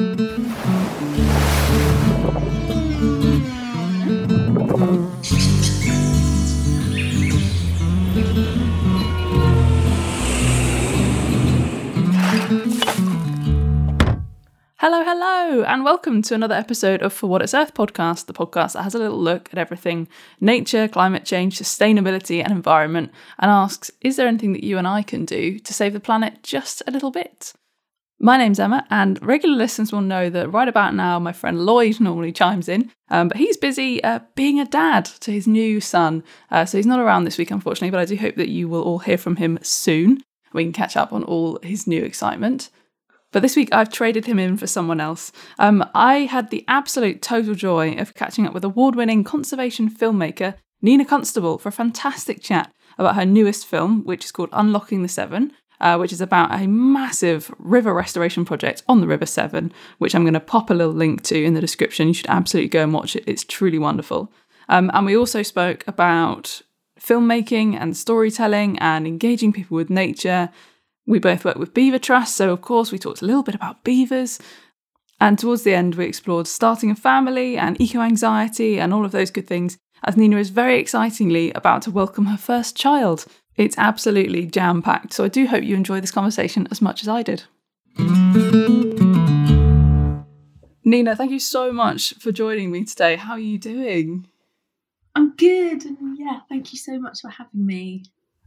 Hello, 0.00 0.14
hello, 15.04 15.64
and 15.64 15.84
welcome 15.84 16.22
to 16.22 16.34
another 16.34 16.54
episode 16.54 17.02
of 17.02 17.12
For 17.12 17.26
What 17.26 17.42
It's 17.42 17.52
Earth 17.52 17.74
podcast, 17.74 18.24
the 18.24 18.32
podcast 18.32 18.72
that 18.72 18.84
has 18.84 18.94
a 18.94 18.98
little 18.98 19.20
look 19.20 19.50
at 19.52 19.58
everything 19.58 20.08
nature, 20.40 20.88
climate 20.88 21.26
change, 21.26 21.58
sustainability, 21.58 22.42
and 22.42 22.52
environment, 22.52 23.12
and 23.38 23.50
asks, 23.50 23.90
is 24.00 24.16
there 24.16 24.26
anything 24.26 24.54
that 24.54 24.64
you 24.64 24.78
and 24.78 24.88
I 24.88 25.02
can 25.02 25.26
do 25.26 25.58
to 25.58 25.74
save 25.74 25.92
the 25.92 26.00
planet 26.00 26.42
just 26.42 26.82
a 26.86 26.90
little 26.90 27.10
bit? 27.10 27.52
My 28.22 28.36
name's 28.36 28.60
Emma, 28.60 28.86
and 28.90 29.18
regular 29.22 29.56
listeners 29.56 29.92
will 29.92 30.02
know 30.02 30.28
that 30.28 30.52
right 30.52 30.68
about 30.68 30.94
now, 30.94 31.18
my 31.18 31.32
friend 31.32 31.64
Lloyd 31.64 32.00
normally 32.00 32.32
chimes 32.32 32.68
in, 32.68 32.92
um, 33.08 33.28
but 33.28 33.38
he's 33.38 33.56
busy 33.56 34.04
uh, 34.04 34.18
being 34.34 34.60
a 34.60 34.66
dad 34.66 35.06
to 35.20 35.32
his 35.32 35.46
new 35.46 35.80
son. 35.80 36.22
Uh, 36.50 36.66
so 36.66 36.76
he's 36.76 36.84
not 36.84 37.00
around 37.00 37.24
this 37.24 37.38
week, 37.38 37.50
unfortunately, 37.50 37.90
but 37.90 38.00
I 38.00 38.04
do 38.04 38.16
hope 38.16 38.34
that 38.34 38.50
you 38.50 38.68
will 38.68 38.82
all 38.82 38.98
hear 38.98 39.16
from 39.16 39.36
him 39.36 39.58
soon. 39.62 40.22
We 40.52 40.64
can 40.64 40.74
catch 40.74 40.98
up 40.98 41.14
on 41.14 41.24
all 41.24 41.58
his 41.62 41.86
new 41.86 42.04
excitement. 42.04 42.68
But 43.32 43.40
this 43.40 43.56
week 43.56 43.70
I've 43.72 43.90
traded 43.90 44.26
him 44.26 44.38
in 44.38 44.58
for 44.58 44.66
someone 44.66 45.00
else. 45.00 45.32
Um, 45.58 45.88
I 45.94 46.18
had 46.18 46.50
the 46.50 46.66
absolute 46.68 47.22
total 47.22 47.54
joy 47.54 47.94
of 47.94 48.12
catching 48.12 48.46
up 48.46 48.52
with 48.52 48.64
award 48.64 48.96
winning 48.96 49.24
conservation 49.24 49.88
filmmaker 49.88 50.56
Nina 50.82 51.06
Constable 51.06 51.56
for 51.56 51.70
a 51.70 51.72
fantastic 51.72 52.42
chat 52.42 52.70
about 52.98 53.14
her 53.14 53.24
newest 53.24 53.66
film, 53.66 54.04
which 54.04 54.26
is 54.26 54.32
called 54.32 54.50
Unlocking 54.52 55.02
the 55.02 55.08
Severn. 55.08 55.52
Uh, 55.80 55.96
which 55.96 56.12
is 56.12 56.20
about 56.20 56.52
a 56.52 56.66
massive 56.66 57.50
river 57.58 57.94
restoration 57.94 58.44
project 58.44 58.82
on 58.86 59.00
the 59.00 59.06
River 59.06 59.24
Severn, 59.24 59.72
which 59.96 60.14
I'm 60.14 60.24
going 60.24 60.34
to 60.34 60.40
pop 60.40 60.68
a 60.68 60.74
little 60.74 60.92
link 60.92 61.22
to 61.22 61.42
in 61.42 61.54
the 61.54 61.60
description. 61.60 62.08
You 62.08 62.12
should 62.12 62.26
absolutely 62.28 62.68
go 62.68 62.82
and 62.82 62.92
watch 62.92 63.16
it, 63.16 63.24
it's 63.26 63.44
truly 63.44 63.78
wonderful. 63.78 64.30
Um, 64.68 64.90
and 64.92 65.06
we 65.06 65.16
also 65.16 65.42
spoke 65.42 65.82
about 65.86 66.60
filmmaking 67.00 67.80
and 67.80 67.96
storytelling 67.96 68.78
and 68.78 69.06
engaging 69.06 69.54
people 69.54 69.74
with 69.74 69.88
nature 69.88 70.50
we 71.10 71.18
both 71.18 71.44
work 71.44 71.56
with 71.56 71.74
Beaver 71.74 71.98
Trust, 71.98 72.36
so 72.36 72.52
of 72.52 72.60
course 72.60 72.92
we 72.92 72.98
talked 72.98 73.20
a 73.20 73.26
little 73.26 73.42
bit 73.42 73.56
about 73.56 73.82
beavers. 73.82 74.38
And 75.20 75.38
towards 75.38 75.64
the 75.64 75.74
end, 75.74 75.96
we 75.96 76.06
explored 76.06 76.46
starting 76.46 76.90
a 76.90 76.94
family 76.94 77.58
and 77.58 77.78
eco 77.80 78.00
anxiety 78.00 78.80
and 78.80 78.94
all 78.94 79.04
of 79.04 79.10
those 79.10 79.30
good 79.30 79.46
things, 79.46 79.76
as 80.04 80.16
Nina 80.16 80.36
is 80.36 80.50
very 80.50 80.78
excitingly 80.78 81.52
about 81.52 81.82
to 81.82 81.90
welcome 81.90 82.26
her 82.26 82.38
first 82.38 82.76
child. 82.76 83.26
It's 83.60 83.76
absolutely 83.76 84.46
jam 84.46 84.80
packed, 84.80 85.12
so 85.12 85.22
I 85.22 85.28
do 85.28 85.46
hope 85.46 85.62
you 85.62 85.76
enjoy 85.76 86.00
this 86.00 86.10
conversation 86.10 86.66
as 86.70 86.80
much 86.80 87.02
as 87.02 87.08
I 87.08 87.22
did. 87.22 87.42
Nina, 90.82 91.14
thank 91.14 91.30
you 91.30 91.38
so 91.38 91.70
much 91.70 92.14
for 92.14 92.32
joining 92.32 92.70
me 92.70 92.86
today. 92.86 93.16
How 93.16 93.32
are 93.32 93.38
you 93.38 93.58
doing? 93.58 94.26
I'm 95.14 95.36
good, 95.36 95.84
and 95.84 96.18
yeah, 96.18 96.40
thank 96.48 96.72
you 96.72 96.78
so 96.78 96.98
much 96.98 97.20
for 97.20 97.28
having 97.28 97.66
me. 97.66 98.04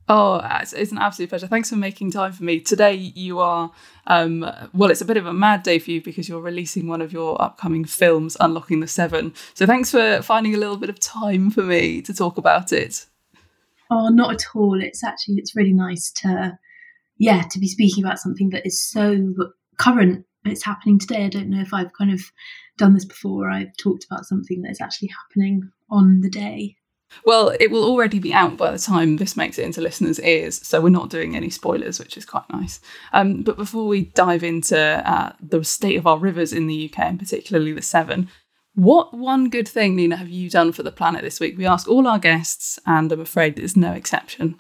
Oh, 0.10 0.42
it's, 0.44 0.74
it's, 0.74 0.92
an 0.92 0.98
absolute 0.98 1.30
pleasure. 1.30 1.46
Thanks 1.46 1.70
for 1.70 1.76
making 1.76 2.10
time 2.10 2.32
for 2.32 2.44
me. 2.44 2.60
Today, 2.60 2.96
you 2.96 3.38
are, 3.38 3.72
um, 4.08 4.40
well, 4.74 4.90
it's 4.90 5.02
a 5.02 5.06
bit 5.06 5.18
of 5.18 5.28
a 5.28 5.34
mad 5.34 5.62
day 5.62 5.78
for 5.78 5.92
you 5.92 6.02
because 6.02 6.28
you're 6.28 6.42
releasing 6.42 6.88
one 6.88 7.02
of 7.02 7.14
your 7.14 7.40
upcoming 7.40 7.86
films, 7.86 8.36
Unlocking 8.40 8.80
the 8.80 8.88
Severn. 8.88 9.36
So 9.54 9.68
thanks 9.68 9.92
for 9.92 10.24
finding 10.24 10.56
a 10.56 10.58
little 10.58 10.78
bit 10.78 10.90
of 10.90 11.00
time 11.00 11.52
for 11.52 11.62
me 11.62 12.02
to 12.02 12.16
talk 12.16 12.40
about 12.40 12.74
it. 12.74 13.06
Oh, 13.96 14.10
not 14.10 14.34
at 14.34 14.56
all. 14.56 14.82
It's 14.82 15.04
actually, 15.04 15.36
it's 15.36 15.56
really 15.56 15.74
nice 15.74 16.12
to, 16.22 16.58
yeah, 17.18 17.44
to 17.52 17.60
be 17.60 17.68
speaking 17.68 18.04
about 18.04 18.18
something 18.18 18.50
that 18.50 18.66
is 18.66 18.82
so 18.82 19.36
current. 19.78 20.26
It's 20.46 20.66
happening 20.66 20.98
today. 20.98 21.26
I 21.26 21.30
don't 21.30 21.52
know 21.52 21.62
if 21.62 21.76
I've 21.76 21.94
kind 21.94 22.12
of 22.12 22.20
done 22.80 22.96
this 22.96 23.06
before. 23.06 23.52
I've 23.52 23.78
talked 23.78 24.04
about 24.04 24.26
something 24.26 24.64
that 24.64 24.72
is 24.72 24.82
actually 24.82 25.10
happening 25.10 25.70
on 25.92 26.22
the 26.22 26.30
day. 26.30 26.76
Well, 27.24 27.56
it 27.60 27.70
will 27.70 27.84
already 27.84 28.18
be 28.18 28.34
out 28.34 28.58
by 28.58 28.72
the 28.72 28.80
time 28.80 29.18
this 29.18 29.38
makes 29.38 29.60
it 29.60 29.66
into 29.66 29.82
listeners' 29.82 30.20
ears, 30.20 30.66
so 30.68 30.82
we're 30.82 30.90
not 30.90 31.12
doing 31.12 31.36
any 31.36 31.52
spoilers, 31.52 32.00
which 32.00 32.18
is 32.18 32.26
quite 32.26 32.50
nice. 32.52 32.80
Um, 33.14 33.44
but 33.44 33.58
before 33.58 33.88
we 33.88 34.06
dive 34.06 34.44
into 34.44 34.78
uh, 34.80 35.34
the 35.40 35.64
state 35.64 35.98
of 35.98 36.08
our 36.08 36.18
rivers 36.18 36.52
in 36.52 36.66
the 36.66 36.90
UK, 36.92 37.00
and 37.00 37.20
particularly 37.20 37.74
the 37.74 37.84
Severn, 37.84 38.30
what 38.76 39.14
one 39.14 39.50
good 39.50 39.68
thing, 39.68 39.96
Nina, 39.96 40.16
have 40.16 40.30
you 40.30 40.50
done 40.50 40.72
for 40.72 40.84
the 40.84 40.92
planet 40.92 41.22
this 41.22 41.40
week? 41.40 41.58
We 41.58 41.66
ask 41.66 41.88
all 41.88 42.08
our 42.08 42.20
guests, 42.20 42.80
and 42.86 43.12
I'm 43.12 43.22
afraid 43.22 43.56
there's 43.56 43.78
no 43.78 43.92
exception. 43.92 44.58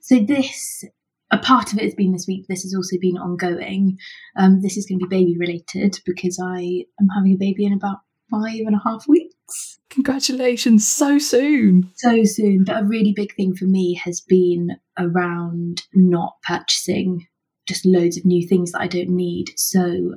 So, 0.00 0.20
this, 0.20 0.84
a 1.30 1.38
part 1.38 1.72
of 1.72 1.78
it 1.78 1.84
has 1.84 1.94
been 1.94 2.12
this 2.12 2.26
week, 2.26 2.46
this 2.48 2.62
has 2.62 2.74
also 2.74 2.96
been 2.98 3.18
ongoing. 3.18 3.98
Um, 4.36 4.62
this 4.62 4.76
is 4.76 4.86
going 4.86 5.00
to 5.00 5.06
be 5.06 5.18
baby 5.18 5.36
related 5.38 6.00
because 6.06 6.38
I 6.42 6.84
am 7.00 7.08
having 7.14 7.32
a 7.32 7.38
baby 7.38 7.66
in 7.66 7.72
about 7.72 7.98
five 8.30 8.66
and 8.66 8.74
a 8.74 8.80
half 8.82 9.06
weeks. 9.06 9.78
Congratulations, 9.90 10.88
so 10.88 11.18
soon. 11.18 11.90
So 11.96 12.24
soon. 12.24 12.64
But 12.64 12.82
a 12.82 12.86
really 12.86 13.12
big 13.12 13.34
thing 13.34 13.54
for 13.54 13.66
me 13.66 13.94
has 14.02 14.20
been 14.22 14.76
around 14.98 15.82
not 15.92 16.36
purchasing 16.42 17.26
just 17.66 17.86
loads 17.86 18.16
of 18.16 18.24
new 18.24 18.46
things 18.46 18.72
that 18.72 18.80
I 18.80 18.88
don't 18.88 19.10
need. 19.10 19.52
So 19.56 20.16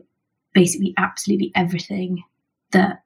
basically, 0.53 0.93
absolutely 0.97 1.51
everything 1.55 2.23
that 2.71 3.03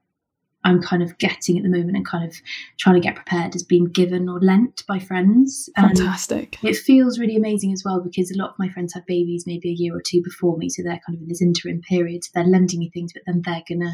I'm 0.64 0.82
kind 0.82 1.02
of 1.02 1.18
getting 1.18 1.58
at 1.58 1.64
the 1.64 1.70
moment 1.70 1.98
and 1.98 2.06
kind 2.06 2.30
of 2.30 2.36
trying 2.80 2.96
to 2.96 3.02
get 3.02 3.16
prepared 3.16 3.54
has 3.54 3.64
been 3.64 3.86
given 3.86 4.30
or 4.30 4.40
lent 4.40 4.86
by 4.88 5.00
friends. 5.00 5.70
Um, 5.76 5.90
Fantastic. 5.90 6.58
And 6.62 6.70
it 6.70 6.78
feels 6.78 7.20
really 7.20 7.36
amazing 7.36 7.74
as 7.74 7.84
well 7.84 8.02
because 8.02 8.32
a 8.32 8.38
lot 8.38 8.52
of 8.52 8.60
my 8.60 8.70
friends 8.70 8.94
have 8.94 9.06
babies 9.08 9.46
maybe 9.48 9.70
a 9.70 9.74
year 9.74 9.96
or 9.96 10.02
two 10.06 10.22
before 10.24 10.58
me. 10.58 10.70
So 10.70 10.84
they're 10.84 11.02
kind 11.06 11.16
of 11.16 11.22
in 11.22 11.28
this 11.28 11.42
interim 11.42 11.82
period. 11.82 12.24
So 12.24 12.30
they're 12.36 12.44
lending 12.44 12.80
me 12.80 12.92
things, 12.94 13.12
but 13.14 13.24
then 13.26 13.42
they're 13.44 13.64
going 13.68 13.82
to 13.82 13.94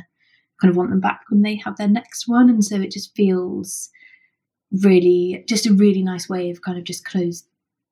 kind 0.60 0.70
of 0.70 0.76
want 0.76 0.90
them 0.90 1.00
back 1.00 1.22
when 1.30 1.42
they 1.42 1.56
have 1.64 1.78
their 1.78 1.88
next 1.88 2.28
one. 2.28 2.50
And 2.50 2.64
so 2.64 2.76
it 2.76 2.92
just 2.92 3.16
feels 3.16 3.90
really, 4.84 5.46
just 5.48 5.68
a 5.68 5.74
really 5.74 6.04
nice 6.04 6.28
way 6.28 6.50
of 6.50 6.62
kind 6.62 6.78
of 6.78 6.84
just 6.84 7.06
close 7.06 7.46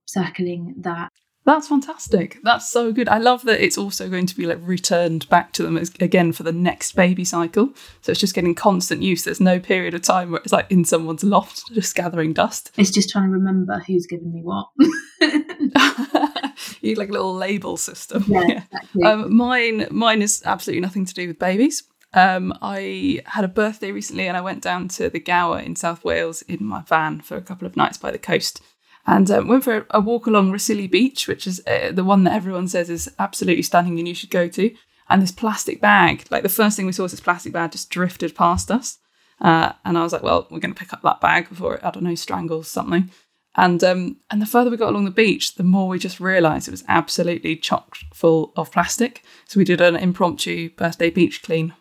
circling 0.06 0.76
that. 0.80 1.12
That's 1.46 1.68
fantastic. 1.68 2.40
That's 2.44 2.68
so 2.70 2.92
good. 2.92 3.08
I 3.08 3.20
love 3.20 3.44
that 3.44 3.64
it's 3.64 3.78
also 3.78 4.10
going 4.10 4.26
to 4.26 4.36
be 4.36 4.48
like 4.48 4.58
returned 4.62 5.30
back 5.30 5.52
to 5.54 5.64
them 5.64 5.78
as, 5.78 5.92
again 6.00 6.32
for 6.32 6.42
the 6.42 6.52
next 6.52 6.96
baby 6.96 7.24
cycle. 7.24 7.72
So 8.02 8.12
it's 8.12 8.20
just 8.20 8.34
getting 8.34 8.56
constant 8.56 9.04
use. 9.04 9.24
There's 9.24 9.40
no 9.40 9.60
period 9.60 9.94
of 9.94 10.02
time 10.02 10.32
where 10.32 10.42
it's 10.44 10.52
like 10.52 10.72
in 10.72 10.86
someone's 10.86 11.24
loft 11.24 11.62
just 11.74 11.96
gathering 11.96 12.34
dust. 12.34 12.72
It's 12.78 12.90
just 12.90 13.12
trying 13.12 13.26
to 13.26 13.32
remember 13.32 13.78
who's 13.86 14.08
given 14.08 14.34
me 14.34 14.42
what. 14.42 14.70
you 16.82 16.96
like 16.96 17.10
a 17.10 17.14
little 17.14 17.36
label 17.36 17.78
system. 17.78 18.26
Yeah, 18.28 18.42
yeah. 18.48 18.62
Exactly. 18.64 19.04
Um, 19.04 19.36
mine, 19.36 19.88
mine 19.92 20.24
is 20.24 20.42
absolutely 20.46 20.82
nothing 20.82 21.06
to 21.06 21.14
do 21.14 21.28
with 21.28 21.38
babies. 21.38 21.84
Um, 22.14 22.58
I 22.62 23.22
had 23.26 23.44
a 23.44 23.50
birthday 23.50 23.92
recently 23.92 24.28
and 24.28 24.38
I 24.38 24.42
went 24.42 24.64
down 24.64 24.88
to 24.90 25.10
the 25.10 25.20
Gower 25.20 25.60
in 25.60 25.76
South 25.76 26.04
Wales 26.04 26.42
in 26.44 26.64
my 26.66 26.82
van 26.82 27.20
for 27.20 27.36
a 27.36 27.42
couple 27.42 27.68
of 27.68 27.76
nights 27.76 27.98
by 27.98 28.10
the 28.10 28.18
coast 28.18 28.62
and 29.08 29.30
um, 29.30 29.48
went 29.48 29.64
for 29.64 29.86
a, 29.92 30.00
walk 30.00 30.28
along 30.28 30.52
Rhossili 30.52 30.90
Beach, 30.90 31.28
which 31.28 31.46
is 31.46 31.62
uh, 31.68 31.92
the 31.92 32.04
one 32.04 32.24
that 32.24 32.34
everyone 32.34 32.68
says 32.68 32.90
is 32.90 33.12
absolutely 33.20 33.64
stunning 33.64 34.00
and 34.00 34.08
you 34.08 34.16
should 34.16 34.32
go 34.32 34.48
to. 34.48 34.74
And 35.10 35.22
this 35.22 35.32
plastic 35.32 35.80
bag, 35.80 36.26
like 36.32 36.42
the 36.44 36.50
first 36.50 36.76
thing 36.76 36.88
we 36.88 36.92
saw 36.92 37.04
was 37.04 37.12
this 37.12 37.20
plastic 37.20 37.54
bag 37.54 37.72
just 37.72 37.92
drifted 37.92 38.34
past 38.36 38.72
us. 38.72 38.98
Uh, 39.40 39.74
and 39.84 39.98
I 39.98 40.04
was 40.04 40.14
like, 40.14 40.24
well, 40.24 40.48
we're 40.50 40.60
going 40.60 40.74
to 40.74 40.80
pick 40.80 40.94
up 40.94 41.04
that 41.04 41.22
bag 41.22 41.50
before 41.50 41.76
it, 41.76 41.84
I 41.84 41.92
don't 41.92 42.04
know, 42.04 42.16
strangles 42.16 42.68
something. 42.68 43.12
And 43.58 43.84
um, 43.84 44.18
and 44.30 44.42
the 44.42 44.46
further 44.46 44.70
we 44.70 44.78
got 44.78 44.90
along 44.90 45.06
the 45.06 45.12
beach, 45.12 45.56
the 45.56 45.64
more 45.64 45.88
we 45.88 46.00
just 46.00 46.20
realised 46.20 46.68
it 46.68 46.72
was 46.72 46.84
absolutely 46.88 47.56
chock 47.56 47.96
full 48.14 48.52
of 48.58 48.72
plastic. 48.72 49.24
So 49.46 49.60
we 49.60 49.64
did 49.64 49.80
an 49.80 49.96
impromptu 49.96 50.72
birthday 50.72 51.10
beach 51.10 51.42
clean 51.42 51.74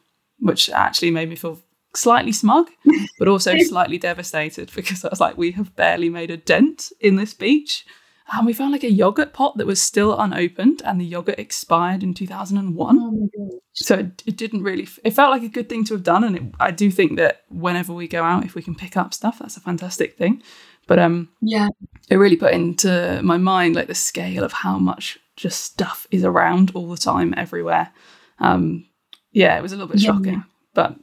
which 0.44 0.68
actually 0.70 1.10
made 1.10 1.28
me 1.28 1.36
feel 1.36 1.58
slightly 1.96 2.32
smug, 2.32 2.70
but 3.18 3.28
also 3.28 3.56
slightly 3.58 3.98
devastated 3.98 4.70
because 4.74 5.04
I 5.04 5.08
was 5.08 5.20
like, 5.20 5.36
we 5.36 5.52
have 5.52 5.76
barely 5.76 6.08
made 6.08 6.30
a 6.30 6.36
dent 6.36 6.92
in 7.00 7.16
this 7.16 7.34
beach. 7.34 7.84
And 8.32 8.46
we 8.46 8.54
found 8.54 8.72
like 8.72 8.84
a 8.84 8.90
yogurt 8.90 9.34
pot 9.34 9.58
that 9.58 9.66
was 9.66 9.82
still 9.82 10.18
unopened, 10.18 10.80
and 10.84 10.98
the 10.98 11.04
yogurt 11.04 11.38
expired 11.38 12.02
in 12.02 12.14
2001. 12.14 12.98
Oh 12.98 13.60
so 13.74 13.96
it, 13.96 14.22
it, 14.24 14.36
didn't 14.38 14.62
really, 14.62 14.88
it 15.04 15.10
felt 15.10 15.30
like 15.30 15.42
a 15.42 15.48
good 15.48 15.68
thing 15.68 15.84
to 15.84 15.94
have 15.94 16.02
done. 16.02 16.24
And 16.24 16.36
it, 16.36 16.42
I 16.58 16.70
do 16.70 16.90
think 16.90 17.18
that 17.18 17.42
whenever 17.50 17.92
we 17.92 18.08
go 18.08 18.22
out, 18.22 18.44
if 18.44 18.54
we 18.54 18.62
can 18.62 18.74
pick 18.74 18.96
up 18.96 19.12
stuff, 19.12 19.40
that's 19.40 19.58
a 19.58 19.60
fantastic 19.60 20.16
thing. 20.16 20.42
But 20.86 20.98
um, 20.98 21.28
yeah, 21.40 21.68
it 22.08 22.16
really 22.16 22.36
put 22.36 22.54
into 22.54 23.20
my 23.22 23.36
mind 23.36 23.74
like 23.74 23.88
the 23.88 23.94
scale 23.94 24.44
of 24.44 24.52
how 24.52 24.78
much 24.78 25.18
just 25.36 25.62
stuff 25.62 26.06
is 26.10 26.24
around 26.24 26.72
all 26.74 26.88
the 26.88 26.96
time, 26.96 27.34
everywhere. 27.36 27.90
Um, 28.38 28.86
yeah, 29.32 29.58
it 29.58 29.62
was 29.62 29.72
a 29.72 29.76
little 29.76 29.88
bit 29.88 30.00
yeah. 30.00 30.12
shocking, 30.12 30.44
but 30.74 30.96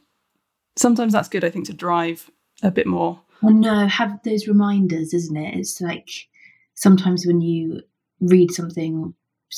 sometimes 0.75 1.13
that's 1.13 1.29
good. 1.29 1.43
I 1.43 1.49
think 1.49 1.65
to 1.67 1.73
drive 1.73 2.29
a 2.63 2.71
bit 2.71 2.87
more. 2.87 3.21
Well, 3.41 3.53
no, 3.53 3.87
have 3.87 4.19
those 4.23 4.47
reminders, 4.47 5.13
isn't 5.13 5.37
it? 5.37 5.55
It's 5.57 5.81
like 5.81 6.09
sometimes 6.75 7.25
when 7.25 7.41
you 7.41 7.81
read 8.19 8.51
something. 8.51 9.13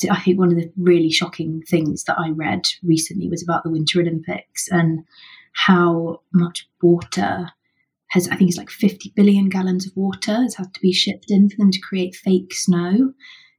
I 0.10 0.20
think 0.22 0.40
one 0.40 0.50
of 0.50 0.56
the 0.58 0.72
really 0.76 1.12
shocking 1.12 1.62
things 1.70 2.06
that 2.06 2.18
I 2.18 2.32
read 2.32 2.64
recently 2.82 3.30
was 3.30 3.44
about 3.44 3.64
the 3.64 3.70
Winter 3.70 4.02
Olympics 4.02 4.68
and 4.72 5.04
how 5.54 6.22
much 6.34 6.68
water 6.82 7.52
has, 8.10 8.28
I 8.28 8.36
think 8.36 8.50
it's 8.50 8.58
like 8.58 8.72
50 8.72 9.14
billion 9.16 9.50
gallons 9.50 9.86
of 9.86 9.96
water 9.96 10.34
has 10.34 10.56
had 10.56 10.74
to 10.74 10.82
be 10.82 10.94
shipped 10.94 11.30
in 11.30 11.48
for 11.48 11.58
them 11.58 11.70
to 11.70 11.80
create 11.80 12.16
fake 12.16 12.56
snow 12.56 13.14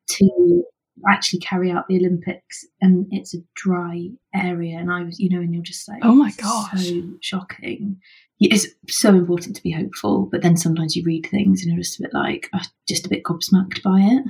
to 0.09 0.65
actually 1.09 1.41
carry 1.41 1.71
out 1.71 1.89
the 1.89 1.97
Olympics 1.97 2.65
and 2.81 3.07
it's 3.11 3.35
a 3.35 3.39
dry 3.57 4.09
area 4.35 4.79
and 4.79 4.93
I 4.93 5.03
was 5.03 5.19
you 5.19 5.29
know 5.29 5.41
and 5.41 5.53
you're 5.53 5.63
just 5.63 5.89
like 5.89 6.01
oh 6.03 6.15
my 6.15 6.31
gosh 6.33 6.87
so 6.87 7.03
shocking. 7.21 8.01
It's 8.41 8.67
so 8.89 9.11
important 9.11 9.57
to 9.57 9.63
be 9.63 9.73
hopeful 9.73 10.29
but 10.31 10.43
then 10.43 10.57
sometimes 10.57 10.95
you 10.95 11.03
read 11.05 11.27
things 11.27 11.63
and 11.63 11.73
you're 11.73 11.83
just 11.83 11.99
a 11.99 12.03
bit 12.03 12.15
like 12.15 12.49
uh, 12.53 12.65
just 12.89 13.07
a 13.07 13.09
bit 13.09 13.25
gobsmacked 13.25 13.83
by 13.83 14.01
it. 14.01 14.25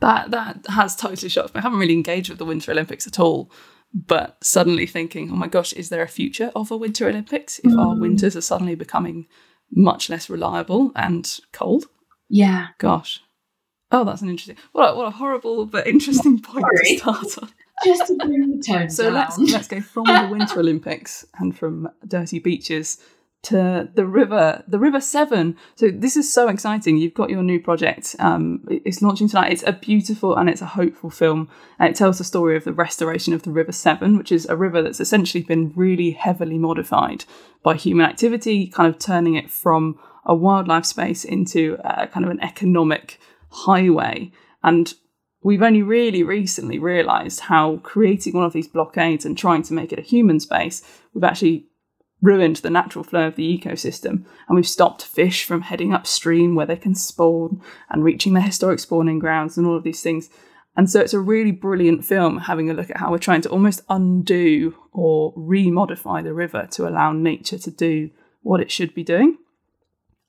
That 0.00 0.30
that 0.30 0.66
has 0.68 0.94
totally 0.94 1.28
shocked 1.28 1.54
me. 1.54 1.60
I 1.60 1.62
haven't 1.62 1.78
really 1.78 1.94
engaged 1.94 2.28
with 2.28 2.38
the 2.38 2.44
Winter 2.44 2.72
Olympics 2.72 3.06
at 3.06 3.18
all 3.18 3.50
but 3.94 4.42
suddenly 4.42 4.86
thinking 4.86 5.30
oh 5.30 5.36
my 5.36 5.48
gosh 5.48 5.72
is 5.74 5.88
there 5.88 6.02
a 6.02 6.08
future 6.08 6.50
of 6.54 6.70
a 6.70 6.76
Winter 6.76 7.08
Olympics 7.08 7.58
if 7.60 7.72
mm. 7.72 7.78
our 7.78 7.98
winters 7.98 8.36
are 8.36 8.40
suddenly 8.42 8.74
becoming 8.74 9.26
much 9.70 10.10
less 10.10 10.28
reliable 10.28 10.92
and 10.94 11.38
cold? 11.52 11.86
Yeah. 12.28 12.68
Gosh 12.78 13.22
Oh, 13.92 14.04
that's 14.04 14.22
an 14.22 14.30
interesting. 14.30 14.56
What 14.72 14.92
a, 14.92 14.96
what 14.96 15.06
a 15.08 15.10
horrible 15.10 15.66
but 15.66 15.86
interesting 15.86 16.40
point 16.42 16.64
Sorry. 16.64 16.96
to 16.96 16.98
start 16.98 17.38
on. 17.42 17.50
Just 17.84 18.06
to 18.06 18.16
bring 18.16 18.58
the 18.58 18.62
tone 18.62 18.90
so 18.90 19.04
down. 19.04 19.14
let's 19.14 19.38
let's 19.38 19.68
go 19.68 19.80
from 19.80 20.04
the 20.04 20.28
Winter 20.30 20.60
Olympics 20.60 21.24
and 21.38 21.56
from 21.56 21.90
dirty 22.06 22.38
beaches 22.38 22.98
to 23.42 23.88
the 23.94 24.06
river, 24.06 24.62
the 24.68 24.78
River 24.78 25.00
Severn. 25.00 25.56
So 25.74 25.90
this 25.90 26.16
is 26.16 26.32
so 26.32 26.48
exciting. 26.48 26.96
You've 26.96 27.14
got 27.14 27.28
your 27.28 27.42
new 27.42 27.58
project. 27.60 28.14
Um, 28.20 28.64
it's 28.68 29.02
launching 29.02 29.28
tonight. 29.28 29.52
It's 29.52 29.64
a 29.66 29.72
beautiful 29.72 30.36
and 30.36 30.48
it's 30.48 30.62
a 30.62 30.66
hopeful 30.66 31.10
film, 31.10 31.48
and 31.78 31.90
it 31.90 31.96
tells 31.96 32.18
the 32.18 32.24
story 32.24 32.56
of 32.56 32.64
the 32.64 32.72
restoration 32.72 33.32
of 33.34 33.42
the 33.42 33.50
River 33.50 33.72
Severn, 33.72 34.16
which 34.16 34.30
is 34.30 34.46
a 34.46 34.56
river 34.56 34.80
that's 34.80 35.00
essentially 35.00 35.42
been 35.42 35.72
really 35.74 36.12
heavily 36.12 36.58
modified 36.58 37.24
by 37.64 37.74
human 37.74 38.06
activity, 38.06 38.68
kind 38.68 38.88
of 38.88 39.00
turning 39.00 39.34
it 39.34 39.50
from 39.50 39.98
a 40.24 40.34
wildlife 40.34 40.86
space 40.86 41.24
into 41.24 41.76
a, 41.82 42.06
kind 42.06 42.24
of 42.24 42.30
an 42.30 42.40
economic 42.40 43.18
highway. 43.52 44.32
And 44.62 44.92
we've 45.42 45.62
only 45.62 45.82
really 45.82 46.22
recently 46.22 46.78
realised 46.78 47.40
how 47.40 47.78
creating 47.78 48.34
one 48.34 48.44
of 48.44 48.52
these 48.52 48.68
blockades 48.68 49.24
and 49.24 49.36
trying 49.36 49.62
to 49.64 49.74
make 49.74 49.92
it 49.92 49.98
a 49.98 50.02
human 50.02 50.40
space, 50.40 50.82
we've 51.14 51.24
actually 51.24 51.66
ruined 52.20 52.56
the 52.56 52.70
natural 52.70 53.02
flow 53.02 53.26
of 53.26 53.36
the 53.36 53.58
ecosystem 53.58 54.24
and 54.46 54.54
we've 54.54 54.68
stopped 54.68 55.04
fish 55.04 55.44
from 55.44 55.62
heading 55.62 55.92
upstream 55.92 56.54
where 56.54 56.66
they 56.66 56.76
can 56.76 56.94
spawn 56.94 57.60
and 57.90 58.04
reaching 58.04 58.32
their 58.32 58.44
historic 58.44 58.78
spawning 58.78 59.18
grounds 59.18 59.58
and 59.58 59.66
all 59.66 59.76
of 59.76 59.82
these 59.82 60.02
things. 60.02 60.30
And 60.76 60.88
so 60.88 61.00
it's 61.00 61.12
a 61.12 61.20
really 61.20 61.50
brilliant 61.50 62.04
film 62.04 62.38
having 62.38 62.70
a 62.70 62.74
look 62.74 62.90
at 62.90 62.96
how 62.96 63.10
we're 63.10 63.18
trying 63.18 63.42
to 63.42 63.50
almost 63.50 63.82
undo 63.90 64.74
or 64.92 65.34
remodify 65.34 66.22
the 66.22 66.32
river 66.32 66.68
to 66.72 66.88
allow 66.88 67.12
nature 67.12 67.58
to 67.58 67.70
do 67.70 68.10
what 68.42 68.60
it 68.60 68.70
should 68.70 68.94
be 68.94 69.04
doing. 69.04 69.36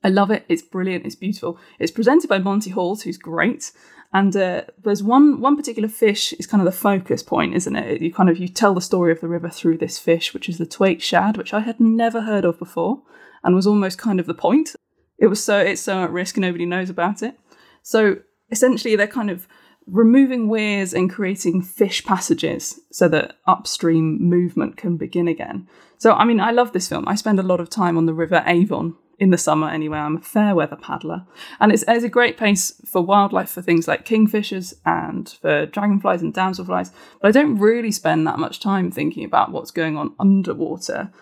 I 0.04 0.10
love 0.10 0.30
it. 0.30 0.44
It's 0.48 0.62
brilliant. 0.62 1.06
It's 1.06 1.14
beautiful. 1.14 1.58
It's 1.78 1.90
presented 1.90 2.28
by 2.28 2.38
Monty 2.38 2.70
Halls, 2.70 3.02
who's 3.02 3.16
great. 3.16 3.72
And 4.12 4.36
uh, 4.36 4.62
there's 4.84 5.02
one 5.02 5.40
one 5.40 5.56
particular 5.56 5.88
fish 5.88 6.34
is 6.34 6.46
kind 6.46 6.60
of 6.60 6.66
the 6.66 6.78
focus 6.78 7.22
point, 7.22 7.54
isn't 7.54 7.74
it? 7.74 8.02
You 8.02 8.12
kind 8.12 8.28
of 8.28 8.38
you 8.38 8.46
tell 8.46 8.74
the 8.74 8.80
story 8.80 9.10
of 9.10 9.20
the 9.20 9.28
river 9.28 9.48
through 9.48 9.78
this 9.78 9.98
fish, 9.98 10.32
which 10.32 10.48
is 10.48 10.58
the 10.58 10.66
Thwaite 10.66 11.02
shad, 11.02 11.36
which 11.36 11.54
I 11.54 11.60
had 11.60 11.80
never 11.80 12.20
heard 12.20 12.44
of 12.44 12.58
before, 12.58 13.02
and 13.42 13.56
was 13.56 13.66
almost 13.66 13.98
kind 13.98 14.20
of 14.20 14.26
the 14.26 14.34
point. 14.34 14.76
It 15.18 15.28
was 15.28 15.42
so 15.42 15.58
it's 15.58 15.80
so 15.80 16.04
at 16.04 16.12
risk, 16.12 16.36
nobody 16.36 16.66
knows 16.66 16.90
about 16.90 17.22
it. 17.22 17.36
So 17.82 18.18
essentially, 18.50 18.94
they're 18.94 19.06
kind 19.06 19.30
of 19.30 19.48
removing 19.86 20.48
weirs 20.48 20.94
and 20.94 21.10
creating 21.10 21.62
fish 21.62 22.04
passages 22.04 22.78
so 22.92 23.08
that 23.08 23.36
upstream 23.46 24.18
movement 24.20 24.76
can 24.76 24.96
begin 24.96 25.28
again. 25.28 25.66
So 25.98 26.12
I 26.12 26.24
mean, 26.24 26.40
I 26.40 26.52
love 26.52 26.72
this 26.72 26.88
film. 26.88 27.08
I 27.08 27.16
spend 27.16 27.40
a 27.40 27.42
lot 27.42 27.58
of 27.58 27.70
time 27.70 27.96
on 27.96 28.06
the 28.06 28.14
River 28.14 28.44
Avon 28.46 28.96
in 29.18 29.30
the 29.30 29.38
summer 29.38 29.68
anyway. 29.68 29.98
I'm 29.98 30.16
a 30.16 30.20
fair 30.20 30.54
weather 30.54 30.76
paddler. 30.76 31.24
And 31.60 31.72
it's, 31.72 31.84
it's 31.86 32.04
a 32.04 32.08
great 32.08 32.36
place 32.36 32.72
for 32.84 33.02
wildlife 33.02 33.50
for 33.50 33.62
things 33.62 33.86
like 33.86 34.04
kingfishers 34.04 34.74
and 34.84 35.28
for 35.40 35.66
dragonflies 35.66 36.22
and 36.22 36.34
damselflies. 36.34 36.90
But 37.20 37.28
I 37.28 37.32
don't 37.32 37.58
really 37.58 37.92
spend 37.92 38.26
that 38.26 38.38
much 38.38 38.60
time 38.60 38.90
thinking 38.90 39.24
about 39.24 39.52
what's 39.52 39.70
going 39.70 39.96
on 39.96 40.14
underwater. 40.18 41.12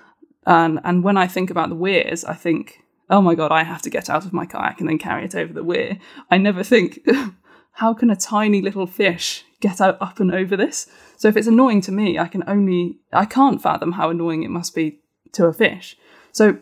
And, 0.46 0.80
and 0.84 1.04
when 1.04 1.16
I 1.16 1.26
think 1.26 1.50
about 1.50 1.68
the 1.68 1.74
weirs, 1.74 2.24
I 2.24 2.34
think, 2.34 2.82
oh 3.10 3.20
my 3.20 3.34
God, 3.34 3.52
I 3.52 3.62
have 3.64 3.82
to 3.82 3.90
get 3.90 4.10
out 4.10 4.24
of 4.24 4.32
my 4.32 4.46
kayak 4.46 4.80
and 4.80 4.88
then 4.88 4.98
carry 4.98 5.24
it 5.24 5.34
over 5.34 5.52
the 5.52 5.64
weir. 5.64 5.98
I 6.30 6.38
never 6.38 6.62
think, 6.62 7.00
how 7.72 7.94
can 7.94 8.10
a 8.10 8.16
tiny 8.16 8.60
little 8.60 8.86
fish 8.86 9.44
get 9.60 9.80
out 9.80 9.98
up 10.00 10.18
and 10.18 10.34
over 10.34 10.56
this? 10.56 10.88
So 11.16 11.28
if 11.28 11.36
it's 11.36 11.46
annoying 11.46 11.80
to 11.82 11.92
me, 11.92 12.18
I 12.18 12.26
can 12.26 12.42
only, 12.46 12.98
I 13.12 13.26
can't 13.26 13.62
fathom 13.62 13.92
how 13.92 14.10
annoying 14.10 14.42
it 14.42 14.50
must 14.50 14.74
be 14.74 15.00
to 15.32 15.46
a 15.46 15.52
fish. 15.52 15.96
So 16.32 16.58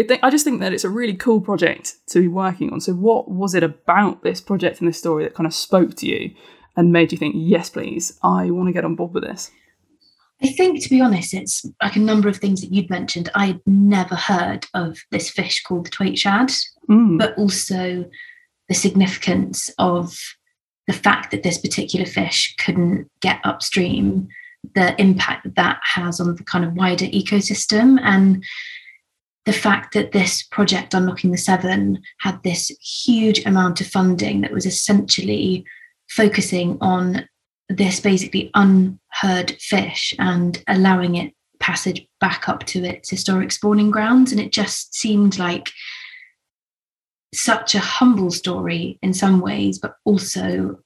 it, 0.00 0.20
I 0.22 0.30
just 0.30 0.44
think 0.44 0.60
that 0.60 0.72
it's 0.72 0.84
a 0.84 0.88
really 0.88 1.14
cool 1.14 1.40
project 1.40 1.96
to 2.08 2.20
be 2.20 2.28
working 2.28 2.72
on. 2.72 2.80
So, 2.80 2.92
what 2.92 3.30
was 3.30 3.54
it 3.54 3.62
about 3.62 4.22
this 4.22 4.40
project 4.40 4.80
and 4.80 4.88
this 4.88 4.98
story 4.98 5.24
that 5.24 5.34
kind 5.34 5.46
of 5.46 5.54
spoke 5.54 5.94
to 5.96 6.06
you 6.06 6.34
and 6.76 6.92
made 6.92 7.12
you 7.12 7.18
think, 7.18 7.34
yes, 7.36 7.68
please, 7.70 8.18
I 8.22 8.50
want 8.50 8.68
to 8.68 8.72
get 8.72 8.84
on 8.84 8.94
board 8.94 9.14
with 9.14 9.24
this? 9.24 9.50
I 10.42 10.48
think, 10.48 10.82
to 10.82 10.88
be 10.88 11.00
honest, 11.00 11.34
it's 11.34 11.66
like 11.82 11.96
a 11.96 12.00
number 12.00 12.28
of 12.28 12.38
things 12.38 12.62
that 12.62 12.72
you'd 12.72 12.88
mentioned. 12.88 13.30
I'd 13.34 13.60
never 13.66 14.14
heard 14.14 14.66
of 14.72 14.98
this 15.10 15.28
fish 15.30 15.62
called 15.62 15.86
the 15.86 15.90
Thwaite 15.90 16.18
shad, 16.18 16.50
mm. 16.88 17.18
but 17.18 17.36
also 17.36 18.08
the 18.68 18.74
significance 18.74 19.68
of 19.78 20.16
the 20.86 20.92
fact 20.94 21.30
that 21.30 21.42
this 21.42 21.58
particular 21.58 22.06
fish 22.06 22.54
couldn't 22.58 23.10
get 23.20 23.40
upstream, 23.44 24.28
the 24.74 24.98
impact 25.00 25.44
that 25.44 25.56
that 25.56 25.80
has 25.82 26.20
on 26.20 26.34
the 26.34 26.44
kind 26.44 26.64
of 26.64 26.72
wider 26.72 27.06
ecosystem. 27.06 28.00
And 28.02 28.42
the 29.50 29.58
fact 29.58 29.94
that 29.94 30.12
this 30.12 30.44
project, 30.44 30.94
Unlocking 30.94 31.32
the 31.32 31.36
Severn, 31.36 32.00
had 32.20 32.40
this 32.44 32.68
huge 33.04 33.44
amount 33.44 33.80
of 33.80 33.88
funding 33.88 34.42
that 34.42 34.52
was 34.52 34.64
essentially 34.64 35.64
focusing 36.08 36.78
on 36.80 37.28
this 37.68 37.98
basically 37.98 38.52
unheard 38.54 39.50
fish 39.58 40.14
and 40.20 40.62
allowing 40.68 41.16
it 41.16 41.34
passage 41.58 42.06
back 42.20 42.48
up 42.48 42.64
to 42.66 42.84
its 42.84 43.10
historic 43.10 43.50
spawning 43.50 43.90
grounds. 43.90 44.30
And 44.30 44.40
it 44.40 44.52
just 44.52 44.94
seemed 44.94 45.36
like 45.36 45.70
such 47.34 47.74
a 47.74 47.80
humble 47.80 48.30
story 48.30 49.00
in 49.02 49.12
some 49.12 49.40
ways, 49.40 49.80
but 49.80 49.96
also 50.04 50.78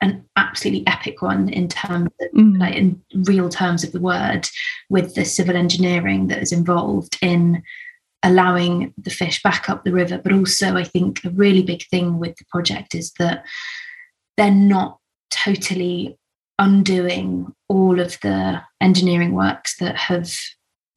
an 0.00 0.24
absolutely 0.36 0.86
epic 0.86 1.20
one 1.20 1.50
in 1.50 1.68
terms 1.68 2.08
of, 2.22 2.28
mm. 2.34 2.58
like 2.58 2.74
in 2.74 3.02
real 3.24 3.50
terms 3.50 3.84
of 3.84 3.92
the 3.92 4.00
word 4.00 4.48
with 4.88 5.14
the 5.14 5.26
civil 5.26 5.56
engineering 5.56 6.28
that 6.28 6.40
is 6.40 6.52
involved 6.52 7.18
in 7.20 7.62
allowing 8.22 8.92
the 8.98 9.10
fish 9.10 9.42
back 9.42 9.70
up 9.70 9.84
the 9.84 9.92
river. 9.92 10.18
But 10.18 10.32
also, 10.32 10.76
I 10.76 10.84
think 10.84 11.24
a 11.24 11.30
really 11.30 11.62
big 11.62 11.86
thing 11.88 12.18
with 12.18 12.36
the 12.36 12.44
project 12.50 12.94
is 12.94 13.12
that 13.18 13.44
they're 14.36 14.50
not 14.50 14.98
totally 15.30 16.18
undoing 16.58 17.52
all 17.68 18.00
of 18.00 18.18
the 18.20 18.60
engineering 18.80 19.32
works 19.32 19.76
that 19.78 19.96
have 19.96 20.34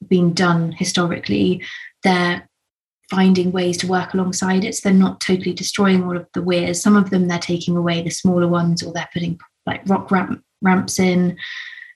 been 0.07 0.34
done 0.34 0.72
historically. 0.72 1.63
They're 2.03 2.48
finding 3.10 3.51
ways 3.51 3.77
to 3.77 3.88
work 3.88 4.13
alongside 4.13 4.63
it. 4.63 4.74
So 4.74 4.89
they're 4.89 4.98
not 4.98 5.19
totally 5.19 5.53
destroying 5.53 6.03
all 6.03 6.17
of 6.17 6.27
the 6.34 6.41
weirs. 6.41 6.81
Some 6.81 6.96
of 6.96 7.10
them 7.10 7.27
they're 7.27 7.39
taking 7.39 7.75
away 7.75 8.01
the 8.01 8.10
smaller 8.10 8.48
ones 8.48 8.81
or 8.81 8.93
they're 8.93 9.10
putting 9.13 9.38
like 9.65 9.81
rock 9.88 10.10
ramp, 10.10 10.41
ramps 10.62 10.98
in. 10.98 11.38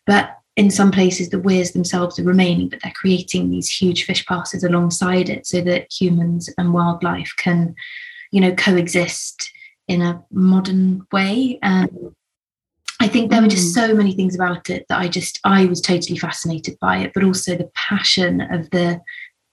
But 0.05 0.37
in 0.55 0.71
some 0.71 0.91
places 0.91 1.29
the 1.29 1.39
weirs 1.39 1.71
themselves 1.71 2.17
are 2.17 2.23
remaining, 2.23 2.69
but 2.69 2.79
they're 2.81 2.93
creating 2.95 3.49
these 3.49 3.69
huge 3.69 4.05
fish 4.05 4.25
passes 4.25 4.63
alongside 4.63 5.29
it 5.29 5.45
so 5.45 5.61
that 5.61 5.91
humans 5.91 6.49
and 6.57 6.73
wildlife 6.73 7.33
can, 7.37 7.75
you 8.31 8.39
know, 8.39 8.53
coexist 8.55 9.51
in 9.87 10.01
a 10.01 10.23
modern 10.31 11.05
way. 11.11 11.59
And 11.61 11.89
I 13.01 13.07
think 13.07 13.29
there 13.29 13.41
were 13.41 13.49
just 13.49 13.75
mm. 13.75 13.87
so 13.87 13.93
many 13.93 14.13
things 14.13 14.33
about 14.33 14.69
it 14.69 14.85
that 14.87 14.99
I 14.99 15.09
just 15.09 15.39
I 15.43 15.65
was 15.65 15.81
totally 15.81 16.17
fascinated 16.17 16.77
by 16.79 16.97
it, 16.99 17.11
but 17.13 17.23
also 17.23 17.55
the 17.55 17.69
passion 17.75 18.41
of 18.41 18.69
the 18.69 19.01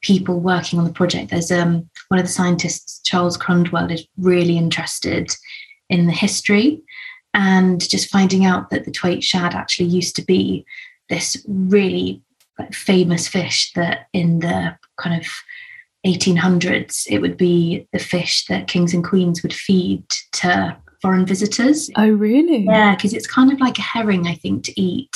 people 0.02 0.40
working 0.40 0.78
on 0.78 0.84
the 0.84 0.92
project. 0.92 1.30
There's 1.30 1.50
um 1.50 1.88
one 2.08 2.20
of 2.20 2.26
the 2.26 2.32
scientists, 2.32 3.00
Charles 3.04 3.36
Crundwell, 3.36 3.92
is 3.92 4.06
really 4.16 4.56
interested 4.56 5.34
in 5.90 6.06
the 6.06 6.12
history 6.12 6.80
and 7.34 7.88
just 7.88 8.10
finding 8.10 8.44
out 8.44 8.70
that 8.70 8.84
the 8.84 8.92
Thwaite 8.92 9.24
shad 9.24 9.54
actually 9.54 9.88
used 9.88 10.14
to 10.16 10.24
be 10.24 10.64
this 11.12 11.44
really 11.46 12.22
like, 12.58 12.72
famous 12.72 13.28
fish 13.28 13.70
that 13.74 14.06
in 14.12 14.38
the 14.38 14.76
kind 14.96 15.20
of 15.20 15.26
1800s 16.06 17.06
it 17.08 17.20
would 17.20 17.36
be 17.36 17.86
the 17.92 17.98
fish 17.98 18.46
that 18.46 18.66
kings 18.66 18.92
and 18.92 19.04
queens 19.04 19.42
would 19.42 19.52
feed 19.52 20.08
to 20.32 20.76
foreign 21.00 21.26
visitors. 21.26 21.90
Oh, 21.96 22.08
really? 22.10 22.64
Yeah, 22.64 22.94
because 22.94 23.12
it's 23.12 23.26
kind 23.26 23.52
of 23.52 23.60
like 23.60 23.78
a 23.78 23.82
herring, 23.82 24.26
I 24.26 24.34
think, 24.34 24.64
to 24.64 24.80
eat, 24.80 25.10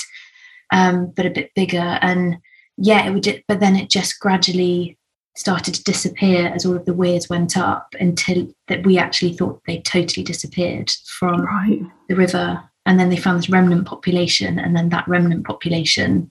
um, 0.73 1.13
but 1.17 1.27
a 1.27 1.31
bit 1.31 1.53
bigger. 1.55 1.99
And 2.03 2.39
yeah, 2.77 3.07
it 3.07 3.13
would. 3.13 3.45
But 3.49 3.61
then 3.61 3.77
it 3.77 3.89
just 3.89 4.21
gradually 4.21 4.99
started 5.37 5.75
to 5.75 5.85
disappear 5.85 6.49
as 6.49 6.67
all 6.67 6.77
of 6.77 6.85
the 6.85 6.95
weirs 6.95 7.29
went 7.29 7.57
up 7.57 7.95
until 8.01 8.49
that 8.69 8.85
we 8.85 8.99
actually 8.99 9.33
thought 9.33 9.61
they 9.67 9.81
totally 9.81 10.25
disappeared 10.25 10.91
from 11.19 11.43
right. 11.43 11.83
the 12.09 12.17
river 12.17 12.63
and 12.87 12.99
then 12.99 13.11
they 13.11 13.17
found 13.17 13.39
this 13.39 13.51
remnant 13.51 13.87
population 13.87 14.59
and 14.59 14.77
then 14.77 14.89
that 14.89 15.07
remnant 15.07 15.47
population 15.47 16.31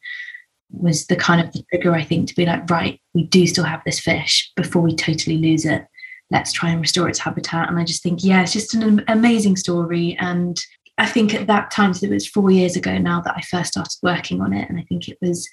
was 0.72 1.06
the 1.08 1.16
kind 1.16 1.40
of 1.40 1.54
the 1.54 1.64
trigger 1.70 1.94
i 1.94 2.04
think 2.04 2.28
to 2.28 2.36
be 2.36 2.46
like 2.46 2.70
right 2.70 3.00
we 3.14 3.24
do 3.24 3.46
still 3.46 3.64
have 3.64 3.82
this 3.86 4.00
fish 4.00 4.52
before 4.56 4.82
we 4.82 4.96
totally 4.96 5.38
lose 5.38 5.66
it 5.66 5.86
let's 6.32 6.52
try 6.52 6.70
and 6.70 6.82
restore 6.82 7.08
its 7.08 7.20
habitat 7.20 7.70
and 7.70 7.78
i 7.78 7.84
just 7.84 8.02
think 8.02 8.24
yeah 8.24 8.42
it's 8.42 8.54
just 8.54 8.74
an 8.74 9.04
amazing 9.08 9.56
story 9.56 10.18
and 10.20 10.60
I 10.98 11.06
think 11.06 11.34
at 11.34 11.48
that 11.48 11.72
time, 11.72 11.94
so 11.94 12.06
it 12.06 12.12
was 12.12 12.28
four 12.28 12.52
years 12.52 12.76
ago 12.76 12.98
now 12.98 13.20
that 13.22 13.36
I 13.36 13.42
first 13.42 13.74
started 13.74 13.98
working 14.02 14.42
on 14.42 14.54
it. 14.54 14.70
And 14.70 14.80
I 14.80 14.84
think 14.84 15.10
it 15.10 15.18
was 15.22 15.50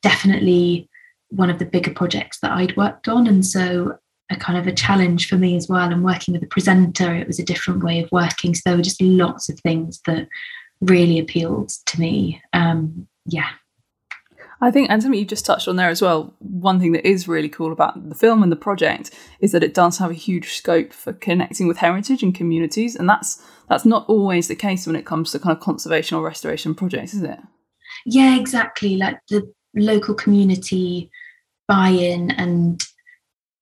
definitely 0.00 0.88
one 1.28 1.50
of 1.50 1.58
the 1.58 1.66
bigger 1.66 1.92
projects 1.92 2.38
that 2.40 2.52
I'd 2.52 2.76
worked 2.76 3.08
on. 3.08 3.26
And 3.26 3.44
so 3.44 3.98
a 4.32 4.38
kind 4.38 4.58
of 4.58 4.66
a 4.66 4.74
challenge 4.74 5.28
for 5.28 5.36
me 5.36 5.56
as 5.56 5.68
well. 5.68 5.90
And 5.90 6.04
working 6.04 6.32
with 6.32 6.42
a 6.42 6.46
presenter, 6.46 7.14
it 7.14 7.26
was 7.26 7.38
a 7.38 7.44
different 7.44 7.82
way 7.82 8.00
of 8.02 8.10
working. 8.12 8.54
So 8.54 8.62
there 8.64 8.76
were 8.76 8.82
just 8.82 9.02
lots 9.02 9.48
of 9.48 9.58
things 9.60 10.00
that 10.06 10.28
really 10.80 11.18
appealed 11.18 11.70
to 11.86 12.00
me. 12.00 12.42
Um, 12.52 13.06
yeah. 13.26 13.50
I 14.60 14.70
think, 14.70 14.90
and 14.90 15.02
something 15.02 15.18
you 15.18 15.26
just 15.26 15.44
touched 15.44 15.66
on 15.66 15.74
there 15.74 15.88
as 15.88 16.00
well, 16.00 16.34
one 16.38 16.78
thing 16.78 16.92
that 16.92 17.06
is 17.06 17.26
really 17.26 17.48
cool 17.48 17.72
about 17.72 18.08
the 18.08 18.14
film 18.14 18.44
and 18.44 18.52
the 18.52 18.56
project 18.56 19.10
is 19.40 19.50
that 19.50 19.64
it 19.64 19.74
does 19.74 19.98
have 19.98 20.12
a 20.12 20.14
huge 20.14 20.52
scope 20.52 20.92
for 20.92 21.12
connecting 21.12 21.66
with 21.66 21.78
heritage 21.78 22.22
and 22.22 22.32
communities. 22.32 22.94
And 22.94 23.08
that's 23.08 23.44
that's 23.68 23.84
not 23.84 24.06
always 24.08 24.46
the 24.46 24.54
case 24.54 24.86
when 24.86 24.94
it 24.94 25.04
comes 25.04 25.32
to 25.32 25.40
kind 25.40 25.56
of 25.56 25.62
conservation 25.62 26.16
or 26.16 26.22
restoration 26.22 26.76
projects, 26.76 27.12
is 27.12 27.22
it? 27.22 27.40
Yeah, 28.06 28.38
exactly. 28.38 28.96
Like 28.96 29.18
the 29.28 29.52
local 29.74 30.14
community 30.14 31.10
buy-in 31.66 32.30
and 32.30 32.84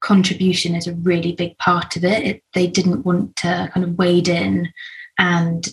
contribution 0.00 0.74
is 0.74 0.86
a 0.86 0.94
really 0.94 1.32
big 1.32 1.56
part 1.58 1.96
of 1.96 2.04
it. 2.04 2.24
it. 2.24 2.42
They 2.54 2.66
didn't 2.66 3.04
want 3.04 3.36
to 3.36 3.70
kind 3.72 3.84
of 3.84 3.98
wade 3.98 4.28
in 4.28 4.72
and 5.18 5.68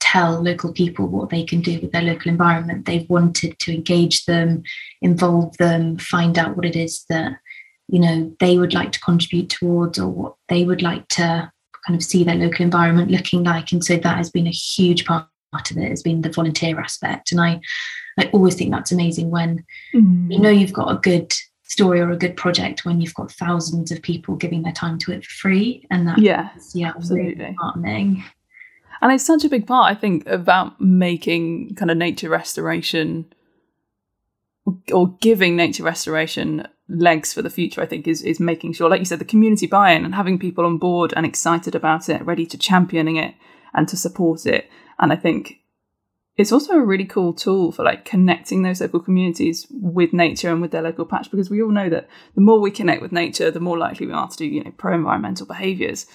tell 0.00 0.42
local 0.42 0.72
people 0.72 1.06
what 1.06 1.30
they 1.30 1.42
can 1.44 1.60
do 1.60 1.80
with 1.80 1.92
their 1.92 2.02
local 2.02 2.30
environment. 2.30 2.86
They 2.86 3.06
wanted 3.08 3.58
to 3.58 3.74
engage 3.74 4.24
them, 4.24 4.62
involve 5.00 5.56
them, 5.56 5.98
find 5.98 6.38
out 6.38 6.56
what 6.56 6.66
it 6.66 6.76
is 6.76 7.04
that 7.08 7.32
you 7.88 7.98
know 7.98 8.34
they 8.38 8.56
would 8.58 8.72
like 8.72 8.92
to 8.92 9.00
contribute 9.00 9.50
towards 9.50 9.98
or 9.98 10.08
what 10.08 10.34
they 10.48 10.64
would 10.64 10.82
like 10.82 11.08
to 11.08 11.50
kind 11.86 11.96
of 11.96 12.02
see 12.02 12.24
their 12.24 12.36
local 12.36 12.64
environment 12.64 13.10
looking 13.10 13.42
like. 13.42 13.72
And 13.72 13.84
so 13.84 13.96
that 13.96 14.16
has 14.16 14.30
been 14.30 14.46
a 14.46 14.50
huge 14.50 15.04
part 15.04 15.26
of 15.70 15.76
it 15.76 15.90
has 15.90 16.02
been 16.02 16.22
the 16.22 16.30
volunteer 16.30 16.78
aspect. 16.80 17.32
And 17.32 17.40
I 17.40 17.60
I 18.18 18.26
always 18.32 18.54
think 18.54 18.70
that's 18.70 18.92
amazing 18.92 19.30
when 19.30 19.64
mm. 19.94 20.32
you 20.32 20.38
know 20.38 20.50
you've 20.50 20.72
got 20.72 20.92
a 20.92 20.98
good 20.98 21.32
story 21.72 22.00
or 22.00 22.10
a 22.10 22.16
good 22.16 22.36
project 22.36 22.84
when 22.84 23.00
you've 23.00 23.14
got 23.14 23.32
thousands 23.32 23.90
of 23.90 24.02
people 24.02 24.36
giving 24.36 24.62
their 24.62 24.72
time 24.72 24.98
to 24.98 25.12
it 25.12 25.24
for 25.24 25.30
free. 25.30 25.86
And 25.90 26.06
that 26.06 26.18
yeah, 26.18 26.50
yeah, 26.74 26.92
absolutely 26.94 27.34
really 27.34 27.56
heartening. 27.58 28.22
And 29.00 29.10
it's 29.10 29.26
such 29.26 29.42
a 29.44 29.48
big 29.48 29.66
part, 29.66 29.90
I 29.90 29.98
think, 29.98 30.28
about 30.28 30.80
making 30.80 31.74
kind 31.74 31.90
of 31.90 31.96
nature 31.96 32.28
restoration 32.28 33.32
or 34.92 35.16
giving 35.20 35.56
nature 35.56 35.82
restoration 35.82 36.68
legs 36.88 37.32
for 37.32 37.42
the 37.42 37.50
future, 37.50 37.80
I 37.80 37.86
think, 37.86 38.06
is 38.06 38.22
is 38.22 38.38
making 38.38 38.74
sure, 38.74 38.88
like 38.88 39.00
you 39.00 39.06
said, 39.06 39.18
the 39.18 39.24
community 39.24 39.66
buy-in 39.66 40.04
and 40.04 40.14
having 40.14 40.38
people 40.38 40.64
on 40.64 40.78
board 40.78 41.12
and 41.16 41.26
excited 41.26 41.74
about 41.74 42.08
it, 42.08 42.24
ready 42.24 42.46
to 42.46 42.58
championing 42.58 43.16
it 43.16 43.34
and 43.74 43.88
to 43.88 43.96
support 43.96 44.46
it. 44.46 44.70
And 44.98 45.10
I 45.10 45.16
think 45.16 45.61
it's 46.36 46.52
also 46.52 46.74
a 46.74 46.84
really 46.84 47.04
cool 47.04 47.34
tool 47.34 47.72
for 47.72 47.84
like 47.84 48.04
connecting 48.04 48.62
those 48.62 48.80
local 48.80 49.00
communities 49.00 49.66
with 49.70 50.12
nature 50.12 50.50
and 50.50 50.62
with 50.62 50.70
their 50.70 50.82
local 50.82 51.04
patch 51.04 51.30
because 51.30 51.50
we 51.50 51.62
all 51.62 51.70
know 51.70 51.90
that 51.90 52.08
the 52.34 52.40
more 52.40 52.60
we 52.60 52.70
connect 52.70 53.02
with 53.02 53.12
nature, 53.12 53.50
the 53.50 53.60
more 53.60 53.78
likely 53.78 54.06
we 54.06 54.12
are 54.12 54.28
to 54.28 54.36
do, 54.36 54.46
you 54.46 54.64
know, 54.64 54.72
pro-environmental 54.76 55.46
behaviours. 55.46 56.06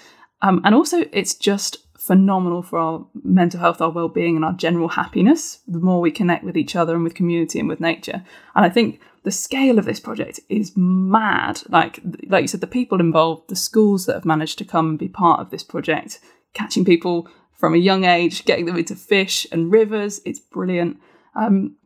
Um, 0.42 0.62
and 0.64 0.74
also, 0.74 1.06
it's 1.12 1.36
just 1.36 1.78
phenomenal 2.00 2.62
for 2.62 2.80
our 2.80 3.08
mental 3.24 3.60
health, 3.60 3.82
our 3.82 3.90
well-being, 3.90 4.36
and 4.36 4.46
our 4.46 4.54
general 4.54 4.90
happiness. 4.90 5.60
The 5.68 5.80
more 5.80 6.00
we 6.00 6.12
connect 6.12 6.44
with 6.44 6.58
each 6.58 6.76
other 6.76 6.96
and 6.96 7.04
with 7.04 7.16
community 7.16 7.60
and 7.60 7.70
with 7.70 7.80
nature, 7.80 8.24
and 8.56 8.66
I 8.66 8.70
think 8.70 9.00
the 9.24 9.32
scale 9.32 9.78
of 9.78 9.86
this 9.86 10.00
project 10.00 10.40
is 10.48 10.72
mad. 10.76 11.62
Like, 11.70 12.00
like 12.28 12.44
you 12.44 12.48
said, 12.48 12.62
the 12.62 12.68
people 12.68 13.00
involved, 13.00 13.50
the 13.50 13.56
schools 13.56 14.06
that 14.06 14.14
have 14.14 14.26
managed 14.26 14.58
to 14.60 14.66
come 14.66 14.90
and 14.90 15.00
be 15.00 15.10
part 15.10 15.42
of 15.42 15.50
this 15.50 15.64
project, 15.64 16.20
catching 16.54 16.86
people 16.86 17.28
from 17.58 17.74
a 17.74 17.78
young 17.78 18.06
age, 18.06 18.46
getting 18.46 18.66
them 18.66 18.78
into 18.78 18.96
fish 18.96 19.48
and 19.52 19.72
rivers. 19.72 20.22
It's 20.26 20.40
brilliant. 20.40 20.98
Um, 21.36 21.78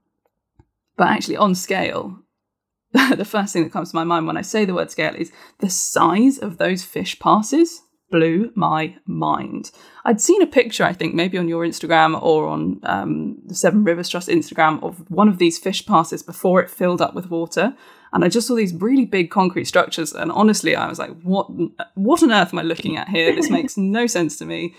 but 0.97 1.07
actually, 1.07 1.37
on 1.37 1.55
scale, 1.55 2.19
the 2.93 3.25
first 3.25 3.53
thing 3.53 3.63
that 3.63 3.71
comes 3.71 3.91
to 3.91 3.95
my 3.95 4.03
mind 4.03 4.27
when 4.27 4.37
I 4.37 4.41
say 4.41 4.65
the 4.65 4.73
word 4.73 4.91
scale 4.91 5.15
is 5.15 5.31
the 5.59 5.69
size 5.69 6.37
of 6.37 6.57
those 6.57 6.83
fish 6.83 7.19
passes 7.19 7.81
blew 8.11 8.51
my 8.55 8.95
mind. 9.05 9.71
I'd 10.03 10.19
seen 10.21 10.41
a 10.41 10.47
picture, 10.47 10.83
I 10.83 10.93
think, 10.93 11.15
maybe 11.15 11.37
on 11.37 11.47
your 11.47 11.65
Instagram 11.65 12.21
or 12.21 12.47
on 12.47 12.81
um, 12.83 13.37
the 13.45 13.55
Severn 13.55 13.85
Rivers 13.85 14.09
Trust 14.09 14.27
Instagram 14.27 14.83
of 14.83 15.09
one 15.09 15.29
of 15.29 15.37
these 15.37 15.57
fish 15.57 15.85
passes 15.85 16.21
before 16.21 16.61
it 16.61 16.69
filled 16.69 17.01
up 17.01 17.15
with 17.15 17.29
water. 17.29 17.73
And 18.13 18.25
I 18.25 18.29
just 18.29 18.47
saw 18.47 18.55
these 18.55 18.73
really 18.73 19.05
big 19.05 19.31
concrete 19.31 19.65
structures. 19.65 20.11
And 20.11 20.31
honestly, 20.33 20.75
I 20.75 20.89
was 20.89 20.99
like, 20.99 21.19
what, 21.21 21.49
what 21.95 22.21
on 22.21 22.31
earth 22.31 22.53
am 22.53 22.59
I 22.59 22.63
looking 22.63 22.97
at 22.97 23.07
here? 23.07 23.33
This 23.33 23.49
makes 23.57 23.77
no 23.77 24.05
sense 24.05 24.37
to 24.39 24.45
me. 24.45 24.75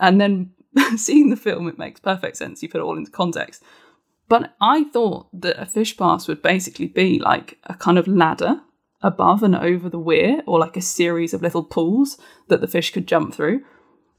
And 0.00 0.20
then 0.20 0.52
seeing 0.96 1.30
the 1.30 1.36
film, 1.36 1.68
it 1.68 1.78
makes 1.78 2.00
perfect 2.00 2.36
sense. 2.36 2.62
You 2.62 2.68
put 2.68 2.80
it 2.80 2.84
all 2.84 2.96
into 2.96 3.10
context. 3.10 3.62
But 4.28 4.54
I 4.60 4.84
thought 4.84 5.28
that 5.40 5.60
a 5.60 5.66
fish 5.66 5.96
pass 5.96 6.26
would 6.28 6.42
basically 6.42 6.86
be 6.86 7.18
like 7.18 7.58
a 7.64 7.74
kind 7.74 7.98
of 7.98 8.08
ladder 8.08 8.62
above 9.02 9.42
and 9.42 9.54
over 9.54 9.90
the 9.90 9.98
weir, 9.98 10.42
or 10.46 10.58
like 10.58 10.78
a 10.78 10.82
series 10.82 11.34
of 11.34 11.42
little 11.42 11.62
pools 11.62 12.16
that 12.48 12.62
the 12.62 12.66
fish 12.66 12.90
could 12.90 13.06
jump 13.06 13.34
through. 13.34 13.62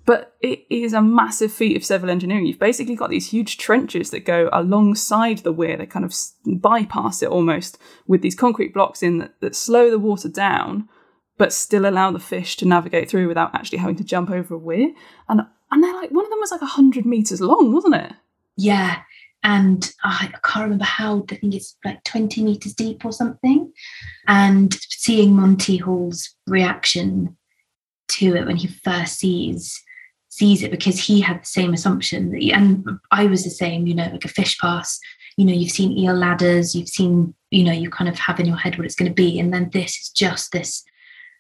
But 0.06 0.36
it 0.40 0.66
is 0.70 0.94
a 0.94 1.02
massive 1.02 1.52
feat 1.52 1.76
of 1.76 1.84
civil 1.84 2.12
engineering. 2.12 2.46
You've 2.46 2.60
basically 2.60 2.96
got 2.96 3.10
these 3.10 3.32
huge 3.32 3.58
trenches 3.58 4.12
that 4.12 4.26
go 4.26 4.48
alongside 4.54 5.40
the 5.40 5.52
weir, 5.52 5.76
they 5.76 5.88
kind 5.88 6.06
of 6.06 6.14
bypass 6.46 7.24
it 7.24 7.30
almost 7.30 7.80
with 8.06 8.22
these 8.22 8.36
concrete 8.36 8.76
blocks 8.76 9.02
in 9.02 9.18
that, 9.18 9.42
that 9.42 9.56
slow 9.56 9.90
the 9.90 9.98
water 9.98 10.30
down, 10.30 10.88
but 11.38 11.54
still 11.54 11.86
allow 11.86 12.12
the 12.12 12.20
fish 12.20 12.56
to 12.58 12.68
navigate 12.68 13.10
through 13.10 13.28
without 13.28 13.54
actually 13.54 13.80
having 13.80 13.96
to 13.98 14.04
jump 14.04 14.30
over 14.30 14.56
a 14.56 14.58
weir. 14.58 14.92
And 15.28 15.42
and 15.72 15.84
they're 15.84 15.94
like 15.94 16.12
one 16.12 16.26
of 16.26 16.30
them 16.30 16.40
was 16.40 16.52
like 16.52 16.62
hundred 16.62 17.06
meters 17.06 17.42
long, 17.42 17.74
wasn't 17.74 17.96
it? 17.96 18.14
Yeah, 18.58 19.02
and 19.44 19.92
I 20.04 20.32
can't 20.44 20.64
remember 20.64 20.86
how. 20.86 21.26
I 21.30 21.36
think 21.36 21.54
it's 21.54 21.76
like 21.84 22.04
twenty 22.04 22.44
meters 22.44 22.74
deep 22.74 23.04
or 23.06 23.12
something. 23.12 23.72
And 24.28 24.74
seeing 24.90 25.36
Monty 25.36 25.78
Halls' 25.78 26.34
reaction 26.48 27.36
to 28.08 28.36
it 28.36 28.46
when 28.46 28.56
he 28.56 28.68
first 28.68 29.20
sees 29.20 29.82
sees 30.30 30.64
it 30.64 30.72
because 30.72 31.00
he 31.00 31.22
had 31.22 31.42
the 31.42 31.46
same 31.46 31.74
assumption 31.74 32.32
that 32.32 32.42
he, 32.42 32.52
and 32.52 32.86
I 33.12 33.26
was 33.26 33.44
the 33.44 33.50
same. 33.50 33.88
You 33.88 33.96
know, 33.96 34.10
like 34.12 34.26
a 34.26 34.30
fish 34.30 34.58
pass. 34.60 35.00
You 35.38 35.46
know, 35.46 35.54
you've 35.54 35.72
seen 35.72 35.98
eel 35.98 36.16
ladders. 36.16 36.76
You've 36.76 36.90
seen. 36.90 37.34
You 37.52 37.64
know, 37.64 37.72
you 37.72 37.90
kind 37.90 38.10
of 38.10 38.18
have 38.20 38.40
in 38.40 38.48
your 38.48 38.58
head 38.58 38.78
what 38.78 38.86
it's 38.86 38.96
going 38.96 39.10
to 39.10 39.16
be, 39.16 39.40
and 39.40 39.54
then 39.54 39.70
this 39.72 39.92
is 39.92 40.10
just 40.10 40.52
this 40.52 40.84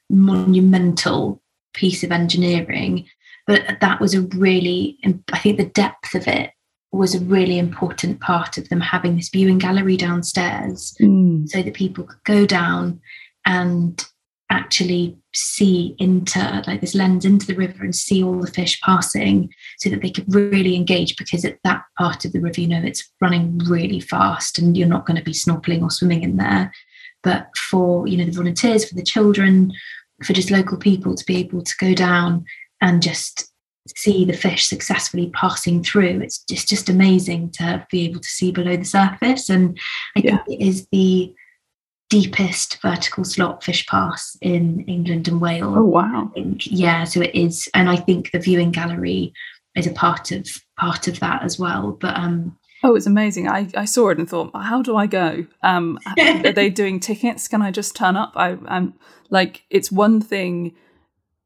monumental 0.09 1.41
piece 1.73 2.03
of 2.03 2.11
engineering 2.11 3.05
but 3.47 3.77
that 3.81 3.99
was 3.99 4.13
a 4.13 4.21
really 4.21 4.97
i 5.33 5.39
think 5.39 5.57
the 5.57 5.65
depth 5.65 6.15
of 6.15 6.27
it 6.27 6.51
was 6.91 7.13
a 7.13 7.19
really 7.19 7.59
important 7.59 8.21
part 8.21 8.57
of 8.57 8.69
them 8.69 8.79
having 8.79 9.15
this 9.15 9.29
viewing 9.29 9.57
gallery 9.57 9.97
downstairs 9.97 10.95
mm. 11.01 11.47
so 11.49 11.61
that 11.61 11.73
people 11.73 12.05
could 12.05 12.23
go 12.23 12.45
down 12.45 12.99
and 13.45 14.05
actually 14.49 15.17
see 15.33 15.95
into 15.97 16.63
like 16.67 16.79
this 16.79 16.95
lens 16.95 17.25
into 17.25 17.47
the 17.47 17.55
river 17.55 17.83
and 17.83 17.95
see 17.95 18.23
all 18.23 18.39
the 18.39 18.51
fish 18.51 18.79
passing 18.81 19.49
so 19.79 19.89
that 19.89 20.01
they 20.01 20.09
could 20.09 20.33
really 20.33 20.75
engage 20.75 21.17
because 21.17 21.43
at 21.43 21.57
that 21.63 21.81
part 21.97 22.25
of 22.25 22.31
the 22.31 22.39
river 22.39 22.61
you 22.61 22.67
know 22.67 22.81
it's 22.81 23.11
running 23.21 23.57
really 23.67 23.99
fast 23.99 24.59
and 24.59 24.77
you're 24.77 24.87
not 24.87 25.05
going 25.05 25.17
to 25.17 25.23
be 25.23 25.31
snorkeling 25.31 25.81
or 25.81 25.89
swimming 25.89 26.23
in 26.23 26.37
there 26.37 26.71
but 27.25 27.49
for 27.57 28.07
you 28.07 28.15
know 28.15 28.23
the 28.23 28.31
volunteers 28.31 28.87
for 28.87 28.95
the 28.95 29.03
children 29.03 29.73
for 30.23 30.31
just 30.31 30.51
local 30.51 30.77
people 30.77 31.13
to 31.13 31.25
be 31.25 31.35
able 31.37 31.61
to 31.61 31.73
go 31.77 31.93
down 31.93 32.45
and 32.79 33.01
just 33.01 33.51
see 33.97 34.25
the 34.25 34.33
fish 34.33 34.65
successfully 34.65 35.29
passing 35.33 35.83
through. 35.83 36.21
It's 36.21 36.39
just 36.43 36.69
just 36.69 36.89
amazing 36.89 37.51
to 37.51 37.85
be 37.91 38.05
able 38.05 38.21
to 38.21 38.27
see 38.27 38.51
below 38.51 38.77
the 38.77 38.85
surface. 38.85 39.49
And 39.49 39.77
I 40.15 40.21
yeah. 40.21 40.37
think 40.43 40.59
it 40.59 40.63
is 40.63 40.87
the 40.91 41.33
deepest 42.09 42.81
vertical 42.81 43.23
slot 43.23 43.63
fish 43.63 43.85
pass 43.87 44.37
in 44.41 44.81
England 44.81 45.27
and 45.27 45.41
Wales. 45.41 45.75
Oh 45.77 45.85
wow. 45.85 46.31
Yeah, 46.35 47.03
so 47.03 47.21
it 47.21 47.35
is. 47.35 47.67
And 47.73 47.89
I 47.89 47.97
think 47.97 48.31
the 48.31 48.39
viewing 48.39 48.71
gallery 48.71 49.33
is 49.75 49.87
a 49.87 49.91
part 49.91 50.31
of 50.31 50.47
part 50.79 51.07
of 51.07 51.19
that 51.19 51.43
as 51.43 51.59
well. 51.59 51.97
But 51.99 52.15
um 52.15 52.57
Oh, 52.87 52.93
it's 52.93 53.07
amazing. 53.07 53.47
I, 53.47 53.67
I 53.75 53.85
saw 53.85 54.09
it 54.09 54.19
and 54.19 54.29
thought, 54.29 54.51
how 54.53 54.83
do 54.83 54.95
I 54.95 55.07
go? 55.07 55.47
Um, 55.63 55.97
are 56.05 56.51
they 56.51 56.69
doing 56.81 56.99
tickets? 56.99 57.47
Can 57.47 57.63
I 57.63 57.71
just 57.71 57.95
turn 57.95 58.15
up? 58.15 58.33
I, 58.35 58.59
I'm 58.67 58.93
like, 59.31 59.63
it's 59.71 59.91
one 59.91 60.21
thing 60.21 60.75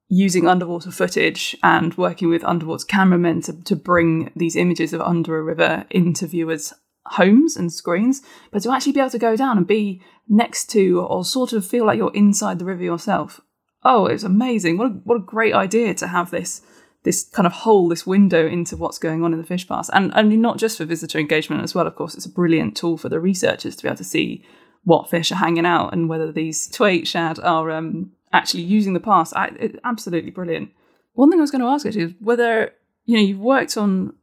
using 0.10 0.50
underwater 0.50 0.92
footage 0.92 1.56
and 1.64 1.98
working 1.98 2.28
with 2.28 2.44
underwater 2.44 2.86
cameramen 2.86 3.42
to, 3.44 3.64
to 3.64 3.78
bring 3.78 4.34
these 4.36 4.58
images 4.58 4.92
of 4.92 5.00
under 5.00 5.38
a 5.38 5.42
river 5.42 5.86
into 5.90 6.28
viewers' 6.28 6.74
homes 7.06 7.56
and 7.56 7.72
screens, 7.72 8.22
but 8.52 8.62
to 8.64 8.72
actually 8.74 8.92
be 8.92 9.00
able 9.00 9.10
to 9.10 9.18
go 9.18 9.38
down 9.38 9.58
and 9.58 9.66
be 9.66 10.02
next 10.28 10.70
to 10.72 11.00
or 11.00 11.24
sort 11.24 11.54
of 11.54 11.66
feel 11.66 11.86
like 11.86 11.98
you're 11.98 12.14
inside 12.14 12.60
the 12.60 12.66
river 12.66 12.84
yourself. 12.84 13.40
Oh, 13.86 14.08
it 14.08 14.12
was 14.12 14.26
amazing. 14.26 14.78
What 14.78 14.88
a, 14.88 14.94
what 15.06 15.16
a 15.16 15.26
great 15.26 15.54
idea 15.54 15.94
to 15.94 16.08
have 16.08 16.32
this 16.32 16.62
this 17.04 17.24
kind 17.30 17.48
of 17.48 17.54
hole, 17.54 17.88
this 17.88 18.06
window 18.06 18.46
into 18.46 18.76
what's 18.76 19.00
going 19.00 19.24
on 19.24 19.32
in 19.34 19.40
the 19.40 19.46
fish 19.46 19.68
pass. 19.68 19.90
And 19.90 20.12
I 20.14 20.24
mean, 20.24 20.42
not 20.42 20.58
just 20.58 20.78
for 20.78 20.86
visitor 20.86 21.18
engagement 21.18 21.64
as 21.64 21.74
well, 21.74 21.88
of 21.88 21.96
course, 21.96 22.14
it's 22.14 22.26
a 22.26 22.32
brilliant 22.32 22.76
tool 22.76 22.98
for 22.98 23.10
the 23.10 23.20
researchers 23.20 23.76
to 23.78 23.84
be 23.84 23.90
able 23.90 23.98
to 23.98 24.04
see 24.04 24.44
what 24.84 25.10
fish 25.10 25.32
are 25.32 25.36
hanging 25.36 25.66
out 25.66 25.94
and 25.94 26.10
whether 26.10 26.32
these 26.32 26.68
thwaite 26.68 27.08
shad 27.08 27.40
are 27.40 27.72
um, 27.72 28.12
actually 28.34 28.64
using 28.64 28.94
the 28.94 29.00
pass. 29.00 29.34
I, 29.34 29.48
it, 29.60 29.80
absolutely 29.84 30.32
brilliant. 30.32 30.72
One 31.14 31.30
thing 31.30 31.40
I 31.40 31.42
was 31.42 31.52
going 31.52 31.62
to 31.62 31.68
ask 31.68 31.86
actually 31.86 32.04
is 32.04 32.14
whether 32.20 32.74
you 33.06 33.18
know 33.18 33.24
you've 33.24 33.40
worked 33.40 33.78
on 33.78 34.14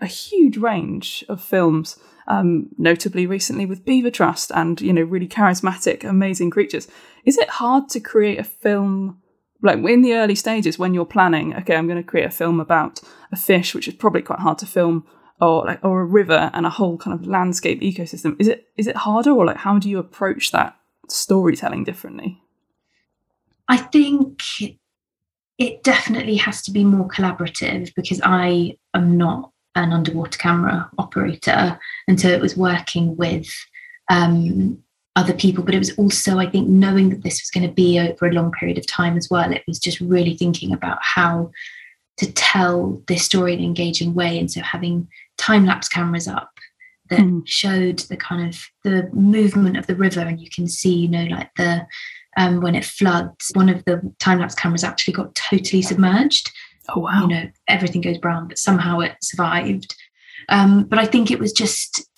a 0.00 0.06
huge 0.06 0.56
range 0.56 1.24
of 1.28 1.40
films, 1.40 1.98
um, 2.28 2.68
notably 2.76 3.26
recently 3.26 3.66
with 3.66 3.84
Beaver 3.84 4.10
Trust 4.10 4.50
and 4.54 4.80
you 4.80 4.92
know 4.92 5.02
really 5.02 5.28
charismatic, 5.28 6.04
amazing 6.04 6.50
creatures. 6.50 6.88
Is 7.24 7.38
it 7.38 7.48
hard 7.48 7.88
to 7.90 8.00
create 8.00 8.38
a 8.38 8.44
film? 8.44 9.22
Like 9.66 9.78
in 9.78 10.02
the 10.02 10.14
early 10.14 10.34
stages, 10.34 10.78
when 10.78 10.94
you're 10.94 11.04
planning, 11.04 11.54
okay, 11.56 11.76
I'm 11.76 11.86
going 11.86 12.02
to 12.02 12.08
create 12.08 12.26
a 12.26 12.30
film 12.30 12.60
about 12.60 13.00
a 13.32 13.36
fish, 13.36 13.74
which 13.74 13.88
is 13.88 13.94
probably 13.94 14.22
quite 14.22 14.40
hard 14.40 14.58
to 14.58 14.66
film, 14.66 15.04
or 15.40 15.64
like 15.64 15.84
or 15.84 16.00
a 16.00 16.04
river 16.04 16.50
and 16.54 16.64
a 16.64 16.70
whole 16.70 16.96
kind 16.96 17.18
of 17.18 17.26
landscape 17.26 17.80
ecosystem. 17.80 18.36
Is 18.38 18.48
it 18.48 18.68
is 18.76 18.86
it 18.86 18.96
harder, 18.96 19.30
or 19.30 19.44
like 19.44 19.58
how 19.58 19.78
do 19.78 19.90
you 19.90 19.98
approach 19.98 20.52
that 20.52 20.76
storytelling 21.08 21.84
differently? 21.84 22.40
I 23.68 23.76
think 23.78 24.42
it 25.58 25.82
definitely 25.82 26.36
has 26.36 26.62
to 26.62 26.70
be 26.70 26.84
more 26.84 27.08
collaborative 27.08 27.92
because 27.94 28.20
I 28.22 28.76
am 28.94 29.16
not 29.16 29.50
an 29.74 29.92
underwater 29.92 30.38
camera 30.38 30.90
operator. 30.98 31.78
And 32.08 32.20
so 32.20 32.28
it 32.28 32.40
was 32.40 32.56
working 32.56 33.16
with 33.16 33.48
um, 34.10 34.82
other 35.16 35.34
people, 35.34 35.64
but 35.64 35.74
it 35.74 35.78
was 35.78 35.96
also, 35.98 36.38
I 36.38 36.48
think, 36.48 36.68
knowing 36.68 37.10
that 37.10 37.22
this 37.22 37.40
was 37.40 37.50
going 37.50 37.66
to 37.66 37.74
be 37.74 37.98
over 37.98 38.26
a 38.26 38.32
long 38.32 38.52
period 38.52 38.78
of 38.78 38.86
time 38.86 39.16
as 39.16 39.28
well. 39.30 39.50
It 39.50 39.64
was 39.66 39.78
just 39.78 40.00
really 40.00 40.36
thinking 40.36 40.72
about 40.72 40.98
how 41.00 41.50
to 42.18 42.32
tell 42.32 43.02
this 43.08 43.24
story 43.24 43.54
in 43.54 43.58
an 43.58 43.64
engaging 43.64 44.14
way. 44.14 44.38
And 44.38 44.50
so 44.50 44.60
having 44.60 45.08
time 45.38 45.66
lapse 45.66 45.88
cameras 45.88 46.28
up 46.28 46.50
that 47.10 47.18
mm. 47.18 47.42
showed 47.46 48.00
the 48.00 48.16
kind 48.16 48.48
of 48.48 48.60
the 48.84 49.08
movement 49.12 49.76
of 49.76 49.86
the 49.86 49.94
river 49.94 50.20
and 50.20 50.40
you 50.40 50.48
can 50.50 50.66
see 50.66 50.94
you 50.94 51.08
know 51.08 51.24
like 51.24 51.50
the 51.56 51.86
um, 52.36 52.60
when 52.60 52.74
it 52.74 52.84
floods 52.84 53.50
one 53.54 53.68
of 53.68 53.84
the 53.84 54.00
time 54.18 54.40
lapse 54.40 54.54
cameras 54.54 54.84
actually 54.84 55.14
got 55.14 55.34
totally 55.34 55.82
submerged 55.82 56.50
oh 56.88 57.00
wow 57.00 57.22
you 57.22 57.28
know 57.28 57.48
everything 57.68 58.00
goes 58.00 58.18
brown 58.18 58.48
but 58.48 58.58
somehow 58.58 59.00
it 59.00 59.16
survived 59.22 59.94
um, 60.48 60.84
but 60.84 60.98
i 60.98 61.06
think 61.06 61.30
it 61.30 61.38
was 61.38 61.52
just 61.52 62.08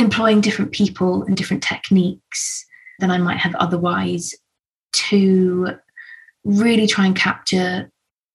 employing 0.00 0.40
different 0.40 0.72
people 0.72 1.22
and 1.24 1.36
different 1.36 1.62
techniques 1.62 2.66
than 2.98 3.10
i 3.10 3.18
might 3.18 3.38
have 3.38 3.54
otherwise 3.56 4.34
to 4.92 5.68
really 6.44 6.86
try 6.86 7.06
and 7.06 7.16
capture 7.16 7.90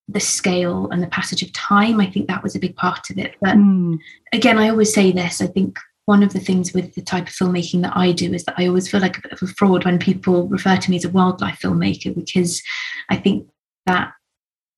the 0.07 0.19
scale 0.19 0.89
and 0.91 1.01
the 1.01 1.07
passage 1.07 1.41
of 1.41 1.51
time. 1.53 1.99
I 1.99 2.05
think 2.09 2.27
that 2.27 2.43
was 2.43 2.55
a 2.55 2.59
big 2.59 2.75
part 2.75 3.09
of 3.09 3.17
it. 3.17 3.35
But 3.41 3.55
mm. 3.55 3.97
again, 4.33 4.57
I 4.57 4.69
always 4.69 4.93
say 4.93 5.11
this 5.11 5.41
I 5.41 5.47
think 5.47 5.79
one 6.05 6.21
of 6.21 6.33
the 6.33 6.39
things 6.39 6.73
with 6.73 6.93
the 6.93 7.01
type 7.01 7.27
of 7.27 7.33
filmmaking 7.33 7.81
that 7.81 7.97
I 7.97 8.11
do 8.11 8.31
is 8.31 8.43
that 8.43 8.55
I 8.57 8.67
always 8.67 8.87
feel 8.87 9.01
like 9.01 9.17
a 9.17 9.21
bit 9.21 9.31
of 9.31 9.41
a 9.41 9.47
fraud 9.47 9.85
when 9.85 9.97
people 9.97 10.47
refer 10.47 10.77
to 10.77 10.91
me 10.91 10.97
as 10.97 11.05
a 11.05 11.09
wildlife 11.09 11.59
filmmaker 11.59 12.13
because 12.13 12.61
I 13.09 13.15
think 13.15 13.47
that 13.87 14.13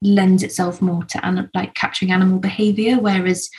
lends 0.01 0.43
itself 0.43 0.81
more 0.81 1.03
to 1.03 1.49
like 1.53 1.73
capturing 1.73 2.13
animal 2.13 2.39
behavior, 2.39 2.97
whereas 2.97 3.49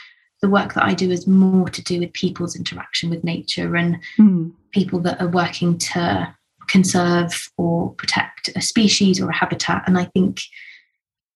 the 0.41 0.49
work 0.49 0.73
that 0.73 0.83
I 0.83 0.93
do 0.93 1.11
is 1.11 1.27
more 1.27 1.69
to 1.69 1.83
do 1.83 1.99
with 1.99 2.13
people's 2.13 2.55
interaction 2.55 3.09
with 3.09 3.23
nature 3.23 3.75
and 3.75 3.99
mm. 4.17 4.51
people 4.71 4.99
that 5.01 5.21
are 5.21 5.27
working 5.27 5.77
to 5.77 6.35
conserve 6.67 7.49
or 7.57 7.91
protect 7.93 8.49
a 8.55 8.61
species 8.61 9.19
or 9.19 9.29
a 9.29 9.35
habitat. 9.35 9.83
And 9.85 9.97
I 9.97 10.05
think 10.05 10.41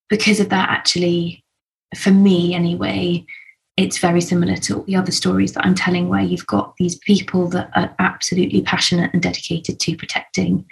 because 0.09 0.39
of 0.39 0.49
that, 0.49 0.69
actually, 0.69 1.43
for 1.97 2.11
me 2.11 2.53
anyway, 2.53 3.25
it's 3.75 3.97
very 3.97 4.21
similar 4.21 4.55
to 4.57 4.77
all 4.77 4.83
the 4.83 4.95
other 4.95 5.11
stories 5.11 5.53
that 5.53 5.65
I'm 5.65 5.75
telling, 5.75 6.07
where 6.07 6.21
you've 6.21 6.45
got 6.45 6.75
these 6.77 6.95
people 6.99 7.47
that 7.49 7.71
are 7.75 7.93
absolutely 7.99 8.61
passionate 8.61 9.11
and 9.13 9.21
dedicated 9.21 9.79
to 9.79 9.97
protecting 9.97 10.65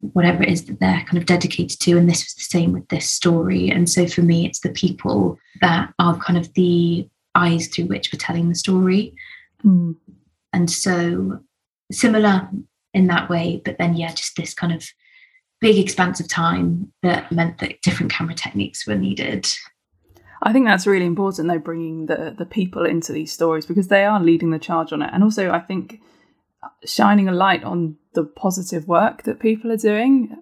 whatever 0.00 0.42
it 0.42 0.48
is 0.48 0.64
that 0.64 0.80
they're 0.80 1.04
kind 1.06 1.18
of 1.18 1.26
dedicated 1.26 1.78
to. 1.78 1.96
And 1.96 2.08
this 2.08 2.24
was 2.24 2.34
the 2.34 2.58
same 2.58 2.72
with 2.72 2.88
this 2.88 3.08
story. 3.08 3.70
And 3.70 3.88
so 3.88 4.06
for 4.06 4.22
me, 4.22 4.46
it's 4.46 4.60
the 4.60 4.70
people 4.70 5.38
that 5.60 5.92
are 5.98 6.18
kind 6.18 6.38
of 6.38 6.52
the 6.54 7.08
eyes 7.34 7.68
through 7.68 7.86
which 7.86 8.12
we're 8.12 8.18
telling 8.18 8.48
the 8.48 8.54
story. 8.54 9.14
Mm. 9.64 9.96
And 10.52 10.70
so 10.70 11.40
similar 11.92 12.48
in 12.92 13.06
that 13.06 13.30
way, 13.30 13.62
but 13.64 13.78
then, 13.78 13.96
yeah, 13.96 14.12
just 14.12 14.36
this 14.36 14.54
kind 14.54 14.72
of 14.72 14.84
big 15.60 15.78
expanse 15.78 16.20
of 16.20 16.28
time 16.28 16.92
that 17.02 17.30
meant 17.30 17.58
that 17.58 17.82
different 17.82 18.10
camera 18.10 18.34
techniques 18.34 18.86
were 18.86 18.96
needed. 18.96 19.46
I 20.42 20.52
think 20.52 20.66
that's 20.66 20.86
really 20.86 21.04
important 21.04 21.48
though, 21.48 21.58
bringing 21.58 22.06
the 22.06 22.34
the 22.36 22.46
people 22.46 22.84
into 22.84 23.12
these 23.12 23.32
stories 23.32 23.66
because 23.66 23.88
they 23.88 24.04
are 24.04 24.20
leading 24.20 24.50
the 24.50 24.58
charge 24.58 24.92
on 24.92 25.02
it, 25.02 25.10
and 25.12 25.22
also 25.22 25.50
I 25.50 25.60
think 25.60 26.00
shining 26.84 27.28
a 27.28 27.32
light 27.32 27.62
on 27.62 27.96
the 28.14 28.24
positive 28.24 28.88
work 28.88 29.24
that 29.24 29.38
people 29.38 29.70
are 29.70 29.76
doing. 29.76 30.36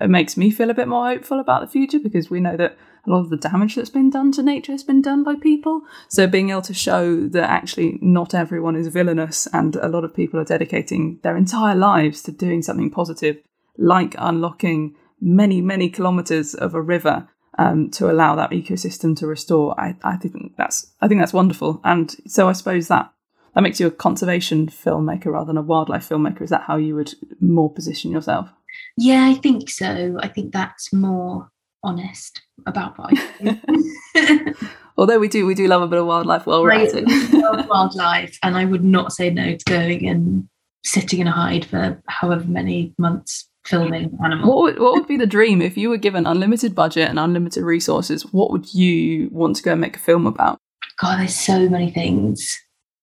It 0.00 0.08
makes 0.08 0.36
me 0.36 0.50
feel 0.50 0.70
a 0.70 0.74
bit 0.74 0.88
more 0.88 1.06
hopeful 1.06 1.40
about 1.40 1.60
the 1.60 1.68
future 1.68 1.98
because 1.98 2.30
we 2.30 2.40
know 2.40 2.56
that 2.56 2.76
a 3.06 3.10
lot 3.10 3.20
of 3.20 3.30
the 3.30 3.36
damage 3.36 3.74
that's 3.74 3.90
been 3.90 4.10
done 4.10 4.32
to 4.32 4.42
nature 4.42 4.72
has 4.72 4.82
been 4.82 5.02
done 5.02 5.22
by 5.22 5.34
people. 5.34 5.82
So 6.08 6.26
being 6.26 6.50
able 6.50 6.62
to 6.62 6.74
show 6.74 7.26
that 7.28 7.50
actually 7.50 7.98
not 8.00 8.34
everyone 8.34 8.76
is 8.76 8.88
villainous 8.88 9.46
and 9.52 9.76
a 9.76 9.88
lot 9.88 10.04
of 10.04 10.14
people 10.14 10.40
are 10.40 10.44
dedicating 10.44 11.20
their 11.22 11.36
entire 11.36 11.74
lives 11.74 12.22
to 12.22 12.32
doing 12.32 12.62
something 12.62 12.90
positive 12.90 13.38
like 13.76 14.14
unlocking 14.18 14.94
many, 15.20 15.60
many 15.60 15.88
kilometers 15.88 16.54
of 16.54 16.74
a 16.74 16.80
river 16.80 17.28
um, 17.58 17.90
to 17.90 18.10
allow 18.10 18.34
that 18.36 18.50
ecosystem 18.50 19.16
to 19.16 19.26
restore. 19.26 19.78
I, 19.78 19.96
I 20.02 20.16
think 20.16 20.54
that's 20.56 20.92
I 21.00 21.08
think 21.08 21.20
that's 21.20 21.32
wonderful. 21.32 21.80
And 21.84 22.14
so 22.26 22.48
I 22.48 22.52
suppose 22.52 22.88
that 22.88 23.10
that 23.54 23.62
makes 23.62 23.78
you 23.78 23.86
a 23.86 23.92
conservation 23.92 24.66
filmmaker 24.66 25.26
rather 25.26 25.46
than 25.46 25.56
a 25.56 25.62
wildlife 25.62 26.08
filmmaker. 26.08 26.42
Is 26.42 26.50
that 26.50 26.62
how 26.62 26.76
you 26.76 26.96
would 26.96 27.14
more 27.40 27.72
position 27.72 28.10
yourself? 28.10 28.50
Yeah, 28.96 29.26
I 29.26 29.34
think 29.34 29.70
so. 29.70 30.18
I 30.20 30.28
think 30.28 30.52
that's 30.52 30.92
more 30.92 31.50
honest 31.84 32.42
about 32.66 32.98
what 32.98 33.12
Although 34.96 35.18
we 35.18 35.28
do 35.28 35.44
we 35.44 35.54
do 35.54 35.66
love 35.66 35.82
a 35.82 35.88
bit 35.88 35.98
of 35.98 36.06
wildlife 36.06 36.46
while 36.46 36.62
we're 36.62 36.72
at 36.72 36.94
it. 36.94 37.04
love 37.32 37.66
wildlife, 37.68 38.38
and 38.42 38.56
I 38.56 38.64
would 38.64 38.84
not 38.84 39.12
say 39.12 39.30
no 39.30 39.56
to 39.56 39.64
going 39.64 40.06
and 40.08 40.48
sitting 40.84 41.20
in 41.20 41.26
a 41.26 41.32
hide 41.32 41.64
for 41.64 42.00
however 42.06 42.44
many 42.44 42.94
months 42.98 43.48
filming 43.64 44.16
animals. 44.22 44.48
What 44.48 44.62
would, 44.62 44.78
what 44.78 44.92
would 44.94 45.08
be 45.08 45.16
the 45.16 45.26
dream 45.26 45.62
if 45.62 45.76
you 45.76 45.88
were 45.88 45.96
given 45.96 46.26
unlimited 46.26 46.74
budget 46.74 47.08
and 47.08 47.18
unlimited 47.18 47.64
resources? 47.64 48.22
What 48.32 48.50
would 48.50 48.74
you 48.74 49.28
want 49.32 49.56
to 49.56 49.62
go 49.62 49.72
and 49.72 49.80
make 49.80 49.96
a 49.96 50.00
film 50.00 50.26
about? 50.26 50.58
God, 51.00 51.18
there's 51.18 51.34
so 51.34 51.68
many 51.68 51.90
things 51.90 52.56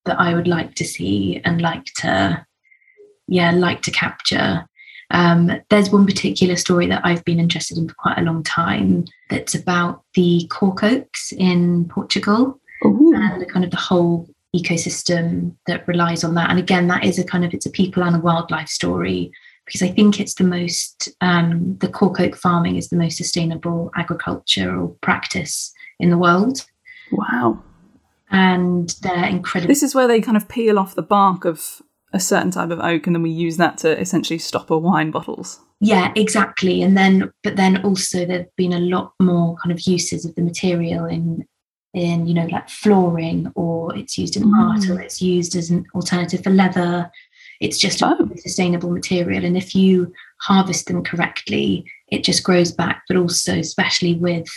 that 0.06 0.20
I 0.20 0.34
would 0.34 0.48
like 0.48 0.76
to 0.76 0.86
see 0.86 1.41
and 1.44 1.62
like 1.62 1.86
to, 1.98 2.46
yeah, 3.28 3.52
like 3.52 3.82
to 3.84 3.91
capture. 3.91 4.65
Um, 5.12 5.52
there's 5.69 5.89
one 5.89 6.06
particular 6.06 6.56
story 6.56 6.88
that 6.88 7.06
I've 7.06 7.24
been 7.26 7.39
interested 7.39 7.78
in 7.78 7.88
for 7.88 7.95
quite 7.95 8.17
a 8.17 8.24
long 8.24 8.43
time 8.43 9.06
that's 9.30 9.54
about 9.54 10.04
the 10.13 10.47
cork 10.50 10.84
oaks 10.84 11.32
in 11.34 11.88
Portugal 11.89 12.60
Ooh. 12.86 13.13
and 13.15 13.41
the 13.41 13.45
kind 13.45 13.65
of 13.65 13.71
the 13.71 13.78
whole 13.78 14.30
ecosystem 14.56 15.56
that 15.67 15.88
relies 15.88 16.24
on 16.24 16.36
that. 16.36 16.50
And 16.50 16.60
again, 16.60 16.88
that 16.88 17.04
is 17.04 17.19
a 17.19 17.24
kind 17.24 17.45
of 17.45 17.54
it's 17.54 17.65
a 17.65 17.71
people 17.71 18.04
and 18.04 18.15
a 18.15 18.19
wildlife 18.19 18.67
story 18.67 19.32
because 19.65 19.82
I 19.82 19.89
think 19.89 20.19
it's 20.19 20.36
the 20.36 20.43
most, 20.43 21.10
um, 21.21 21.78
the 21.78 21.88
cork 21.88 22.19
oak 22.19 22.36
farming 22.36 22.76
is 22.76 22.89
the 22.89 22.97
most 22.97 23.17
sustainable 23.17 23.91
agricultural 23.95 24.97
practice 25.02 25.71
in 26.00 26.10
the 26.10 26.17
world. 26.17 26.65
Wow. 27.12 27.62
And 28.32 28.93
they're 29.02 29.26
incredible. 29.26 29.69
This 29.69 29.84
is 29.84 29.93
where 29.93 30.08
they 30.08 30.21
kind 30.21 30.38
of 30.38 30.50
peel 30.50 30.80
off 30.80 30.95
the 30.95 31.04
bark 31.04 31.45
of 31.45 31.82
a 32.13 32.19
certain 32.19 32.52
type 32.52 32.71
of 32.71 32.80
oak 32.80 33.08
and 33.08 33.15
then 33.15 33.24
we 33.24 33.30
use 33.30 33.58
that 33.58 33.78
to 33.80 34.00
essentially 34.00 34.38
stopper 34.38 34.78
wine 34.78 35.12
bottles. 35.12 35.60
Yeah, 35.80 36.12
exactly. 36.15 36.82
And 36.82 36.95
then, 36.95 37.32
but 37.43 37.56
then 37.56 37.84
also 37.84 38.26
there've 38.26 38.56
been 38.56 38.74
a 38.74 38.80
lot 38.80 39.13
more 39.19 39.56
kind 39.58 39.71
of 39.71 39.82
uses 39.82 40.26
of 40.26 40.36
the 40.36 40.41
material 40.41 41.06
in 41.06 41.45
in 41.93 42.26
you 42.26 42.34
know 42.34 42.45
like 42.45 42.69
flooring 42.69 43.52
or 43.56 43.93
it's 43.97 44.17
used 44.17 44.38
in 44.38 44.43
mm. 44.43 44.58
art 44.58 44.89
or 44.89 45.02
it's 45.02 45.21
used 45.21 45.58
as 45.58 45.69
an 45.69 45.86
alternative 45.93 46.41
for 46.41 46.50
leather 46.50 47.12
it's 47.62 47.78
just 47.78 48.02
oh. 48.04 48.30
a 48.34 48.38
sustainable 48.39 48.89
material. 48.89 49.45
And 49.45 49.56
if 49.56 49.74
you 49.74 50.12
harvest 50.41 50.88
them 50.88 51.04
correctly, 51.04 51.86
it 52.08 52.24
just 52.24 52.43
grows 52.43 52.71
back. 52.71 53.04
But 53.08 53.17
also, 53.17 53.58
especially 53.58 54.15
with 54.15 54.50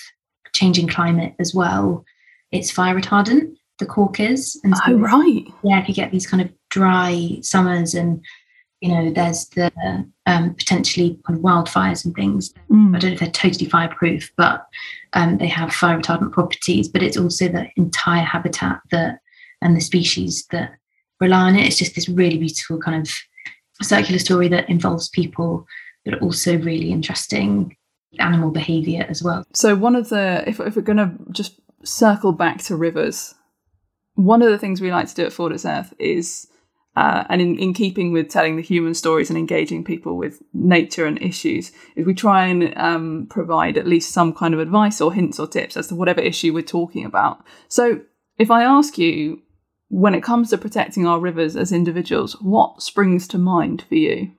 changing 0.55 0.89
climate 0.89 1.35
as 1.39 1.55
well, 1.55 2.05
it's 2.51 2.71
fire 2.71 2.99
retardant, 2.99 3.55
the 3.79 3.87
cork 3.87 4.19
is. 4.19 4.59
And 4.65 4.77
so, 4.77 4.83
oh, 4.89 4.95
right. 4.95 5.45
Yeah, 5.63 5.83
if 5.83 5.89
you 5.89 5.95
get 5.95 6.11
these 6.11 6.27
kind 6.27 6.43
of 6.43 6.51
dry 6.75 7.39
summers 7.41 7.95
and 7.95 8.21
you 8.81 8.91
know, 8.91 9.11
there's 9.11 9.47
the 9.51 9.73
um, 10.27 10.55
potentially 10.57 11.19
wildfires 11.27 12.05
and 12.05 12.15
things. 12.15 12.53
Mm. 12.71 12.95
I 12.95 12.99
don't 12.99 13.11
know 13.11 13.15
if 13.15 13.21
they're 13.21 13.31
totally 13.31 13.65
fireproof, 13.65 14.31
but 14.37 14.67
um, 15.15 15.39
they 15.39 15.47
have 15.47 15.73
fire 15.73 15.99
retardant 15.99 16.33
properties. 16.33 16.87
But 16.87 17.03
it's 17.03 17.17
also 17.17 17.49
the 17.49 17.67
entire 17.77 18.25
habitat 18.25 18.81
that 18.91 19.21
and 19.63 19.75
the 19.75 19.81
species 19.81 20.45
that 20.51 20.75
rely 21.19 21.49
on 21.49 21.57
it. 21.57 21.67
It's 21.67 21.79
just 21.79 21.95
this 21.95 22.11
really 22.11 22.37
beautiful 22.37 22.79
kind 22.79 23.01
of 23.01 23.11
circular 23.81 24.19
story 24.19 24.49
that 24.49 24.69
involves 24.69 25.09
people, 25.09 25.67
but 26.05 26.21
also 26.21 26.59
really 26.59 26.93
interesting 26.93 27.75
animal 28.19 28.51
behavior 28.51 29.07
as 29.09 29.23
well. 29.23 29.47
So, 29.55 29.75
one 29.75 29.97
of 29.97 30.11
the, 30.11 30.45
if, 30.47 30.61
if 30.61 30.77
we're 30.77 30.83
going 30.83 30.99
to 30.99 31.13
just 31.31 31.59
circle 31.85 32.33
back 32.33 32.59
to 32.65 32.77
rivers, 32.77 33.35
one 34.15 34.43
of 34.43 34.51
the 34.51 34.59
things 34.59 34.83
we 34.83 34.93
like 34.93 35.09
to 35.09 35.15
do 35.15 35.25
at 35.25 35.33
For 35.33 35.49
What 35.49 35.65
Earth 35.65 35.95
is, 35.99 36.49
uh, 36.97 37.25
and 37.29 37.41
in, 37.41 37.59
in 37.59 37.75
keeping 37.75 38.13
with 38.13 38.29
telling 38.29 38.57
the 38.57 38.63
human 38.63 38.95
stories 38.95 39.31
and 39.31 39.39
engaging 39.39 39.85
people 39.85 40.17
with 40.17 40.43
nature 40.53 41.07
and 41.07 41.21
issues, 41.21 41.73
is 41.97 42.07
we 42.07 42.15
try 42.15 42.47
and 42.47 42.77
um, 42.77 43.27
provide 43.31 43.77
at 43.77 43.87
least 43.87 44.13
some 44.13 44.33
kind 44.33 44.55
of 44.55 44.61
advice 44.61 45.01
or 45.01 45.13
hints 45.13 45.39
or 45.39 45.47
tips 45.47 45.77
as 45.77 45.89
to 45.89 45.95
whatever 45.95 46.21
issue 46.21 46.53
we're 46.53 46.63
talking 46.63 47.05
about. 47.05 47.45
So, 47.69 48.01
If 48.39 48.51
I 48.51 48.65
ask 48.65 48.99
you, 48.99 49.43
when 49.89 50.15
it 50.15 50.23
comes 50.25 50.51
to 50.51 50.59
protecting 50.59 51.07
our 51.07 51.21
rivers 51.21 51.57
as 51.57 51.71
individuals, 51.71 52.35
what 52.41 52.83
springs 52.83 53.29
to 53.29 53.39
mind 53.39 53.83
for 53.83 53.95
you? 53.95 54.33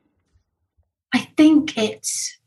I 1.14 1.20
think 1.38 1.78
it's 1.78 2.38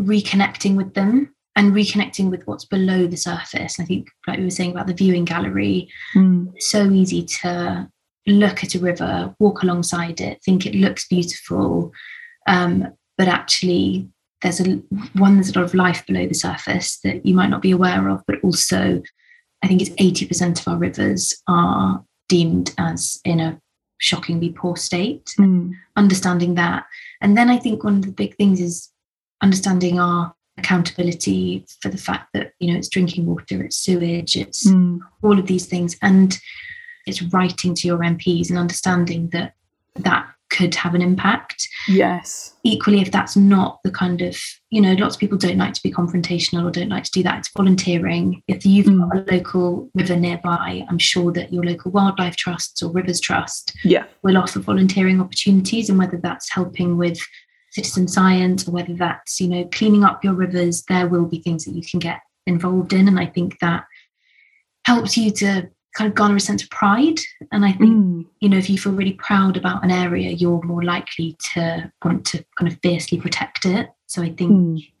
reconnecting 0.00 0.76
with 0.76 0.92
them 0.94 1.34
and 1.56 1.72
reconnecting 1.72 2.30
with 2.30 2.46
what's 2.46 2.66
below 2.66 3.06
the 3.06 3.16
surface. 3.16 3.80
I 3.80 3.84
think, 3.84 4.08
like 4.26 4.38
we 4.38 4.44
were 4.44 4.50
saying 4.50 4.72
about 4.72 4.88
the 4.88 4.94
viewing 4.94 5.24
gallery, 5.24 5.88
mm. 6.14 6.52
so 6.58 6.90
easy 6.90 7.24
to 7.40 7.88
look 8.26 8.64
at 8.64 8.74
a 8.74 8.78
river, 8.78 9.34
walk 9.38 9.62
alongside 9.62 10.20
it, 10.20 10.42
think 10.44 10.66
it 10.66 10.74
looks 10.74 11.06
beautiful, 11.06 11.92
um, 12.46 12.92
but 13.16 13.28
actually 13.28 14.08
there's 14.42 14.60
a 14.60 14.82
one 15.14 15.36
there's 15.36 15.54
a 15.54 15.58
lot 15.58 15.64
of 15.64 15.74
life 15.74 16.04
below 16.06 16.26
the 16.26 16.34
surface 16.34 16.98
that 17.04 17.24
you 17.24 17.34
might 17.34 17.50
not 17.50 17.62
be 17.62 17.70
aware 17.70 18.08
of, 18.08 18.22
but 18.26 18.42
also 18.42 19.02
I 19.62 19.66
think 19.66 19.80
it's 19.80 19.90
80% 19.90 20.60
of 20.60 20.68
our 20.68 20.76
rivers 20.76 21.42
are 21.48 22.04
deemed 22.28 22.74
as 22.76 23.20
in 23.24 23.40
a 23.40 23.58
shockingly 23.98 24.50
poor 24.50 24.76
state. 24.76 25.34
Mm. 25.38 25.72
Understanding 25.96 26.54
that. 26.56 26.84
And 27.22 27.36
then 27.36 27.48
I 27.48 27.56
think 27.56 27.82
one 27.82 27.96
of 27.96 28.02
the 28.02 28.12
big 28.12 28.36
things 28.36 28.60
is 28.60 28.90
understanding 29.40 29.98
our 29.98 30.34
accountability 30.58 31.64
for 31.80 31.88
the 31.88 31.98
fact 31.98 32.28
that 32.32 32.52
you 32.58 32.70
know 32.70 32.78
it's 32.78 32.88
drinking 32.88 33.26
water 33.26 33.60
it's 33.60 33.76
sewage 33.76 34.36
it's 34.36 34.68
mm. 34.68 35.00
all 35.20 35.36
of 35.36 35.46
these 35.46 35.66
things 35.66 35.96
and 36.00 36.38
it's 37.06 37.22
writing 37.22 37.74
to 37.74 37.86
your 37.86 37.98
mps 37.98 38.50
and 38.50 38.58
understanding 38.58 39.28
that 39.30 39.54
that 39.96 40.34
could 40.54 40.74
have 40.74 40.94
an 40.94 41.02
impact. 41.02 41.68
Yes. 41.88 42.54
Equally 42.62 43.00
if 43.00 43.10
that's 43.10 43.36
not 43.36 43.80
the 43.82 43.90
kind 43.90 44.22
of 44.22 44.40
you 44.70 44.80
know 44.80 44.92
lots 44.92 45.16
of 45.16 45.20
people 45.20 45.38
don't 45.38 45.58
like 45.58 45.74
to 45.74 45.82
be 45.82 45.92
confrontational 45.92 46.64
or 46.64 46.70
don't 46.70 46.88
like 46.88 47.04
to 47.04 47.10
do 47.10 47.22
that. 47.24 47.38
It's 47.38 47.50
volunteering. 47.56 48.42
If 48.46 48.64
you've 48.64 48.86
mm. 48.86 49.00
got 49.10 49.28
a 49.28 49.34
local 49.34 49.90
river 49.94 50.16
nearby 50.16 50.84
i'm 50.88 50.98
sure 50.98 51.32
that 51.32 51.52
your 51.52 51.64
local 51.64 51.90
wildlife 51.90 52.36
trusts 52.36 52.82
or 52.82 52.90
rivers 52.92 53.20
trust 53.20 53.76
yeah. 53.84 54.04
will 54.22 54.36
offer 54.36 54.60
volunteering 54.60 55.20
opportunities 55.20 55.88
and 55.88 55.98
whether 55.98 56.18
that's 56.18 56.50
helping 56.50 56.96
with 56.96 57.18
citizen 57.70 58.06
science 58.06 58.68
or 58.68 58.72
whether 58.72 58.94
that's 58.94 59.40
you 59.40 59.48
know 59.48 59.64
cleaning 59.72 60.04
up 60.04 60.22
your 60.22 60.34
rivers 60.34 60.84
there 60.88 61.08
will 61.08 61.26
be 61.26 61.40
things 61.40 61.64
that 61.64 61.74
you 61.74 61.82
can 61.82 61.98
get 61.98 62.20
involved 62.46 62.92
in. 62.92 63.08
And 63.08 63.18
i 63.18 63.26
think 63.26 63.58
that 63.60 63.84
helps 64.86 65.16
you 65.16 65.30
to 65.30 65.70
kind 65.94 66.08
of 66.08 66.14
garner 66.14 66.36
a 66.36 66.40
sense 66.40 66.62
of 66.62 66.70
pride 66.70 67.18
and 67.52 67.64
i 67.64 67.72
think 67.72 67.94
mm. 67.94 68.26
you 68.40 68.48
know 68.48 68.58
if 68.58 68.68
you 68.68 68.78
feel 68.78 68.92
really 68.92 69.14
proud 69.14 69.56
about 69.56 69.82
an 69.84 69.90
area 69.90 70.30
you're 70.30 70.62
more 70.62 70.82
likely 70.82 71.36
to 71.54 71.90
want 72.04 72.24
to 72.24 72.44
kind 72.56 72.70
of 72.70 72.78
fiercely 72.82 73.18
protect 73.18 73.64
it 73.64 73.88
so 74.06 74.22
i 74.22 74.28
think 74.30 74.50
mm. 74.50 74.92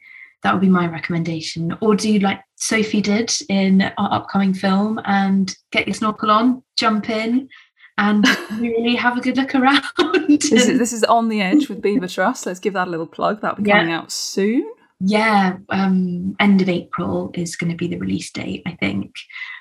that 0.42 0.52
would 0.52 0.60
be 0.60 0.68
my 0.68 0.86
recommendation 0.86 1.76
or 1.80 1.94
do 1.94 2.10
you 2.10 2.20
like 2.20 2.40
sophie 2.56 3.00
did 3.00 3.32
in 3.48 3.82
our 3.98 4.12
upcoming 4.12 4.54
film 4.54 5.00
and 5.04 5.56
get 5.72 5.86
your 5.86 5.94
snorkel 5.94 6.30
on 6.30 6.62
jump 6.76 7.10
in 7.10 7.48
and 7.98 8.26
really 8.58 8.96
have 8.96 9.16
a 9.16 9.20
good 9.20 9.36
look 9.36 9.54
around. 9.54 9.82
this, 10.28 10.50
is, 10.50 10.66
this 10.78 10.92
is 10.92 11.04
on 11.04 11.28
the 11.28 11.40
edge 11.40 11.68
with 11.68 11.80
Beaver 11.80 12.08
Trust. 12.08 12.46
Let's 12.46 12.58
give 12.58 12.72
that 12.74 12.88
a 12.88 12.90
little 12.90 13.06
plug. 13.06 13.40
That'll 13.40 13.62
be 13.62 13.70
coming 13.70 13.88
yeah. 13.88 13.98
out 13.98 14.10
soon. 14.10 14.68
Yeah, 15.00 15.58
um, 15.70 16.36
end 16.38 16.62
of 16.62 16.68
April 16.68 17.30
is 17.34 17.56
going 17.56 17.70
to 17.70 17.76
be 17.76 17.88
the 17.88 17.98
release 17.98 18.30
date, 18.30 18.62
I 18.64 18.72
think. 18.72 19.14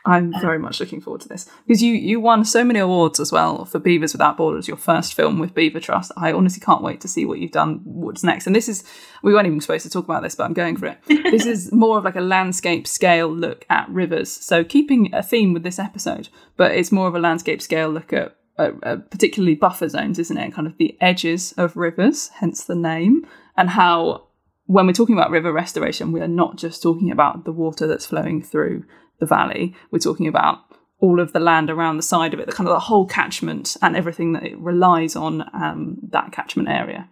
I'm 0.05 0.33
um, 0.33 0.41
very 0.41 0.59
much 0.59 0.79
looking 0.79 1.01
forward 1.01 1.21
to 1.21 1.27
this 1.27 1.49
because 1.65 1.81
you 1.81 1.93
you 1.93 2.19
won 2.19 2.45
so 2.45 2.63
many 2.63 2.79
awards 2.79 3.19
as 3.19 3.31
well 3.31 3.65
for 3.65 3.79
Beavers 3.79 4.13
Without 4.13 4.37
Borders, 4.37 4.67
your 4.67 4.77
first 4.77 5.13
film 5.13 5.39
with 5.39 5.55
Beaver 5.55 5.79
Trust. 5.79 6.11
I 6.15 6.31
honestly 6.31 6.61
can't 6.61 6.83
wait 6.83 7.01
to 7.01 7.07
see 7.07 7.25
what 7.25 7.39
you've 7.39 7.51
done. 7.51 7.81
What's 7.83 8.23
next? 8.23 8.45
And 8.45 8.55
this 8.55 8.69
is 8.69 8.83
we 9.23 9.33
weren't 9.33 9.47
even 9.47 9.59
supposed 9.59 9.83
to 9.83 9.89
talk 9.89 10.05
about 10.05 10.23
this, 10.23 10.35
but 10.35 10.43
I'm 10.43 10.53
going 10.53 10.77
for 10.77 10.85
it. 10.85 10.99
this 11.07 11.45
is 11.45 11.71
more 11.71 11.97
of 11.97 12.03
like 12.03 12.15
a 12.15 12.21
landscape 12.21 12.85
scale 12.85 13.33
look 13.33 13.65
at 13.69 13.89
rivers. 13.89 14.31
So 14.31 14.63
keeping 14.63 15.13
a 15.13 15.23
theme 15.23 15.51
with 15.51 15.63
this 15.63 15.79
episode, 15.79 16.29
but 16.57 16.73
it's 16.73 16.91
more 16.91 17.07
of 17.07 17.15
a 17.15 17.19
landscape 17.19 17.61
scale 17.61 17.89
look 17.89 18.13
at 18.13 18.35
uh, 18.59 18.71
uh, 18.83 18.97
particularly 18.97 19.55
buffer 19.55 19.89
zones, 19.89 20.19
isn't 20.19 20.37
it? 20.37 20.53
Kind 20.53 20.67
of 20.67 20.77
the 20.77 20.95
edges 21.01 21.53
of 21.53 21.75
rivers, 21.75 22.29
hence 22.35 22.63
the 22.63 22.75
name, 22.75 23.25
and 23.57 23.71
how 23.71 24.27
when 24.65 24.87
we're 24.87 24.93
talking 24.93 25.17
about 25.17 25.31
river 25.31 25.51
restoration, 25.51 26.11
we 26.11 26.21
are 26.21 26.27
not 26.27 26.57
just 26.57 26.81
talking 26.81 27.11
about 27.11 27.45
the 27.45 27.51
water 27.51 27.87
that's 27.87 28.05
flowing 28.05 28.41
through 28.41 28.85
the 29.19 29.25
valley. 29.25 29.75
We're 29.91 29.99
talking 29.99 30.27
about 30.27 30.59
all 30.99 31.19
of 31.19 31.33
the 31.33 31.39
land 31.39 31.69
around 31.69 31.97
the 31.97 32.03
side 32.03 32.33
of 32.33 32.39
it, 32.39 32.45
the 32.45 32.53
kind 32.53 32.67
of 32.67 32.73
the 32.73 32.79
whole 32.79 33.05
catchment 33.05 33.75
and 33.81 33.95
everything 33.95 34.33
that 34.33 34.43
it 34.43 34.57
relies 34.57 35.15
on 35.15 35.41
um, 35.53 35.97
that 36.11 36.31
catchment 36.31 36.69
area. 36.69 37.09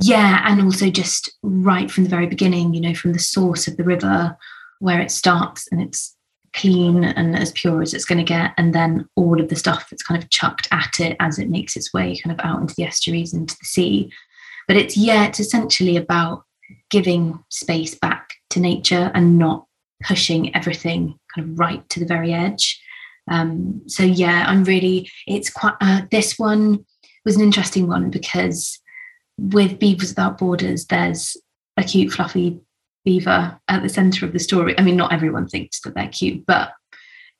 Yeah, 0.00 0.42
and 0.46 0.62
also 0.62 0.90
just 0.90 1.30
right 1.42 1.90
from 1.90 2.04
the 2.04 2.10
very 2.10 2.26
beginning, 2.26 2.72
you 2.72 2.80
know, 2.80 2.94
from 2.94 3.12
the 3.12 3.18
source 3.18 3.68
of 3.68 3.76
the 3.76 3.84
river 3.84 4.36
where 4.78 5.00
it 5.00 5.10
starts 5.10 5.68
and 5.70 5.82
it's 5.82 6.16
clean 6.54 7.04
and 7.04 7.36
as 7.36 7.52
pure 7.52 7.82
as 7.82 7.92
it's 7.92 8.04
going 8.04 8.18
to 8.18 8.24
get, 8.24 8.52
and 8.56 8.74
then 8.74 9.08
all 9.16 9.40
of 9.40 9.48
the 9.48 9.56
stuff 9.56 9.90
that's 9.90 10.02
kind 10.02 10.22
of 10.22 10.30
chucked 10.30 10.68
at 10.70 10.98
it 11.00 11.16
as 11.20 11.38
it 11.38 11.50
makes 11.50 11.76
its 11.76 11.92
way 11.92 12.16
kind 12.18 12.38
of 12.38 12.44
out 12.46 12.60
into 12.60 12.74
the 12.76 12.84
estuaries, 12.84 13.34
into 13.34 13.56
the 13.58 13.66
sea. 13.66 14.10
But 14.68 14.76
it's, 14.76 14.96
yeah, 14.96 15.26
it's 15.26 15.40
essentially 15.40 15.96
about 15.96 16.44
giving 16.90 17.42
space 17.48 17.94
back 17.94 18.34
to 18.50 18.60
nature 18.60 19.10
and 19.14 19.38
not 19.38 19.66
pushing 20.06 20.54
everything 20.54 21.18
kind 21.34 21.50
of 21.50 21.58
right 21.58 21.86
to 21.88 22.00
the 22.00 22.06
very 22.06 22.32
edge. 22.32 22.80
Um, 23.30 23.82
so 23.86 24.04
yeah, 24.04 24.44
I'm 24.46 24.64
really, 24.64 25.10
it's 25.26 25.50
quite, 25.50 25.74
uh, 25.80 26.02
this 26.10 26.38
one 26.38 26.84
was 27.24 27.36
an 27.36 27.42
interesting 27.42 27.88
one 27.88 28.10
because 28.10 28.78
with 29.38 29.78
Beavers 29.78 30.10
Without 30.10 30.38
Borders, 30.38 30.86
there's 30.86 31.36
a 31.76 31.82
cute, 31.82 32.12
fluffy 32.12 32.60
beaver 33.04 33.58
at 33.68 33.82
the 33.82 33.88
center 33.88 34.26
of 34.26 34.32
the 34.32 34.38
story. 34.38 34.78
I 34.78 34.82
mean, 34.82 34.96
not 34.96 35.12
everyone 35.12 35.48
thinks 35.48 35.80
that 35.80 35.94
they're 35.94 36.08
cute, 36.08 36.44
but 36.46 36.72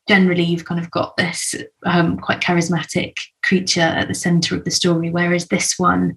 generally 0.09 0.43
you've 0.43 0.65
kind 0.65 0.81
of 0.81 0.91
got 0.91 1.17
this 1.17 1.55
um, 1.85 2.19
quite 2.19 2.41
charismatic 2.41 3.15
creature 3.43 3.81
at 3.81 4.09
the 4.09 4.15
center 4.15 4.57
of 4.57 4.65
the 4.65 4.71
story. 4.71 5.11
Whereas 5.11 5.49
this 5.49 5.75
one, 5.79 6.17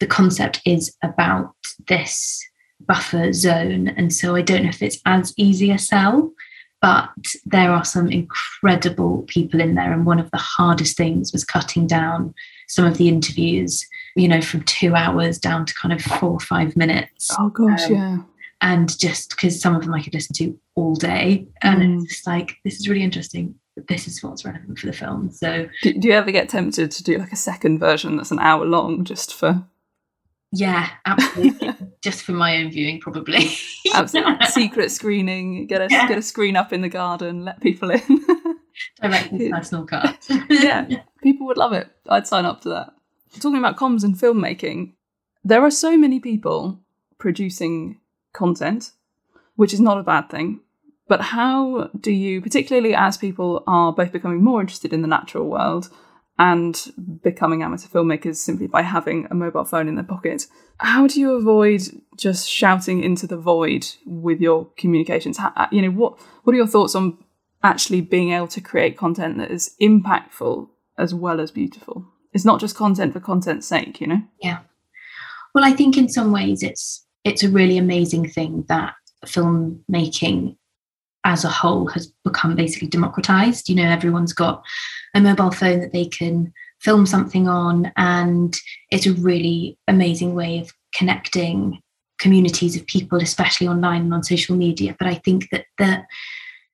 the 0.00 0.06
concept 0.06 0.60
is 0.64 0.94
about 1.02 1.54
this 1.88 2.42
buffer 2.86 3.32
zone. 3.32 3.88
And 3.88 4.12
so 4.12 4.34
I 4.34 4.42
don't 4.42 4.64
know 4.64 4.68
if 4.68 4.82
it's 4.82 5.00
as 5.06 5.32
easy 5.36 5.70
a 5.70 5.78
sell, 5.78 6.32
but 6.80 7.10
there 7.44 7.70
are 7.70 7.84
some 7.84 8.08
incredible 8.08 9.22
people 9.28 9.60
in 9.60 9.74
there. 9.76 9.92
And 9.92 10.04
one 10.04 10.18
of 10.18 10.30
the 10.32 10.38
hardest 10.38 10.96
things 10.96 11.32
was 11.32 11.44
cutting 11.44 11.86
down 11.86 12.34
some 12.68 12.84
of 12.84 12.98
the 12.98 13.08
interviews, 13.08 13.86
you 14.16 14.26
know, 14.26 14.40
from 14.40 14.62
two 14.64 14.94
hours 14.94 15.38
down 15.38 15.64
to 15.66 15.74
kind 15.74 15.92
of 15.92 16.02
four 16.02 16.30
or 16.30 16.40
five 16.40 16.76
minutes. 16.76 17.30
Oh, 17.38 17.50
gosh, 17.50 17.84
um, 17.84 17.92
yeah. 17.92 18.18
And 18.62 18.98
just 18.98 19.30
because 19.30 19.60
some 19.60 19.74
of 19.76 19.82
them 19.82 19.94
I 19.94 20.02
could 20.02 20.14
listen 20.14 20.34
to 20.36 20.58
all 20.74 20.94
day. 20.94 21.46
And 21.62 21.82
mm. 21.82 22.02
it's 22.02 22.14
just 22.14 22.26
like, 22.26 22.56
this 22.64 22.78
is 22.80 22.88
really 22.88 23.02
interesting. 23.02 23.54
This 23.88 24.06
is 24.06 24.22
what's 24.22 24.44
relevant 24.44 24.78
for 24.78 24.86
the 24.86 24.92
film. 24.92 25.30
So, 25.30 25.68
do, 25.82 25.94
do 25.94 26.08
you 26.08 26.14
ever 26.14 26.30
get 26.30 26.48
tempted 26.48 26.90
to 26.90 27.02
do 27.02 27.18
like 27.18 27.32
a 27.32 27.36
second 27.36 27.78
version 27.78 28.16
that's 28.16 28.30
an 28.30 28.38
hour 28.38 28.64
long 28.66 29.04
just 29.04 29.34
for 29.34 29.64
yeah, 30.52 30.90
absolutely. 31.06 31.74
Just 32.02 32.24
for 32.24 32.32
my 32.32 32.58
own 32.58 32.70
viewing, 32.70 33.00
probably. 33.00 33.50
absolutely. 33.94 34.46
Secret 34.46 34.90
screening. 34.90 35.66
Get 35.66 35.80
a 35.80 35.88
yeah. 35.90 36.06
get 36.06 36.18
a 36.18 36.22
screen 36.22 36.56
up 36.56 36.74
in 36.74 36.82
the 36.82 36.90
garden. 36.90 37.44
Let 37.44 37.60
people 37.60 37.90
in. 37.90 38.00
Directly 39.00 39.50
personal 39.52 39.86
car. 39.86 40.14
yeah, 40.50 40.86
people 41.22 41.46
would 41.46 41.56
love 41.56 41.72
it. 41.72 41.88
I'd 42.08 42.26
sign 42.26 42.44
up 42.44 42.60
to 42.62 42.68
that. 42.68 42.92
Talking 43.40 43.58
about 43.58 43.76
comms 43.76 44.04
and 44.04 44.14
filmmaking, 44.14 44.92
there 45.42 45.62
are 45.62 45.70
so 45.70 45.96
many 45.96 46.20
people 46.20 46.80
producing 47.18 48.00
content, 48.34 48.92
which 49.56 49.72
is 49.72 49.80
not 49.80 49.98
a 49.98 50.02
bad 50.02 50.28
thing. 50.28 50.60
But 51.08 51.20
how 51.20 51.90
do 51.98 52.12
you, 52.12 52.42
particularly 52.42 52.94
as 52.94 53.16
people 53.16 53.64
are 53.66 53.92
both 53.92 54.12
becoming 54.12 54.44
more 54.44 54.60
interested 54.60 54.92
in 54.92 55.02
the 55.02 55.08
natural 55.08 55.48
world 55.48 55.88
and 56.42 56.92
becoming 57.22 57.62
amateur 57.62 57.86
filmmakers 57.86 58.34
simply 58.34 58.66
by 58.66 58.82
having 58.82 59.28
a 59.30 59.34
mobile 59.34 59.64
phone 59.64 59.86
in 59.86 59.94
their 59.94 60.02
pocket. 60.02 60.48
How 60.78 61.06
do 61.06 61.20
you 61.20 61.34
avoid 61.34 61.82
just 62.16 62.50
shouting 62.50 63.00
into 63.00 63.28
the 63.28 63.36
void 63.36 63.86
with 64.04 64.40
your 64.40 64.68
communications? 64.76 65.38
How, 65.38 65.52
uh, 65.54 65.68
you 65.70 65.80
know, 65.80 65.92
what 65.92 66.18
what 66.42 66.52
are 66.52 66.56
your 66.56 66.66
thoughts 66.66 66.96
on 66.96 67.16
actually 67.62 68.00
being 68.00 68.32
able 68.32 68.48
to 68.48 68.60
create 68.60 68.98
content 68.98 69.38
that 69.38 69.52
is 69.52 69.76
impactful 69.80 70.68
as 70.98 71.14
well 71.14 71.40
as 71.40 71.52
beautiful? 71.52 72.08
It's 72.32 72.44
not 72.44 72.58
just 72.58 72.74
content 72.74 73.12
for 73.12 73.20
content's 73.20 73.68
sake, 73.68 74.00
you 74.00 74.08
know. 74.08 74.22
Yeah. 74.40 74.62
Well, 75.54 75.64
I 75.64 75.70
think 75.70 75.96
in 75.96 76.08
some 76.08 76.32
ways 76.32 76.64
it's 76.64 77.06
it's 77.22 77.44
a 77.44 77.50
really 77.50 77.78
amazing 77.78 78.28
thing 78.28 78.64
that 78.66 78.94
filmmaking 79.24 80.56
as 81.24 81.44
a 81.44 81.48
whole 81.48 81.86
has 81.88 82.12
become 82.24 82.56
basically 82.56 82.88
democratized. 82.88 83.68
You 83.68 83.76
know, 83.76 83.88
everyone's 83.88 84.32
got 84.32 84.62
a 85.14 85.20
mobile 85.20 85.50
phone 85.50 85.80
that 85.80 85.92
they 85.92 86.06
can 86.06 86.52
film 86.80 87.06
something 87.06 87.48
on, 87.48 87.92
and 87.96 88.56
it's 88.90 89.06
a 89.06 89.12
really 89.14 89.78
amazing 89.88 90.34
way 90.34 90.58
of 90.58 90.72
connecting 90.94 91.80
communities 92.18 92.76
of 92.76 92.86
people, 92.86 93.20
especially 93.20 93.66
online 93.66 94.02
and 94.02 94.14
on 94.14 94.22
social 94.22 94.56
media. 94.56 94.94
But 94.98 95.08
I 95.08 95.14
think 95.14 95.48
that 95.50 95.66
that 95.78 96.06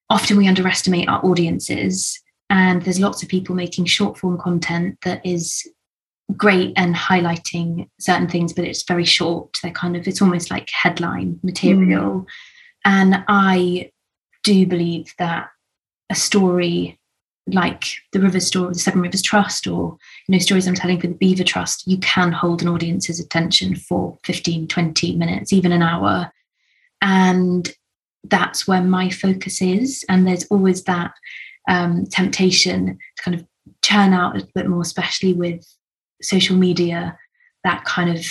often 0.09 0.37
we 0.37 0.47
underestimate 0.47 1.09
our 1.09 1.23
audiences, 1.25 2.19
and 2.49 2.81
there's 2.81 2.99
lots 2.99 3.21
of 3.21 3.29
people 3.29 3.55
making 3.55 3.85
short 3.85 4.17
form 4.17 4.37
content 4.37 4.97
that 5.03 5.25
is 5.25 5.67
great 6.35 6.73
and 6.75 6.95
highlighting 6.95 7.89
certain 7.99 8.27
things, 8.27 8.53
but 8.53 8.65
it's 8.65 8.83
very 8.83 9.05
short. 9.05 9.57
They're 9.61 9.71
kind 9.71 9.95
of 9.95 10.07
it's 10.07 10.21
almost 10.21 10.51
like 10.51 10.69
headline 10.69 11.39
material. 11.43 12.21
Mm. 12.21 12.25
And 12.85 13.23
I 13.27 13.91
do 14.43 14.65
believe 14.65 15.13
that 15.17 15.49
a 16.09 16.15
story 16.15 16.99
like 17.47 17.85
the 18.11 18.19
River 18.19 18.39
Story, 18.39 18.73
the 18.73 18.79
Severn 18.79 19.01
Rivers 19.01 19.21
Trust, 19.21 19.67
or 19.67 19.97
you 20.27 20.33
know 20.33 20.39
stories 20.39 20.67
I'm 20.67 20.75
telling 20.75 20.99
for 20.99 21.07
the 21.07 21.13
Beaver 21.13 21.43
Trust, 21.43 21.87
you 21.87 21.97
can 21.97 22.31
hold 22.31 22.61
an 22.61 22.67
audience's 22.67 23.19
attention 23.19 23.75
for 23.75 24.17
15, 24.23 24.67
20 24.67 25.15
minutes, 25.15 25.53
even 25.53 25.71
an 25.71 25.81
hour, 25.81 26.31
and 27.01 27.71
that's 28.23 28.67
where 28.67 28.81
my 28.81 29.09
focus 29.09 29.61
is. 29.61 30.03
And 30.09 30.27
there's 30.27 30.45
always 30.45 30.83
that 30.83 31.13
um, 31.69 32.05
temptation 32.05 32.97
to 33.17 33.23
kind 33.23 33.39
of 33.39 33.45
churn 33.81 34.13
out 34.13 34.37
a 34.37 34.47
bit 34.53 34.67
more, 34.67 34.81
especially 34.81 35.33
with 35.33 35.65
social 36.21 36.55
media, 36.55 37.17
that 37.63 37.85
kind 37.85 38.15
of 38.15 38.25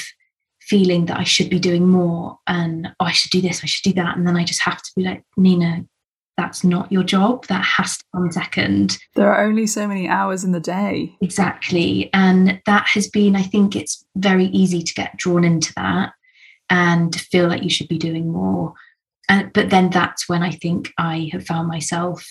feeling 0.61 1.07
that 1.07 1.19
I 1.19 1.25
should 1.25 1.49
be 1.49 1.59
doing 1.59 1.89
more 1.89 2.39
and 2.47 2.89
oh, 3.01 3.07
I 3.07 3.13
should 3.13 3.31
do 3.31 3.41
this, 3.41 3.63
I 3.63 3.67
should 3.67 3.85
do 3.85 3.95
that. 3.95 4.17
And 4.17 4.27
then 4.27 4.37
I 4.37 4.45
just 4.45 4.63
have 4.63 4.83
to 4.83 4.91
be 4.95 5.03
like, 5.03 5.25
Nina, 5.37 5.87
that's 6.39 6.63
not 6.63 6.91
your 6.91 7.03
job. 7.03 7.47
That 7.49 7.65
has 7.65 7.99
to 7.99 8.05
come 8.15 8.31
second. 8.31 8.97
There 9.17 9.31
are 9.31 9.45
only 9.45 9.67
so 9.67 9.89
many 9.89 10.09
hours 10.09 10.45
in 10.45 10.53
the 10.53 10.61
day. 10.61 11.17
Exactly. 11.21 12.09
And 12.15 12.63
that 12.65 12.87
has 12.95 13.09
been, 13.09 13.35
I 13.35 13.43
think 13.43 13.75
it's 13.75 14.07
very 14.17 14.47
easy 14.47 14.81
to 14.81 14.95
get 14.95 15.17
drawn 15.17 15.43
into 15.45 15.75
that 15.75 16.13
and 16.71 17.15
feel 17.15 17.49
like 17.49 17.65
you 17.65 17.71
should 17.71 17.89
be 17.89 17.99
doing 17.99 18.31
more. 18.31 18.73
And, 19.29 19.53
but 19.53 19.71
then 19.71 19.91
that's 19.91 20.29
when 20.29 20.43
I 20.43 20.53
think 20.53 20.93
I 20.97 21.29
have 21.33 21.45
found 21.45 21.67
myself 21.67 22.25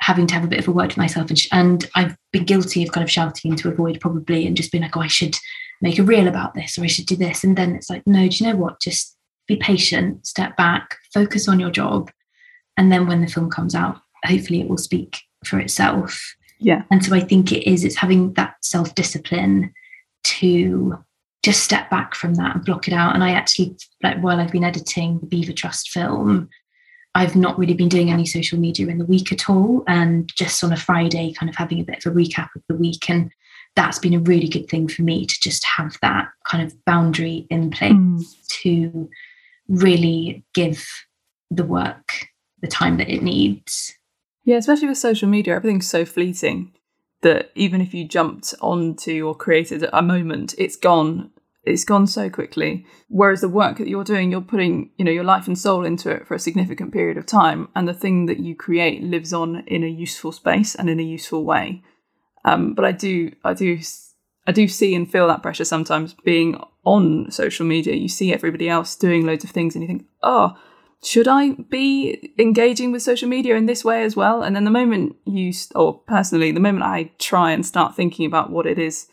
having 0.00 0.28
to 0.28 0.34
have 0.34 0.44
a 0.44 0.48
bit 0.48 0.60
of 0.60 0.68
a 0.68 0.72
word 0.72 0.92
for 0.92 1.00
myself. 1.00 1.28
And, 1.28 1.38
sh- 1.38 1.48
and 1.50 1.90
I've 1.96 2.16
been 2.32 2.44
guilty 2.44 2.84
of 2.84 2.92
kind 2.92 3.02
of 3.02 3.10
shouting 3.10 3.56
to 3.56 3.68
avoid 3.68 4.00
probably 4.00 4.46
and 4.46 4.56
just 4.56 4.70
being 4.70 4.82
like, 4.82 4.96
oh, 4.96 5.00
I 5.00 5.08
should 5.08 5.36
make 5.80 5.98
a 5.98 6.04
reel 6.04 6.28
about 6.28 6.54
this 6.54 6.78
or 6.78 6.84
I 6.84 6.86
should 6.86 7.06
do 7.06 7.16
this. 7.16 7.42
And 7.42 7.56
then 7.56 7.74
it's 7.74 7.90
like, 7.90 8.06
no, 8.06 8.28
do 8.28 8.36
you 8.36 8.50
know 8.50 8.56
what? 8.56 8.80
Just 8.80 9.16
be 9.48 9.56
patient, 9.56 10.24
step 10.24 10.56
back, 10.56 10.98
focus 11.12 11.48
on 11.48 11.58
your 11.58 11.70
job. 11.70 12.10
And 12.76 12.90
then 12.90 13.06
when 13.06 13.20
the 13.20 13.26
film 13.26 13.50
comes 13.50 13.74
out, 13.74 14.00
hopefully 14.24 14.60
it 14.60 14.68
will 14.68 14.78
speak 14.78 15.20
for 15.44 15.58
itself. 15.58 16.34
Yeah. 16.58 16.82
And 16.90 17.04
so 17.04 17.14
I 17.14 17.20
think 17.20 17.52
it 17.52 17.68
is, 17.68 17.84
it's 17.84 17.96
having 17.96 18.32
that 18.34 18.56
self 18.62 18.94
discipline 18.94 19.72
to 20.24 20.98
just 21.44 21.62
step 21.62 21.90
back 21.90 22.14
from 22.14 22.34
that 22.34 22.56
and 22.56 22.64
block 22.64 22.88
it 22.88 22.94
out. 22.94 23.14
And 23.14 23.22
I 23.22 23.32
actually, 23.32 23.76
like, 24.02 24.18
while 24.20 24.40
I've 24.40 24.52
been 24.52 24.64
editing 24.64 25.18
the 25.20 25.26
Beaver 25.26 25.52
Trust 25.52 25.90
film, 25.90 26.48
I've 27.14 27.36
not 27.36 27.58
really 27.58 27.74
been 27.74 27.88
doing 27.88 28.10
any 28.10 28.26
social 28.26 28.58
media 28.58 28.88
in 28.88 28.98
the 28.98 29.04
week 29.04 29.30
at 29.30 29.48
all. 29.48 29.84
And 29.86 30.28
just 30.34 30.64
on 30.64 30.72
a 30.72 30.76
Friday, 30.76 31.32
kind 31.32 31.50
of 31.50 31.56
having 31.56 31.80
a 31.80 31.84
bit 31.84 32.04
of 32.04 32.10
a 32.10 32.14
recap 32.14 32.48
of 32.56 32.62
the 32.68 32.74
week. 32.74 33.08
And 33.10 33.30
that's 33.76 33.98
been 33.98 34.14
a 34.14 34.20
really 34.20 34.48
good 34.48 34.68
thing 34.68 34.88
for 34.88 35.02
me 35.02 35.26
to 35.26 35.40
just 35.40 35.64
have 35.64 35.96
that 36.00 36.28
kind 36.48 36.64
of 36.64 36.84
boundary 36.84 37.46
in 37.50 37.70
place 37.70 37.92
mm. 37.92 38.46
to 38.62 39.08
really 39.68 40.44
give 40.54 40.86
the 41.50 41.64
work 41.64 42.26
the 42.64 42.70
time 42.70 42.96
that 42.96 43.10
it 43.10 43.22
needs. 43.22 43.94
Yeah, 44.44 44.56
especially 44.56 44.88
with 44.88 44.96
social 44.96 45.28
media, 45.28 45.54
everything's 45.54 45.88
so 45.88 46.06
fleeting 46.06 46.72
that 47.20 47.50
even 47.54 47.82
if 47.82 47.92
you 47.92 48.08
jumped 48.08 48.54
onto 48.62 49.26
or 49.26 49.34
created 49.34 49.86
a 49.92 50.00
moment, 50.00 50.54
it's 50.56 50.76
gone. 50.76 51.30
It's 51.62 51.84
gone 51.84 52.06
so 52.06 52.30
quickly. 52.30 52.86
Whereas 53.08 53.42
the 53.42 53.50
work 53.50 53.76
that 53.78 53.88
you're 53.88 54.04
doing, 54.04 54.30
you're 54.30 54.40
putting, 54.40 54.90
you 54.96 55.04
know, 55.04 55.10
your 55.10 55.24
life 55.24 55.46
and 55.46 55.58
soul 55.58 55.84
into 55.84 56.10
it 56.10 56.26
for 56.26 56.34
a 56.34 56.38
significant 56.38 56.92
period 56.92 57.18
of 57.18 57.26
time, 57.26 57.68
and 57.76 57.86
the 57.86 57.94
thing 57.94 58.26
that 58.26 58.40
you 58.40 58.54
create 58.54 59.02
lives 59.02 59.34
on 59.34 59.62
in 59.66 59.84
a 59.84 59.88
useful 59.88 60.32
space 60.32 60.74
and 60.74 60.88
in 60.88 61.00
a 61.00 61.04
useful 61.04 61.44
way. 61.44 61.82
Um, 62.46 62.74
but 62.74 62.86
I 62.86 62.92
do, 62.92 63.32
I 63.44 63.52
do, 63.52 63.78
I 64.46 64.52
do 64.52 64.68
see 64.68 64.94
and 64.94 65.10
feel 65.10 65.28
that 65.28 65.42
pressure 65.42 65.64
sometimes 65.66 66.14
being 66.24 66.58
on 66.84 67.30
social 67.30 67.66
media. 67.66 67.94
You 67.94 68.08
see 68.08 68.32
everybody 68.32 68.70
else 68.70 68.96
doing 68.96 69.26
loads 69.26 69.44
of 69.44 69.50
things, 69.50 69.74
and 69.74 69.82
you 69.82 69.88
think, 69.88 70.06
oh, 70.22 70.56
should 71.04 71.28
I 71.28 71.52
be 71.52 72.32
engaging 72.38 72.90
with 72.90 73.02
social 73.02 73.28
media 73.28 73.56
in 73.56 73.66
this 73.66 73.84
way 73.84 74.04
as 74.04 74.16
well? 74.16 74.42
And 74.42 74.56
then 74.56 74.64
the 74.64 74.70
moment 74.70 75.16
you, 75.26 75.52
or 75.74 76.00
personally, 76.00 76.50
the 76.50 76.60
moment 76.60 76.84
I 76.84 77.12
try 77.18 77.52
and 77.52 77.64
start 77.64 77.94
thinking 77.94 78.26
about 78.26 78.50
what 78.50 78.66
it 78.66 78.78
is 78.78 79.08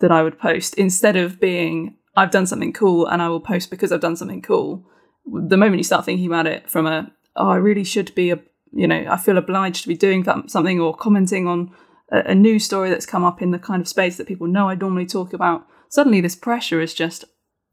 that 0.00 0.10
I 0.10 0.22
would 0.22 0.38
post, 0.38 0.74
instead 0.74 1.16
of 1.16 1.38
being, 1.40 1.96
I've 2.16 2.30
done 2.30 2.46
something 2.46 2.72
cool 2.72 3.06
and 3.06 3.22
I 3.22 3.28
will 3.28 3.40
post 3.40 3.70
because 3.70 3.92
I've 3.92 4.00
done 4.00 4.16
something 4.16 4.42
cool, 4.42 4.84
the 5.24 5.56
moment 5.56 5.78
you 5.78 5.84
start 5.84 6.04
thinking 6.04 6.26
about 6.26 6.46
it 6.46 6.68
from 6.68 6.86
a, 6.86 7.12
oh, 7.36 7.50
I 7.50 7.56
really 7.56 7.84
should 7.84 8.14
be 8.14 8.30
a, 8.30 8.40
you 8.72 8.88
know, 8.88 9.06
I 9.08 9.16
feel 9.16 9.38
obliged 9.38 9.82
to 9.82 9.88
be 9.88 9.96
doing 9.96 10.24
something 10.48 10.80
or 10.80 10.96
commenting 10.96 11.46
on 11.46 11.70
a, 12.10 12.30
a 12.30 12.34
news 12.34 12.64
story 12.64 12.90
that's 12.90 13.06
come 13.06 13.24
up 13.24 13.40
in 13.40 13.52
the 13.52 13.58
kind 13.58 13.80
of 13.80 13.88
space 13.88 14.16
that 14.16 14.26
people 14.26 14.46
know 14.46 14.68
I 14.68 14.74
normally 14.74 15.06
talk 15.06 15.32
about, 15.32 15.66
suddenly 15.88 16.20
this 16.20 16.36
pressure 16.36 16.80
is 16.80 16.94
just 16.94 17.24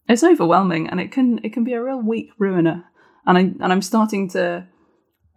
it's 0.09 0.23
overwhelming 0.23 0.87
and 0.87 0.99
it 0.99 1.11
can 1.11 1.39
it 1.43 1.51
can 1.51 1.63
be 1.63 1.73
a 1.73 1.83
real 1.83 2.01
week 2.01 2.31
ruiner. 2.37 2.85
And 3.27 3.37
I 3.37 3.41
and 3.41 3.71
I'm 3.71 3.83
starting 3.83 4.27
to 4.29 4.65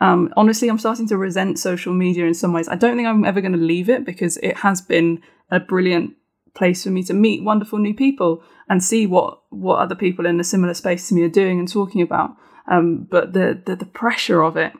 um, 0.01 0.33
honestly 0.37 0.69
I'm 0.71 0.79
starting 0.79 1.07
to 1.09 1.19
resent 1.19 1.59
social 1.59 1.93
media 1.93 2.25
in 2.25 2.33
some 2.35 2.55
ways. 2.55 2.69
I 2.69 2.77
don't 2.77 2.97
think 2.97 3.07
I'm 3.07 3.27
ever 3.27 3.43
going 3.43 3.53
to 3.53 3.59
leave 3.59 3.91
it 3.91 4.07
because 4.07 4.39
it 4.39 4.59
has 4.59 4.81
been 4.81 5.21
a 5.51 5.61
brilliant 5.61 6.15
place 6.55 6.85
for 6.85 6.91
me 6.91 7.03
to 7.03 7.13
meet 7.13 7.45
wonderful 7.45 7.79
new 7.79 7.95
people 7.95 8.43
and 8.69 8.83
see 8.83 9.07
what 9.07 9.43
what 9.51 9.81
other 9.81 9.95
people 9.95 10.25
in 10.25 10.41
a 10.41 10.45
similar 10.45 10.73
space 10.73 11.09
to 11.09 11.15
me 11.15 11.23
are 11.23 11.29
doing 11.29 11.59
and 11.59 11.71
talking 11.71 12.01
about. 12.01 12.31
Um, 12.67 13.07
but 13.11 13.35
the, 13.35 13.61
the 13.67 13.77
the 13.77 13.87
pressure 13.87 14.43
of 14.43 14.57
it 14.57 14.73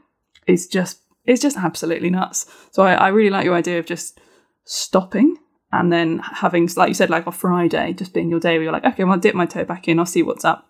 is 0.47 0.67
just 0.67 1.01
it's 1.27 1.43
just 1.43 1.57
absolutely 1.57 2.11
nuts. 2.11 2.47
So 2.71 2.83
I, 2.85 2.95
I 2.95 3.09
really 3.09 3.31
like 3.31 3.45
your 3.45 3.55
idea 3.55 3.79
of 3.79 3.87
just 3.87 4.21
stopping 4.65 5.37
and 5.73 5.93
then 5.93 6.19
having, 6.19 6.69
like 6.77 6.89
you 6.89 6.95
said, 6.95 7.11
like 7.11 7.27
a 7.27 7.33
Friday, 7.33 7.93
just 7.93 8.13
being 8.13 8.31
your 8.31 8.41
day 8.41 8.55
where 8.55 8.65
you're 8.65 8.73
like, 8.73 8.85
okay, 8.85 9.05
well, 9.05 9.13
I'll 9.13 9.21
dip 9.21 9.35
my 9.35 9.47
toe 9.47 9.65
back 9.65 9.87
in, 9.87 9.99
I'll 9.99 10.07
see 10.07 10.23
what's 10.23 10.45
up, 10.45 10.67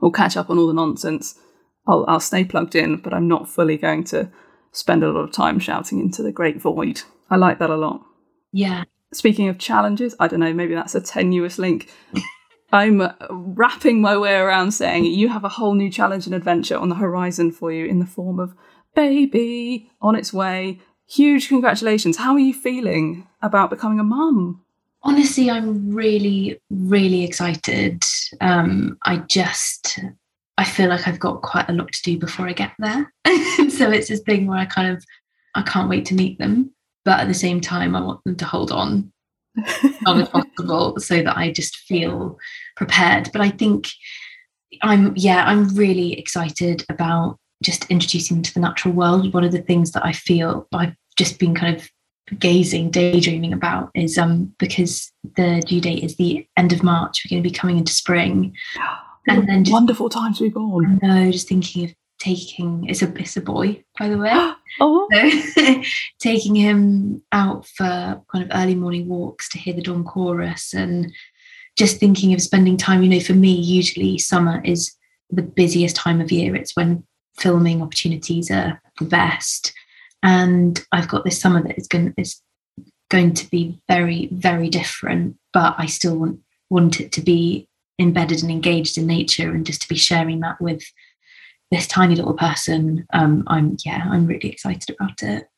we'll 0.00 0.10
catch 0.10 0.36
up 0.36 0.48
on 0.50 0.58
all 0.58 0.66
the 0.66 0.72
nonsense. 0.72 1.38
I'll, 1.86 2.04
I'll 2.08 2.20
stay 2.20 2.44
plugged 2.44 2.74
in, 2.74 2.98
but 2.98 3.12
I'm 3.12 3.28
not 3.28 3.48
fully 3.48 3.76
going 3.76 4.04
to 4.04 4.30
spend 4.72 5.02
a 5.02 5.10
lot 5.10 5.22
of 5.22 5.32
time 5.32 5.58
shouting 5.58 6.00
into 6.00 6.22
the 6.22 6.32
great 6.32 6.60
void. 6.60 7.02
I 7.30 7.36
like 7.36 7.58
that 7.58 7.70
a 7.70 7.76
lot. 7.76 8.02
Yeah. 8.52 8.84
Speaking 9.12 9.48
of 9.48 9.58
challenges, 9.58 10.14
I 10.20 10.28
don't 10.28 10.40
know, 10.40 10.52
maybe 10.52 10.74
that's 10.74 10.94
a 10.94 11.00
tenuous 11.00 11.58
link. 11.58 11.90
I'm 12.72 13.02
wrapping 13.30 14.00
my 14.00 14.16
way 14.16 14.34
around 14.34 14.70
saying 14.72 15.04
you 15.06 15.28
have 15.28 15.42
a 15.42 15.48
whole 15.48 15.74
new 15.74 15.90
challenge 15.90 16.26
and 16.26 16.34
adventure 16.34 16.78
on 16.78 16.88
the 16.88 16.94
horizon 16.94 17.50
for 17.50 17.72
you 17.72 17.86
in 17.86 17.98
the 17.98 18.06
form 18.06 18.38
of 18.38 18.54
baby 18.94 19.90
on 20.00 20.14
its 20.14 20.32
way. 20.32 20.78
Huge 21.08 21.48
congratulations. 21.48 22.16
How 22.16 22.34
are 22.34 22.38
you 22.38 22.54
feeling 22.54 23.26
about 23.42 23.70
becoming 23.70 23.98
a 23.98 24.04
mum? 24.04 24.62
Honestly, 25.02 25.50
I'm 25.50 25.92
really, 25.92 26.60
really 26.70 27.24
excited. 27.24 28.04
Um, 28.40 28.98
I 29.02 29.16
just, 29.16 29.98
I 30.60 30.64
feel 30.64 30.90
like 30.90 31.08
I've 31.08 31.18
got 31.18 31.40
quite 31.40 31.70
a 31.70 31.72
lot 31.72 31.90
to 31.90 32.02
do 32.02 32.18
before 32.18 32.46
I 32.46 32.52
get 32.52 32.72
there. 32.78 33.10
so 33.70 33.90
it's 33.90 34.08
this 34.08 34.20
thing 34.20 34.46
where 34.46 34.58
I 34.58 34.66
kind 34.66 34.94
of, 34.94 35.02
I 35.54 35.62
can't 35.62 35.88
wait 35.88 36.04
to 36.06 36.14
meet 36.14 36.38
them. 36.38 36.74
But 37.02 37.18
at 37.18 37.28
the 37.28 37.34
same 37.34 37.62
time, 37.62 37.96
I 37.96 38.02
want 38.02 38.22
them 38.24 38.36
to 38.36 38.44
hold 38.44 38.70
on 38.70 39.10
as 39.56 40.02
long 40.02 40.20
as 40.20 40.28
possible 40.56 41.00
so 41.00 41.22
that 41.22 41.34
I 41.34 41.50
just 41.50 41.76
feel 41.76 42.38
prepared. 42.76 43.30
But 43.32 43.40
I 43.40 43.48
think 43.48 43.88
I'm, 44.82 45.14
yeah, 45.16 45.44
I'm 45.46 45.74
really 45.74 46.12
excited 46.18 46.84
about 46.90 47.38
just 47.62 47.90
introducing 47.90 48.36
them 48.36 48.42
to 48.42 48.52
the 48.52 48.60
natural 48.60 48.92
world, 48.92 49.32
one 49.32 49.44
of 49.44 49.52
the 49.52 49.62
things 49.62 49.92
that 49.92 50.04
I 50.04 50.12
feel 50.12 50.68
I've 50.74 50.94
just 51.16 51.38
been 51.38 51.54
kind 51.54 51.74
of 51.74 51.88
gazing, 52.38 52.90
daydreaming 52.90 53.54
about 53.54 53.90
is 53.94 54.18
um 54.18 54.54
because 54.58 55.10
the 55.36 55.62
due 55.66 55.80
date 55.80 56.04
is 56.04 56.16
the 56.16 56.46
end 56.58 56.74
of 56.74 56.82
March, 56.82 57.24
we're 57.24 57.34
going 57.34 57.42
to 57.42 57.48
be 57.48 57.54
coming 57.54 57.78
into 57.78 57.94
spring. 57.94 58.54
And 59.38 59.48
then 59.48 59.64
just, 59.64 59.72
wonderful 59.72 60.08
time 60.08 60.34
to 60.34 60.42
be 60.42 60.48
born. 60.48 60.98
No, 61.02 61.30
just 61.30 61.48
thinking 61.48 61.84
of 61.84 61.94
taking 62.18 62.86
it's 62.88 63.02
a 63.02 63.12
it's 63.18 63.36
a 63.36 63.40
boy, 63.40 63.82
by 63.98 64.08
the 64.08 64.18
way. 64.18 64.30
oh 64.80 65.08
so, 65.54 65.82
taking 66.18 66.54
him 66.54 67.22
out 67.32 67.66
for 67.66 68.22
kind 68.30 68.44
of 68.44 68.50
early 68.52 68.74
morning 68.74 69.08
walks 69.08 69.48
to 69.50 69.58
hear 69.58 69.74
the 69.74 69.82
dawn 69.82 70.04
chorus 70.04 70.74
and 70.74 71.12
just 71.76 71.98
thinking 71.98 72.34
of 72.34 72.42
spending 72.42 72.76
time, 72.76 73.02
you 73.02 73.08
know, 73.08 73.20
for 73.20 73.32
me, 73.32 73.52
usually 73.52 74.18
summer 74.18 74.60
is 74.64 74.94
the 75.30 75.42
busiest 75.42 75.96
time 75.96 76.20
of 76.20 76.30
year. 76.30 76.54
It's 76.54 76.76
when 76.76 77.04
filming 77.38 77.80
opportunities 77.80 78.50
are 78.50 78.80
the 78.98 79.04
best. 79.04 79.72
And 80.22 80.84
I've 80.92 81.08
got 81.08 81.24
this 81.24 81.40
summer 81.40 81.62
that 81.62 81.78
is 81.78 81.88
going 81.88 82.12
is 82.16 82.40
going 83.08 83.34
to 83.34 83.50
be 83.50 83.80
very 83.88 84.28
very 84.32 84.68
different, 84.68 85.36
but 85.52 85.74
I 85.78 85.86
still 85.86 86.16
want 86.16 86.40
want 86.68 87.00
it 87.00 87.12
to 87.12 87.22
be 87.22 87.66
embedded 88.00 88.42
and 88.42 88.50
engaged 88.50 88.98
in 88.98 89.06
nature, 89.06 89.50
and 89.50 89.64
just 89.64 89.82
to 89.82 89.88
be 89.88 89.96
sharing 89.96 90.40
that 90.40 90.60
with 90.60 90.82
this 91.70 91.86
tiny 91.86 92.16
little 92.16 92.34
person. 92.34 93.06
Um, 93.12 93.44
I'm 93.46 93.76
yeah, 93.84 94.08
I'm 94.10 94.26
really 94.26 94.50
excited 94.50 94.90
about 94.90 95.22
it. 95.22 95.48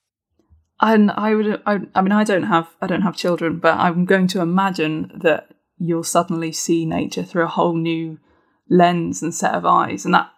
And 0.81 1.13
I 1.13 1.35
would, 1.35 1.63
I, 1.65 1.79
I 1.95 2.03
mean, 2.03 2.11
I 2.11 2.25
don't 2.25 2.43
have, 2.43 2.69
I 2.83 2.89
don't 2.89 3.03
have 3.03 3.17
children, 3.17 3.61
but 3.61 3.79
I'm 3.79 4.05
going 4.05 4.27
to 4.29 4.41
imagine 4.41 5.13
that 5.15 5.55
you'll 5.79 6.03
suddenly 6.03 6.51
see 6.51 6.85
nature 6.85 7.23
through 7.23 7.45
a 7.45 7.49
whole 7.49 7.77
new 7.77 8.19
lens 8.69 9.23
and 9.23 9.33
set 9.33 9.55
of 9.55 9.65
eyes, 9.65 10.05
and 10.05 10.13
that 10.13 10.31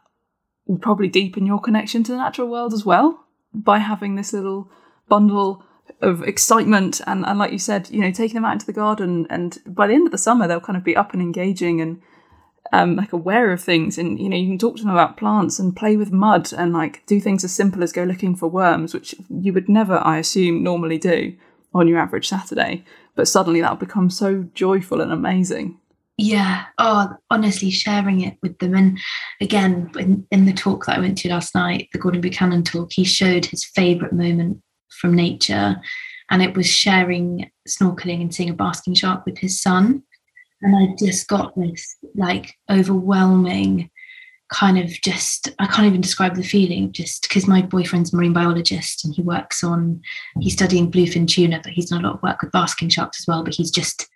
will 0.66 0.78
probably 0.78 1.08
deepen 1.08 1.46
your 1.46 1.60
connection 1.60 2.04
to 2.04 2.12
the 2.12 2.18
natural 2.18 2.48
world 2.48 2.74
as 2.74 2.84
well 2.84 3.24
by 3.54 3.78
having 3.78 4.16
this 4.16 4.32
little 4.32 4.70
bundle 5.08 5.64
of 6.00 6.22
excitement 6.22 7.00
and, 7.06 7.24
and 7.26 7.38
like 7.38 7.52
you 7.52 7.58
said 7.58 7.88
you 7.90 8.00
know 8.00 8.10
taking 8.10 8.34
them 8.34 8.44
out 8.44 8.54
into 8.54 8.66
the 8.66 8.72
garden 8.72 9.26
and 9.30 9.58
by 9.66 9.86
the 9.86 9.94
end 9.94 10.06
of 10.06 10.12
the 10.12 10.18
summer 10.18 10.46
they'll 10.46 10.60
kind 10.60 10.76
of 10.76 10.84
be 10.84 10.96
up 10.96 11.12
and 11.12 11.22
engaging 11.22 11.80
and 11.80 12.00
um, 12.72 12.96
like 12.96 13.12
aware 13.12 13.52
of 13.52 13.62
things 13.62 13.98
and 13.98 14.18
you 14.18 14.28
know 14.28 14.36
you 14.36 14.48
can 14.48 14.58
talk 14.58 14.76
to 14.76 14.82
them 14.82 14.90
about 14.90 15.16
plants 15.16 15.58
and 15.58 15.76
play 15.76 15.96
with 15.96 16.10
mud 16.10 16.52
and 16.52 16.72
like 16.72 17.04
do 17.06 17.20
things 17.20 17.44
as 17.44 17.52
simple 17.52 17.82
as 17.82 17.92
go 17.92 18.04
looking 18.04 18.34
for 18.34 18.48
worms 18.48 18.94
which 18.94 19.14
you 19.28 19.52
would 19.52 19.68
never 19.68 19.98
i 19.98 20.18
assume 20.18 20.62
normally 20.62 20.98
do 20.98 21.36
on 21.74 21.88
your 21.88 21.98
average 21.98 22.28
saturday. 22.28 22.84
But 23.16 23.28
suddenly 23.28 23.60
that'll 23.60 23.76
become 23.76 24.10
so 24.10 24.48
joyful 24.54 25.00
and 25.00 25.12
amazing. 25.12 25.78
Yeah. 26.16 26.64
Oh 26.78 27.14
honestly 27.30 27.70
sharing 27.70 28.20
it 28.20 28.38
with 28.42 28.58
them. 28.58 28.74
And 28.74 28.98
again 29.40 29.90
in, 29.98 30.26
in 30.30 30.46
the 30.46 30.52
talk 30.52 30.86
that 30.86 30.96
i 30.96 31.00
went 31.00 31.18
to 31.18 31.28
last 31.28 31.54
night 31.54 31.88
the 31.92 31.98
gordon 31.98 32.20
buchanan 32.20 32.62
talk 32.62 32.92
he 32.92 33.04
showed 33.04 33.44
his 33.46 33.64
favorite 33.64 34.12
moment 34.12 34.62
from 35.00 35.14
nature. 35.14 35.76
And 36.30 36.42
it 36.42 36.56
was 36.56 36.66
sharing 36.66 37.50
snorkeling 37.68 38.20
and 38.20 38.34
seeing 38.34 38.50
a 38.50 38.54
basking 38.54 38.94
shark 38.94 39.24
with 39.26 39.38
his 39.38 39.60
son. 39.60 40.02
And 40.62 40.76
I 40.76 40.94
just 40.98 41.28
got 41.28 41.54
this 41.56 41.96
like 42.14 42.54
overwhelming 42.70 43.90
kind 44.52 44.78
of 44.78 44.88
just 45.02 45.48
I 45.58 45.66
can't 45.66 45.86
even 45.86 46.00
describe 46.00 46.36
the 46.36 46.42
feeling 46.42 46.92
just 46.92 47.22
because 47.22 47.46
my 47.46 47.62
boyfriend's 47.62 48.12
a 48.12 48.16
marine 48.16 48.34
biologist 48.34 49.04
and 49.04 49.14
he 49.14 49.22
works 49.22 49.64
on 49.64 50.00
he's 50.38 50.52
studying 50.52 50.92
bluefin 50.92 51.26
tuna 51.26 51.60
but 51.62 51.72
he's 51.72 51.88
done 51.88 52.04
a 52.04 52.06
lot 52.06 52.16
of 52.16 52.22
work 52.22 52.42
with 52.42 52.52
basking 52.52 52.90
sharks 52.90 53.20
as 53.20 53.26
well 53.26 53.42
but 53.42 53.54
he's 53.54 53.70
just 53.70 54.06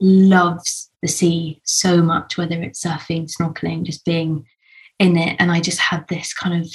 loves 0.00 0.90
the 1.00 1.08
sea 1.08 1.60
so 1.64 2.02
much 2.02 2.36
whether 2.36 2.60
it's 2.60 2.84
surfing 2.84 3.30
snorkeling 3.32 3.84
just 3.84 4.04
being 4.04 4.44
in 4.98 5.16
it. 5.16 5.36
And 5.38 5.50
I 5.50 5.60
just 5.60 5.78
had 5.78 6.06
this 6.08 6.34
kind 6.34 6.60
of 6.60 6.68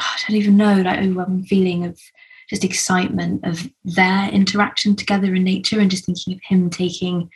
oh, 0.00 0.04
I 0.04 0.18
don't 0.26 0.36
even 0.36 0.56
know 0.56 0.80
like 0.80 0.98
overwhelming 0.98 1.44
feeling 1.44 1.84
of 1.84 1.98
just 2.48 2.64
excitement 2.64 3.44
of 3.44 3.70
their 3.84 4.28
interaction 4.30 4.96
together 4.96 5.34
in 5.34 5.44
nature 5.44 5.80
and 5.80 5.90
just 5.90 6.06
thinking 6.06 6.34
of 6.34 6.40
him 6.42 6.70
taking 6.70 7.30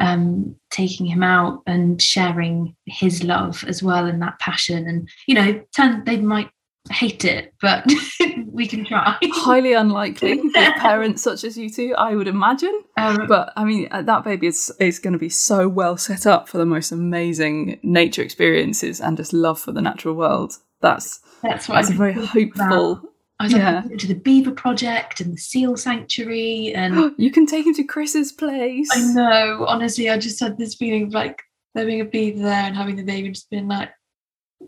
um, 0.00 0.54
taking 0.70 1.06
him 1.06 1.22
out 1.22 1.62
and 1.66 2.00
sharing 2.00 2.76
his 2.86 3.24
love 3.24 3.64
as 3.66 3.82
well 3.82 4.06
and 4.06 4.22
that 4.22 4.38
passion. 4.38 4.86
And 4.86 5.08
you 5.26 5.34
know, 5.34 5.60
turn 5.74 6.04
they 6.04 6.18
might 6.18 6.50
hate 6.90 7.24
it, 7.24 7.52
but 7.60 7.84
we 8.46 8.66
can 8.66 8.84
try. 8.84 9.16
Highly 9.22 9.72
unlikely 9.72 10.40
with 10.42 10.54
parents 10.54 11.22
such 11.22 11.44
as 11.44 11.58
you 11.58 11.70
two, 11.70 11.94
I 11.96 12.14
would 12.14 12.28
imagine. 12.28 12.82
Um, 12.96 13.26
but 13.26 13.52
I 13.56 13.64
mean, 13.64 13.88
uh, 13.90 14.02
that 14.02 14.24
baby 14.24 14.46
is 14.46 14.72
is 14.80 14.98
going 14.98 15.12
to 15.12 15.18
be 15.18 15.28
so 15.28 15.68
well 15.68 15.96
set 15.96 16.26
up 16.26 16.48
for 16.48 16.58
the 16.58 16.66
most 16.66 16.92
amazing 16.92 17.78
nature 17.82 18.22
experiences 18.22 19.00
and 19.00 19.16
just 19.16 19.32
love 19.32 19.60
for 19.60 19.72
the 19.72 19.82
natural 19.82 20.14
world. 20.14 20.54
That's 20.80 21.20
that's, 21.42 21.66
that's 21.66 21.90
a 21.90 21.94
very 21.94 22.14
hopeful 22.14 23.02
I 23.40 23.44
was 23.44 23.52
yeah. 23.52 23.82
like 23.86 23.98
to 23.98 24.06
the 24.06 24.14
Beaver 24.14 24.50
Project 24.50 25.20
and 25.20 25.32
the 25.32 25.38
Seal 25.38 25.76
Sanctuary, 25.76 26.72
and 26.74 27.14
you 27.18 27.30
can 27.30 27.46
take 27.46 27.66
him 27.66 27.74
to 27.74 27.84
Chris's 27.84 28.32
place. 28.32 28.88
I 28.92 29.12
know. 29.12 29.64
Honestly, 29.68 30.10
I 30.10 30.18
just 30.18 30.40
had 30.40 30.58
this 30.58 30.74
feeling 30.74 31.04
of 31.04 31.12
like 31.12 31.42
there 31.74 31.86
being 31.86 32.00
a 32.00 32.04
beaver 32.04 32.40
there 32.40 32.64
and 32.64 32.76
having 32.76 32.96
the 32.96 33.04
baby 33.04 33.30
just 33.30 33.50
being 33.50 33.68
like. 33.68 33.90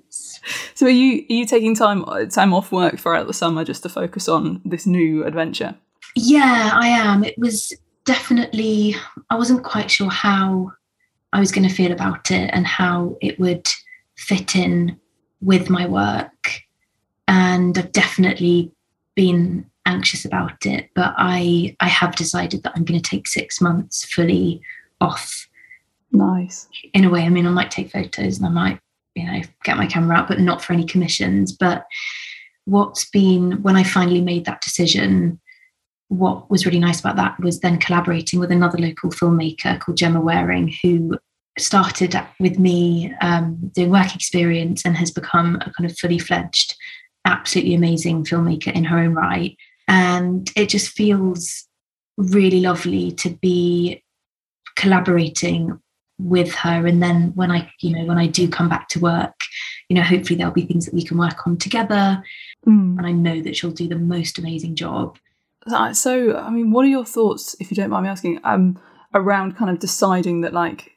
So 0.08 0.86
are 0.86 0.90
you 0.90 1.24
are 1.28 1.32
you 1.32 1.46
taking 1.46 1.74
time 1.74 2.04
uh, 2.04 2.26
time 2.26 2.54
off 2.54 2.70
work 2.70 2.98
throughout 2.98 3.26
the 3.26 3.34
summer 3.34 3.64
just 3.64 3.82
to 3.82 3.88
focus 3.88 4.28
on 4.28 4.60
this 4.64 4.86
new 4.86 5.24
adventure? 5.24 5.74
Yeah, 6.14 6.70
I 6.72 6.88
am. 6.88 7.24
It 7.24 7.36
was 7.38 7.72
definitely 8.04 8.94
I 9.30 9.36
wasn't 9.36 9.64
quite 9.64 9.90
sure 9.90 10.10
how 10.10 10.70
I 11.32 11.40
was 11.40 11.50
going 11.50 11.68
to 11.68 11.74
feel 11.74 11.90
about 11.90 12.30
it 12.30 12.50
and 12.52 12.66
how 12.66 13.16
it 13.20 13.38
would 13.40 13.68
fit 14.16 14.54
in 14.54 14.98
with 15.40 15.70
my 15.70 15.86
work 15.86 16.30
and 17.30 17.78
I've 17.78 17.92
definitely 17.92 18.72
been 19.14 19.64
anxious 19.86 20.24
about 20.24 20.66
it. 20.66 20.90
But 20.94 21.14
I 21.16 21.76
I 21.80 21.88
have 21.88 22.16
decided 22.16 22.64
that 22.64 22.72
I'm 22.74 22.84
going 22.84 23.00
to 23.00 23.10
take 23.10 23.28
six 23.28 23.60
months 23.60 24.04
fully 24.04 24.60
off. 25.00 25.48
Nice. 26.12 26.68
In 26.92 27.04
a 27.04 27.10
way, 27.10 27.22
I 27.22 27.28
mean, 27.28 27.46
I 27.46 27.50
might 27.50 27.70
take 27.70 27.92
photos 27.92 28.38
and 28.38 28.46
I 28.46 28.50
might 28.50 28.80
you 29.14 29.24
know 29.24 29.40
get 29.64 29.76
my 29.76 29.86
camera 29.86 30.16
out, 30.16 30.28
but 30.28 30.40
not 30.40 30.62
for 30.62 30.72
any 30.72 30.84
commissions. 30.84 31.52
But 31.52 31.86
what's 32.64 33.08
been 33.08 33.62
when 33.62 33.76
I 33.76 33.84
finally 33.84 34.20
made 34.20 34.44
that 34.44 34.60
decision. 34.60 35.40
What 36.08 36.50
was 36.50 36.66
really 36.66 36.80
nice 36.80 36.98
about 36.98 37.14
that 37.18 37.38
was 37.38 37.60
then 37.60 37.78
collaborating 37.78 38.40
with 38.40 38.50
another 38.50 38.78
local 38.78 39.10
filmmaker 39.10 39.78
called 39.78 39.96
Gemma 39.96 40.20
Waring, 40.20 40.74
who 40.82 41.16
started 41.56 42.20
with 42.40 42.58
me 42.58 43.14
um, 43.20 43.70
doing 43.76 43.90
work 43.90 44.12
experience 44.16 44.84
and 44.84 44.96
has 44.96 45.12
become 45.12 45.54
a 45.60 45.70
kind 45.70 45.88
of 45.88 45.96
fully 45.96 46.18
fledged 46.18 46.74
absolutely 47.24 47.74
amazing 47.74 48.24
filmmaker 48.24 48.72
in 48.72 48.84
her 48.84 48.98
own 48.98 49.14
right. 49.14 49.56
And 49.88 50.50
it 50.56 50.68
just 50.68 50.90
feels 50.90 51.66
really 52.16 52.60
lovely 52.60 53.12
to 53.12 53.30
be 53.30 54.02
collaborating 54.76 55.80
with 56.18 56.54
her. 56.54 56.86
And 56.86 57.02
then 57.02 57.32
when 57.34 57.50
I, 57.50 57.70
you 57.80 57.96
know, 57.96 58.04
when 58.04 58.18
I 58.18 58.26
do 58.26 58.48
come 58.48 58.68
back 58.68 58.88
to 58.90 59.00
work, 59.00 59.34
you 59.88 59.96
know, 59.96 60.02
hopefully 60.02 60.36
there'll 60.36 60.52
be 60.52 60.66
things 60.66 60.84
that 60.84 60.94
we 60.94 61.04
can 61.04 61.18
work 61.18 61.46
on 61.46 61.56
together. 61.56 62.22
Mm. 62.66 62.98
And 62.98 63.06
I 63.06 63.12
know 63.12 63.40
that 63.40 63.56
she'll 63.56 63.70
do 63.70 63.88
the 63.88 63.96
most 63.96 64.38
amazing 64.38 64.76
job. 64.76 65.18
So, 65.92 66.36
I 66.36 66.50
mean, 66.50 66.70
what 66.70 66.84
are 66.84 66.88
your 66.88 67.04
thoughts, 67.04 67.54
if 67.60 67.70
you 67.70 67.76
don't 67.76 67.90
mind 67.90 68.04
me 68.04 68.10
asking, 68.10 68.40
um, 68.44 68.78
around 69.14 69.56
kind 69.56 69.70
of 69.70 69.78
deciding 69.78 70.42
that 70.42 70.52
like 70.52 70.92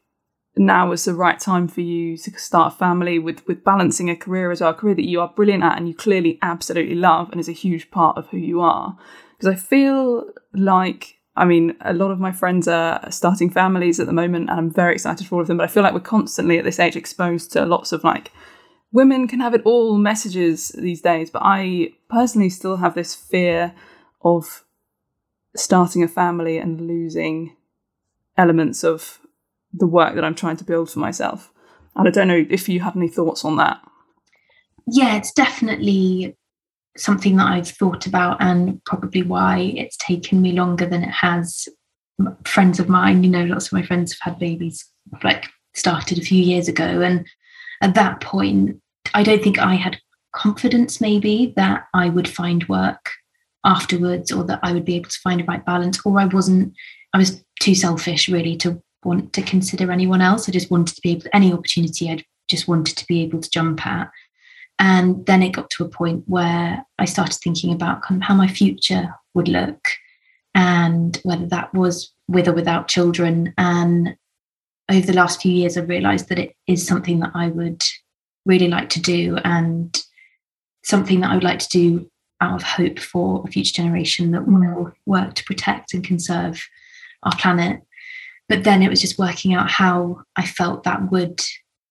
now 0.56 0.92
is 0.92 1.06
the 1.06 1.14
right 1.14 1.40
time 1.40 1.68
for 1.68 1.82
you 1.82 2.16
to 2.18 2.32
start 2.38 2.74
a 2.74 2.78
family 2.78 3.18
with 3.18 3.46
with 3.48 3.64
balancing 3.64 4.10
a 4.10 4.16
career 4.16 4.52
as 4.52 4.62
well, 4.62 4.72
a 4.72 4.74
career 4.74 4.96
that 4.96 5.08
you 5.08 5.20
are 5.20 5.34
brilliant 5.36 5.64
at 5.64 5.78
and 5.78 5.88
you 5.88 5.96
clearly 5.96 6.38
absolutely 6.42 6.96
love 6.96 7.32
and 7.32 7.40
is 7.40 7.50
a 7.50 7.54
huge 7.54 7.90
part 7.92 8.18
of 8.18 8.28
who 8.30 8.38
you 8.38 8.62
are. 8.62 8.98
Because 9.38 9.54
I 9.54 9.56
feel 9.56 10.32
like 10.54 11.18
I 11.36 11.46
mean, 11.46 11.76
a 11.82 11.94
lot 11.94 12.12
of 12.12 12.20
my 12.20 12.32
friends 12.32 12.68
are 12.68 13.12
starting 13.12 13.50
families 13.50 14.00
at 14.00 14.06
the 14.06 14.14
moment, 14.14 14.50
and 14.50 14.60
I'm 14.60 14.72
very 14.72 14.94
excited 14.94 15.26
for 15.26 15.36
all 15.36 15.42
of 15.42 15.48
them. 15.48 15.58
But 15.58 15.64
I 15.64 15.74
feel 15.74 15.82
like 15.82 15.94
we're 15.94 16.00
constantly 16.00 16.60
at 16.60 16.64
this 16.64 16.80
age 16.80 16.96
exposed 16.96 17.52
to 17.54 17.66
lots 17.66 17.92
of 17.92 18.04
like 18.04 18.32
women 18.92 19.28
can 19.28 19.40
have 19.40 19.56
it 19.56 19.64
all 19.66 19.98
messages 19.98 20.70
these 20.78 21.02
days. 21.02 21.32
But 21.32 21.42
I 21.44 21.94
personally 22.10 22.50
still 22.50 22.78
have 22.78 22.94
this 22.94 23.16
fear 23.16 23.74
of 24.24 24.64
starting 25.56 26.04
a 26.04 26.08
family 26.08 26.58
and 26.58 26.82
losing 26.82 27.56
elements 28.38 28.84
of 28.84 29.20
the 29.74 29.88
work 29.88 30.16
that 30.16 30.24
I'm 30.24 30.36
trying 30.36 30.58
to 30.58 30.64
build 30.64 30.90
for 30.90 31.00
myself. 31.00 31.52
And 31.96 32.08
I 32.08 32.12
don't 32.12 32.28
know 32.28 32.46
if 32.50 32.70
you 32.70 32.80
had 32.80 32.96
any 32.96 33.08
thoughts 33.08 33.44
on 33.44 33.58
that. 33.58 33.82
Yeah, 34.88 35.16
it's 35.16 35.32
definitely 35.32 36.38
something 36.98 37.38
that 37.38 37.48
I've 37.48 37.68
thought 37.68 38.06
about, 38.06 38.38
and 38.40 38.84
probably 38.86 39.24
why 39.24 39.74
it's 39.76 39.98
taken 39.98 40.42
me 40.42 40.52
longer 40.52 40.86
than 40.86 41.04
it 41.04 41.12
has 41.12 41.68
friends 42.46 42.80
of 42.80 42.90
mine. 42.90 43.24
You 43.24 43.30
know, 43.30 43.46
lots 43.46 43.68
of 43.68 43.74
my 43.74 43.84
friends 43.84 44.12
have 44.14 44.34
had 44.34 44.40
babies 44.40 44.86
like 45.24 45.46
started 45.74 46.20
a 46.20 46.22
few 46.24 46.42
years 46.42 46.68
ago. 46.68 47.02
And 47.02 47.26
at 47.82 47.96
that 47.96 48.22
point, 48.22 48.80
I 49.14 49.24
don't 49.24 49.44
think 49.44 49.60
I 49.60 49.76
had 49.76 50.00
confidence 50.36 51.02
maybe 51.02 51.54
that 51.56 51.86
I 51.94 52.10
would 52.10 52.28
find 52.28 52.68
work 52.68 53.10
afterwards 53.66 54.32
or 54.32 54.44
that 54.44 54.60
I 54.62 54.74
would 54.74 54.86
be 54.86 54.96
able 54.96 55.10
to 55.10 55.20
find 55.24 55.42
a 55.42 55.46
right 55.46 55.66
balance, 55.66 56.00
or 56.06 56.20
I 56.20 56.26
wasn't, 56.26 56.74
I 57.14 57.18
was 57.18 57.44
too 57.60 57.76
selfish 57.76 58.28
really 58.30 58.58
to 58.58 58.82
want 59.06 59.34
to 59.34 59.42
consider 59.42 59.92
anyone 59.92 60.22
else. 60.22 60.48
I 60.48 60.52
just 60.52 60.72
wanted 60.72 60.96
to 60.96 61.02
be 61.02 61.12
able, 61.12 61.26
any 61.34 61.54
opportunity 61.54 62.10
I 62.10 62.24
just 62.50 62.68
wanted 62.68 62.98
to 62.98 63.08
be 63.08 63.22
able 63.22 63.42
to 63.42 63.50
jump 63.50 63.86
at. 63.86 64.10
And 64.80 65.26
then 65.26 65.44
it 65.44 65.52
got 65.52 65.70
to 65.72 65.86
a 65.86 65.90
point 65.90 66.24
where 66.28 66.84
I 67.00 67.06
started 67.06 67.38
thinking 67.44 67.74
about 67.74 68.02
kind 68.02 68.22
of 68.22 68.28
how 68.28 68.36
my 68.36 68.48
future 68.48 69.14
would 69.34 69.48
look 69.48 69.88
and 70.56 71.20
whether 71.24 71.46
that 71.48 71.74
was 71.74 72.12
with 72.28 72.48
or 72.48 72.54
without 72.54 72.88
children. 72.88 73.54
And 73.58 74.16
over 74.90 75.06
the 75.06 75.14
last 75.14 75.42
few 75.42 75.52
years, 75.52 75.78
I've 75.78 75.90
realized 75.90 76.30
that 76.30 76.40
it 76.40 76.56
is 76.68 76.86
something 76.86 77.20
that 77.20 77.32
I 77.34 77.48
would 77.48 77.84
really 78.46 78.68
like 78.68 78.90
to 78.90 79.02
do 79.02 79.38
and 79.44 80.02
something 80.84 81.22
that 81.22 81.32
I 81.32 81.36
would 81.36 81.44
like 81.44 81.60
to 81.60 81.70
do 81.70 82.10
out 82.42 82.56
of 82.56 82.64
hope 82.64 83.00
for 83.00 83.44
a 83.46 83.52
future 83.52 83.74
generation 83.74 84.32
that 84.32 84.48
will 84.48 84.92
work 85.06 85.36
to 85.36 85.44
protect 85.46 85.94
and 85.94 86.04
conserve 86.04 86.62
our 87.24 87.36
planet 87.38 87.82
but 88.50 88.64
then 88.64 88.82
it 88.82 88.90
was 88.90 89.02
just 89.02 89.20
working 89.20 89.54
out 89.54 89.70
how 89.70 90.24
I 90.36 90.46
felt 90.46 90.84
that 90.84 91.12
would 91.12 91.42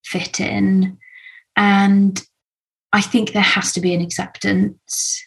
fit 0.05 0.41
in. 0.41 0.99
And 1.57 2.23
I 2.93 3.01
think 3.01 3.33
there 3.33 3.43
has 3.43 3.73
to 3.73 3.81
be 3.81 3.95
an 3.95 4.03
acceptance. 4.03 5.23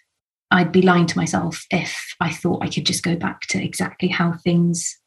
I'd 0.52 0.72
be 0.72 0.82
lying 0.82 1.08
to 1.08 1.18
myself 1.18 1.66
if 1.72 2.16
I 2.20 2.32
thought 2.32 2.64
I 2.64 2.70
could 2.70 2.86
just 2.86 3.04
go 3.04 3.16
back 3.16 3.42
to 3.48 3.64
exactly 3.64 4.08
how 4.08 4.34
things 4.34 4.98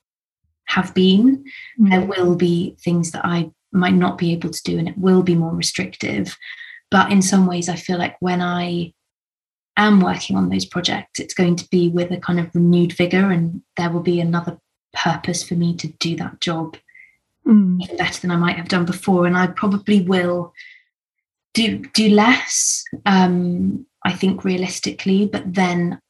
have 0.66 0.95
been. 0.95 1.45
Mm. 1.81 1.91
There 1.91 2.07
will 2.07 2.35
be 2.35 2.77
things 2.85 3.12
that 3.12 3.25
I 3.25 3.51
might 3.73 3.95
not 3.95 4.19
be 4.19 4.33
able 4.33 4.51
to 4.51 4.62
do, 4.62 4.79
and 4.79 4.89
it 4.89 4.99
will 4.99 5.23
be 5.23 5.35
more 5.35 5.55
restrictive. 5.55 6.37
But 6.91 7.12
in 7.12 7.23
some 7.23 7.47
ways, 7.47 7.69
I 7.69 7.77
feel 7.77 7.99
like 7.99 8.16
when 8.21 8.41
I 8.41 8.93
am 9.77 10.01
working 10.01 10.37
on 10.37 10.49
those 10.49 10.64
projects, 10.64 11.21
it's 11.21 11.35
going 11.35 11.57
to 11.57 11.69
be 11.71 11.89
with 11.89 12.11
a 12.11 12.16
kind 12.16 12.41
of 12.41 12.55
renewed 12.55 12.93
vigor, 12.93 13.31
and 13.31 13.62
there 13.77 13.91
will 13.91 14.03
be 14.03 14.21
another 14.21 14.59
purpose 14.95 15.43
for 15.43 15.55
me 15.55 15.74
to 15.76 15.89
do 15.99 16.16
that 16.16 16.41
job 16.41 16.76
mm. 17.49 17.82
even 17.82 17.97
better 17.97 18.20
than 18.20 18.30
I 18.30 18.36
might 18.36 18.57
have 18.57 18.68
done 18.68 18.84
before. 18.84 19.26
And 19.26 19.36
I 19.36 19.47
probably 19.49 20.03
will 20.03 20.53
do 21.55 21.78
do 21.95 22.11
less, 22.11 22.84
um, 23.07 23.86
I 24.05 24.12
think 24.12 24.45
realistically, 24.45 25.26
but 25.26 25.55
then 25.55 26.01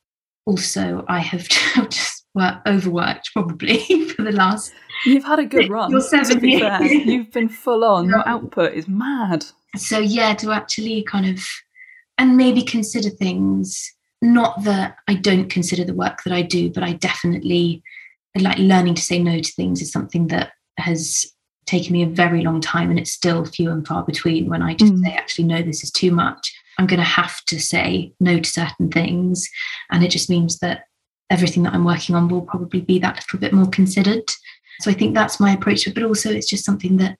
also 0.44 1.04
I 1.08 1.20
have 1.20 1.48
just 1.90 2.26
worked, 2.34 2.66
overworked 2.66 3.30
probably 3.32 4.08
for 4.16 4.22
the 4.22 4.32
last 4.32 4.72
You've 5.06 5.24
had 5.24 5.38
a 5.38 5.44
good 5.44 5.70
run. 5.70 5.92
You're 5.92 6.00
seven 6.00 6.44
years. 6.44 6.60
fair. 6.60 6.82
You've 6.82 7.30
been 7.30 7.48
full 7.48 7.84
on. 7.84 8.08
Your 8.08 8.26
output 8.28 8.72
is 8.72 8.88
mad. 8.88 9.44
so 9.76 9.98
yeah 9.98 10.34
to 10.34 10.50
actually 10.50 11.02
kind 11.04 11.26
of 11.26 11.40
and 12.16 12.36
maybe 12.36 12.62
consider 12.62 13.10
things 13.10 13.94
not 14.22 14.64
that 14.64 14.96
i 15.06 15.14
don't 15.14 15.50
consider 15.50 15.84
the 15.84 15.94
work 15.94 16.22
that 16.24 16.32
i 16.32 16.40
do 16.42 16.70
but 16.70 16.82
i 16.82 16.94
definitely 16.94 17.82
like 18.38 18.58
learning 18.58 18.94
to 18.94 19.02
say 19.02 19.18
no 19.18 19.38
to 19.40 19.52
things 19.52 19.80
is 19.82 19.90
something 19.92 20.28
that 20.28 20.52
has 20.78 21.26
taken 21.66 21.92
me 21.92 22.02
a 22.02 22.06
very 22.08 22.42
long 22.42 22.60
time 22.60 22.88
and 22.90 22.98
it's 22.98 23.12
still 23.12 23.44
few 23.44 23.70
and 23.70 23.86
far 23.86 24.02
between 24.04 24.48
when 24.48 24.62
i 24.62 24.74
just 24.74 24.92
Mm. 24.92 25.02
say 25.04 25.12
actually 25.12 25.44
no 25.44 25.60
this 25.62 25.82
is 25.82 25.90
too 25.90 26.10
much 26.12 26.54
i'm 26.78 26.86
going 26.86 26.98
to 27.00 27.04
have 27.04 27.44
to 27.46 27.58
say 27.60 28.12
no 28.20 28.38
to 28.38 28.48
certain 28.48 28.90
things 28.90 29.46
and 29.90 30.02
it 30.04 30.10
just 30.10 30.30
means 30.30 30.58
that 30.60 30.84
everything 31.30 31.62
that 31.64 31.74
i'm 31.74 31.84
working 31.84 32.14
on 32.14 32.28
will 32.28 32.42
probably 32.42 32.80
be 32.80 32.98
that 33.00 33.16
little 33.16 33.38
bit 33.38 33.52
more 33.52 33.66
considered 33.68 34.22
so 34.80 34.90
i 34.90 34.94
think 34.94 35.14
that's 35.14 35.40
my 35.40 35.52
approach 35.52 35.82
to 35.82 35.90
it 35.90 35.94
but 35.94 36.04
also 36.04 36.30
it's 36.30 36.48
just 36.48 36.64
something 36.64 36.96
that 36.96 37.18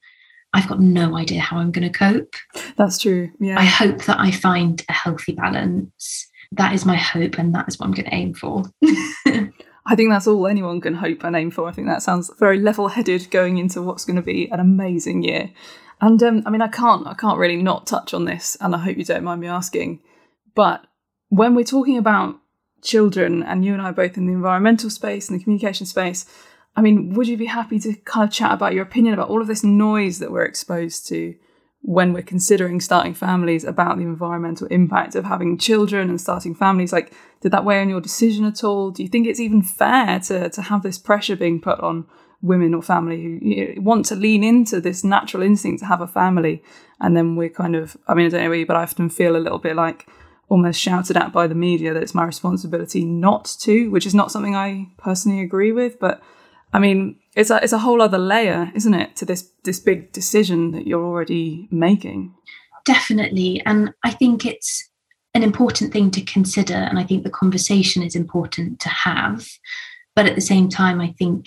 i've 0.55 0.69
got 0.69 0.81
no 0.81 1.17
idea 1.17 1.41
how 1.41 1.59
i'm 1.59 1.71
going 1.73 1.91
to 1.91 1.99
cope 1.99 2.35
That's 2.77 2.99
true. 2.99 3.31
Yeah. 3.41 3.59
I 3.59 3.65
hope 3.65 4.05
that 4.05 4.19
I 4.21 4.31
find 4.31 4.83
a 4.89 4.93
healthy 4.93 5.33
balance. 5.33 6.27
That 6.53 6.73
is 6.73 6.87
my 6.87 6.97
hope, 6.97 7.39
and 7.39 7.55
that 7.55 7.69
is 7.69 7.79
what 7.79 7.87
I'm 7.87 7.93
going 7.93 8.07
to 8.09 8.15
aim 8.15 8.33
for. 8.35 8.63
I 9.91 9.97
think 9.97 10.11
that's 10.11 10.27
all 10.27 10.47
anyone 10.47 10.83
can 10.83 10.95
hope 10.95 11.25
and 11.25 11.35
aim 11.35 11.51
for. 11.51 11.67
I 11.67 11.73
think 11.73 11.89
that 11.89 12.03
sounds 12.03 12.31
very 12.39 12.61
level-headed 12.61 13.31
going 13.31 13.57
into 13.57 13.81
what's 13.81 14.05
going 14.05 14.17
to 14.17 14.23
be 14.23 14.47
an 14.51 14.61
amazing 14.61 15.23
year. 15.23 15.51
And 16.03 16.23
um, 16.23 16.43
I 16.45 16.51
mean, 16.51 16.61
I 16.61 16.69
can't, 16.69 17.07
I 17.07 17.15
can't 17.15 17.39
really 17.39 17.57
not 17.57 17.87
touch 17.87 18.13
on 18.13 18.27
this, 18.27 18.57
and 18.61 18.75
I 18.75 18.79
hope 18.79 18.99
you 18.99 19.05
don't 19.05 19.25
mind 19.25 19.41
me 19.41 19.49
asking. 19.49 20.01
But 20.55 20.87
when 21.31 21.55
we're 21.55 21.65
talking 21.65 21.97
about 21.97 22.37
children, 22.83 23.43
and 23.43 23.65
you 23.65 23.73
and 23.73 23.81
I 23.81 23.91
both 23.91 24.19
in 24.19 24.27
the 24.27 24.35
environmental 24.35 24.91
space 24.91 25.29
and 25.29 25.41
the 25.41 25.43
communication 25.43 25.87
space, 25.87 26.27
I 26.77 26.83
mean, 26.83 27.15
would 27.15 27.27
you 27.27 27.39
be 27.39 27.47
happy 27.47 27.81
to 27.81 27.95
kind 27.95 28.29
of 28.29 28.33
chat 28.33 28.53
about 28.53 28.75
your 28.75 28.85
opinion 28.85 29.15
about 29.15 29.31
all 29.31 29.41
of 29.41 29.49
this 29.49 29.65
noise 29.65 30.19
that 30.19 30.31
we're 30.31 30.45
exposed 30.45 31.09
to 31.09 31.35
when 31.89 32.13
we're 32.13 32.21
considering 32.21 32.83
starting 32.83 33.15
families 33.15 33.65
about 33.65 33.97
the 33.97 34.03
environmental 34.03 34.67
impact 34.67 35.15
of 35.15 35.25
having 35.25 35.57
children 35.57 36.11
and 36.11 36.21
starting 36.21 36.55
families? 36.55 36.93
Like, 36.93 37.15
did 37.41 37.51
that 37.53 37.65
weigh 37.65 37.81
on 37.81 37.89
your 37.89 38.03
decision 38.03 38.45
at 38.45 38.63
all? 38.63 38.91
Do 38.91 39.03
you 39.03 39.09
think 39.09 39.27
it's 39.27 39.41
even 39.41 39.63
fair 39.63 40.21
to 40.21 40.51
to 40.51 40.63
have 40.63 40.83
this 40.83 40.99
pressure 40.99 41.35
being 41.35 41.63
put 41.63 41.81
on 41.81 42.07
women 42.43 42.75
or 42.75 42.83
family 42.83 43.23
who 43.23 43.39
you 43.41 43.75
know, 43.75 43.81
want 43.81 44.05
to 44.05 44.15
lean 44.15 44.45
into 44.45 44.83
this 44.83 45.03
natural 45.03 45.43
instinct 45.43 45.81
to 45.81 45.87
have 45.87 46.03
a 46.03 46.07
family, 46.07 46.63
and 47.01 47.17
then 47.17 47.37
we're 47.37 47.49
kind 47.49 47.75
of, 47.75 47.97
I 48.07 48.13
mean, 48.13 48.27
I 48.27 48.29
don't 48.29 48.45
know 48.45 48.53
you, 48.53 48.67
but 48.67 48.77
I 48.77 48.83
often 48.83 49.09
feel 49.09 49.35
a 49.35 49.39
little 49.39 49.59
bit 49.59 49.75
like 49.75 50.07
almost 50.51 50.79
shouted 50.79 51.17
at 51.17 51.33
by 51.33 51.47
the 51.47 51.55
media 51.55 51.95
that 51.95 52.03
it's 52.03 52.15
my 52.15 52.25
responsibility 52.25 53.03
not 53.07 53.47
to, 53.61 53.91
which 53.91 54.05
is 54.05 54.15
not 54.15 54.31
something 54.31 54.55
I 54.55 54.89
personally 54.99 55.41
agree 55.41 55.73
with, 55.73 55.99
but 55.99 56.21
I 56.71 56.79
mean, 56.81 57.17
it's 57.39 57.51
a 57.51 57.61
it's 57.63 57.73
a 57.73 57.79
whole 57.79 58.03
other 58.03 58.19
layer, 58.19 58.71
isn't 58.75 58.95
it, 58.95 59.17
to 59.17 59.25
this 59.25 59.51
this 59.65 59.79
big 59.79 60.13
decision 60.13 60.73
that 60.73 60.87
you're 60.87 61.05
already 61.05 61.69
making. 61.71 62.35
Definitely. 62.85 63.63
And 63.65 63.95
I 64.05 64.11
think 64.11 64.45
it's 64.45 64.89
an 65.35 65.43
important 65.43 65.93
thing 65.93 66.11
to 66.11 66.21
consider. 66.23 66.75
And 66.75 66.99
I 66.99 67.05
think 67.05 67.23
the 67.23 67.31
conversation 67.31 68.03
is 68.03 68.17
important 68.17 68.81
to 68.81 68.89
have. 68.89 69.47
But 70.17 70.27
at 70.27 70.35
the 70.35 70.41
same 70.41 70.69
time, 70.69 71.01
I 71.01 71.15
think 71.19 71.47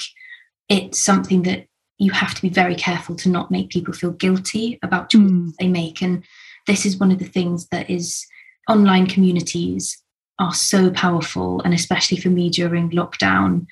it's 0.70 1.00
something 1.00 1.44
that 1.44 1.68
you 1.98 2.12
have 2.12 2.34
to 2.36 2.42
be 2.42 2.50
very 2.50 2.76
careful 2.76 3.16
to 3.18 3.30
not 3.30 3.52
make 3.52 3.70
people 3.70 3.94
feel 3.94 4.12
guilty 4.12 4.80
about 4.82 5.10
choices 5.10 5.32
Mm. 5.32 5.56
they 5.60 5.68
make. 5.68 6.02
And 6.02 6.24
this 6.68 6.86
is 6.86 6.98
one 6.98 7.12
of 7.12 7.20
the 7.20 7.32
things 7.38 7.68
that 7.68 7.90
is 7.90 8.26
online 8.70 9.08
communities 9.08 10.02
are 10.40 10.54
so 10.54 10.90
powerful, 10.92 11.62
and 11.64 11.74
especially 11.74 12.18
for 12.18 12.30
me 12.30 12.50
during 12.50 12.90
lockdown, 12.92 13.66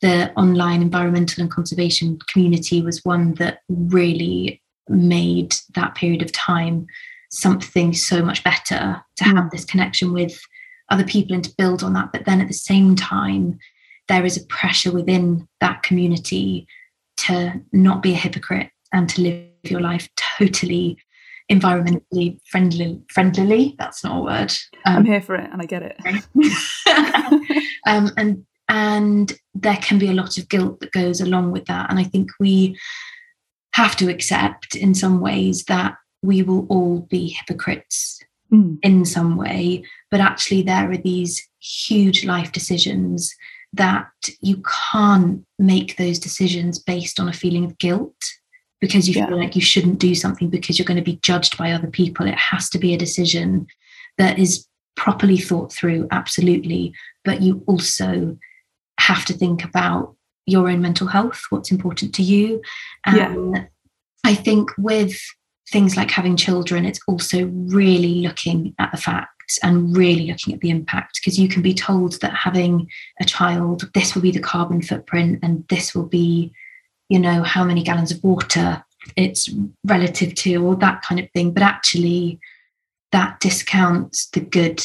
the 0.00 0.32
online 0.34 0.82
environmental 0.82 1.42
and 1.42 1.50
conservation 1.50 2.18
community 2.28 2.82
was 2.82 3.04
one 3.04 3.34
that 3.34 3.60
really 3.68 4.62
made 4.88 5.54
that 5.74 5.94
period 5.94 6.22
of 6.22 6.32
time 6.32 6.86
something 7.30 7.92
so 7.92 8.24
much 8.24 8.42
better 8.42 9.00
to 9.16 9.24
have 9.24 9.50
this 9.50 9.64
connection 9.64 10.12
with 10.12 10.40
other 10.88 11.04
people 11.04 11.34
and 11.34 11.44
to 11.44 11.54
build 11.56 11.82
on 11.82 11.92
that. 11.92 12.10
But 12.12 12.24
then 12.24 12.40
at 12.40 12.48
the 12.48 12.54
same 12.54 12.96
time, 12.96 13.58
there 14.08 14.24
is 14.24 14.36
a 14.36 14.46
pressure 14.46 14.90
within 14.90 15.46
that 15.60 15.82
community 15.84 16.66
to 17.18 17.60
not 17.72 18.02
be 18.02 18.12
a 18.12 18.16
hypocrite 18.16 18.70
and 18.92 19.08
to 19.10 19.22
live 19.22 19.46
your 19.62 19.80
life 19.80 20.08
totally 20.38 20.98
environmentally 21.50 22.38
friendly 22.46 23.00
friendlily 23.12 23.74
that's 23.76 24.04
not 24.04 24.18
a 24.18 24.22
word 24.22 24.52
I'm 24.84 24.98
um, 24.98 25.04
here 25.04 25.20
for 25.20 25.34
it, 25.34 25.50
and 25.50 25.60
I 25.60 25.66
get 25.66 25.82
it. 25.82 25.96
um, 27.86 28.10
and 28.16 28.46
and 28.70 29.32
there 29.54 29.76
can 29.76 29.98
be 29.98 30.08
a 30.08 30.14
lot 30.14 30.38
of 30.38 30.48
guilt 30.48 30.78
that 30.80 30.92
goes 30.92 31.20
along 31.20 31.50
with 31.50 31.64
that 31.66 31.90
and 31.90 31.98
i 31.98 32.04
think 32.04 32.30
we 32.38 32.76
have 33.74 33.96
to 33.96 34.08
accept 34.08 34.74
in 34.74 34.94
some 34.94 35.20
ways 35.20 35.64
that 35.64 35.96
we 36.22 36.42
will 36.42 36.66
all 36.68 37.00
be 37.10 37.28
hypocrites 37.28 38.18
Mm. 38.52 38.78
in 38.82 39.04
some 39.04 39.36
way 39.36 39.84
but 40.10 40.18
actually 40.20 40.62
there 40.62 40.90
are 40.90 40.96
these 40.96 41.40
huge 41.60 42.24
life 42.24 42.50
decisions 42.50 43.32
that 43.72 44.10
you 44.40 44.60
can't 44.90 45.44
make 45.56 45.96
those 45.96 46.18
decisions 46.18 46.80
based 46.80 47.20
on 47.20 47.28
a 47.28 47.32
feeling 47.32 47.64
of 47.64 47.78
guilt 47.78 48.20
because 48.80 49.08
you 49.08 49.14
Yeah. 49.14 49.26
feel 49.28 49.38
like 49.38 49.54
you 49.54 49.62
shouldn't 49.62 50.00
do 50.00 50.16
something 50.16 50.50
because 50.50 50.76
you're 50.78 50.90
going 50.92 51.04
to 51.04 51.12
be 51.12 51.20
judged 51.22 51.56
by 51.56 51.70
other 51.70 51.86
people 51.86 52.26
it 52.26 52.34
has 52.50 52.68
to 52.70 52.78
be 52.80 52.92
a 52.92 52.98
decision 53.06 53.68
that 54.18 54.36
is 54.40 54.66
properly 54.96 55.38
thought 55.38 55.72
through 55.72 56.08
absolutely 56.10 56.92
but 57.24 57.40
you 57.42 57.62
also 57.68 58.36
have 59.00 59.24
to 59.26 59.32
think 59.34 59.64
about 59.64 60.14
your 60.46 60.68
own 60.68 60.80
mental 60.80 61.06
health 61.06 61.42
what's 61.50 61.70
important 61.70 62.14
to 62.14 62.22
you 62.22 62.60
Yeah. 63.06 63.32
and 63.32 63.68
i 64.24 64.34
think 64.34 64.70
with 64.78 65.16
things 65.70 65.96
like 65.96 66.10
having 66.10 66.36
children 66.36 66.84
it's 66.84 67.00
also 67.06 67.46
really 67.46 68.16
looking 68.26 68.74
at 68.78 68.90
the 68.90 68.98
facts 68.98 69.58
and 69.62 69.96
really 69.96 70.26
looking 70.26 70.54
at 70.54 70.60
the 70.60 70.70
impact 70.70 71.20
because 71.20 71.38
you 71.38 71.48
can 71.48 71.62
be 71.62 71.74
told 71.74 72.20
that 72.20 72.34
having 72.34 72.88
a 73.20 73.24
child 73.24 73.88
this 73.94 74.14
will 74.14 74.22
be 74.22 74.30
the 74.32 74.40
carbon 74.40 74.80
footprint 74.82 75.38
and 75.42 75.66
this 75.68 75.94
will 75.94 76.06
be 76.06 76.52
you 77.08 77.18
know 77.18 77.42
how 77.42 77.64
many 77.64 77.82
gallons 77.82 78.12
of 78.12 78.22
water 78.22 78.82
it's 79.16 79.48
relative 79.84 80.34
to 80.34 80.54
or 80.64 80.76
that 80.76 81.02
kind 81.02 81.20
of 81.20 81.28
thing 81.32 81.52
but 81.52 81.62
actually 81.62 82.38
that 83.12 83.40
discounts 83.40 84.28
the 84.30 84.40
good 84.40 84.84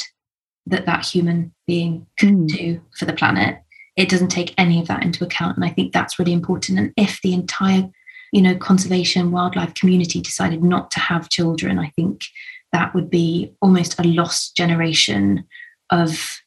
that 0.68 0.86
that 0.86 1.06
human 1.06 1.54
being 1.68 2.06
Mm. 2.22 2.48
do 2.48 2.82
for 2.98 3.06
the 3.06 3.14
planet 3.14 3.60
it 3.96 4.10
doesn't 4.10 4.28
take 4.30 4.54
any 4.58 4.80
of 4.80 4.88
that 4.88 5.04
into 5.04 5.24
account 5.24 5.56
and 5.56 5.66
i 5.66 5.70
think 5.70 5.92
that's 5.94 6.20
really 6.20 6.34
important 6.34 6.78
and 6.80 6.94
if 6.98 7.20
the 7.22 7.34
entire 7.34 7.90
you 8.32 8.42
know 8.42 8.56
conservation 8.56 9.32
wildlife 9.32 9.74
community 9.76 10.20
decided 10.22 10.64
not 10.64 10.92
to 10.92 11.00
have 11.00 11.30
children 11.30 11.80
i 11.80 11.90
think 11.96 12.22
that 12.72 12.94
would 12.94 13.10
be 13.10 13.54
almost 13.62 13.98
a 14.00 14.04
lost 14.04 14.56
generation 14.58 15.46
of 15.92 16.40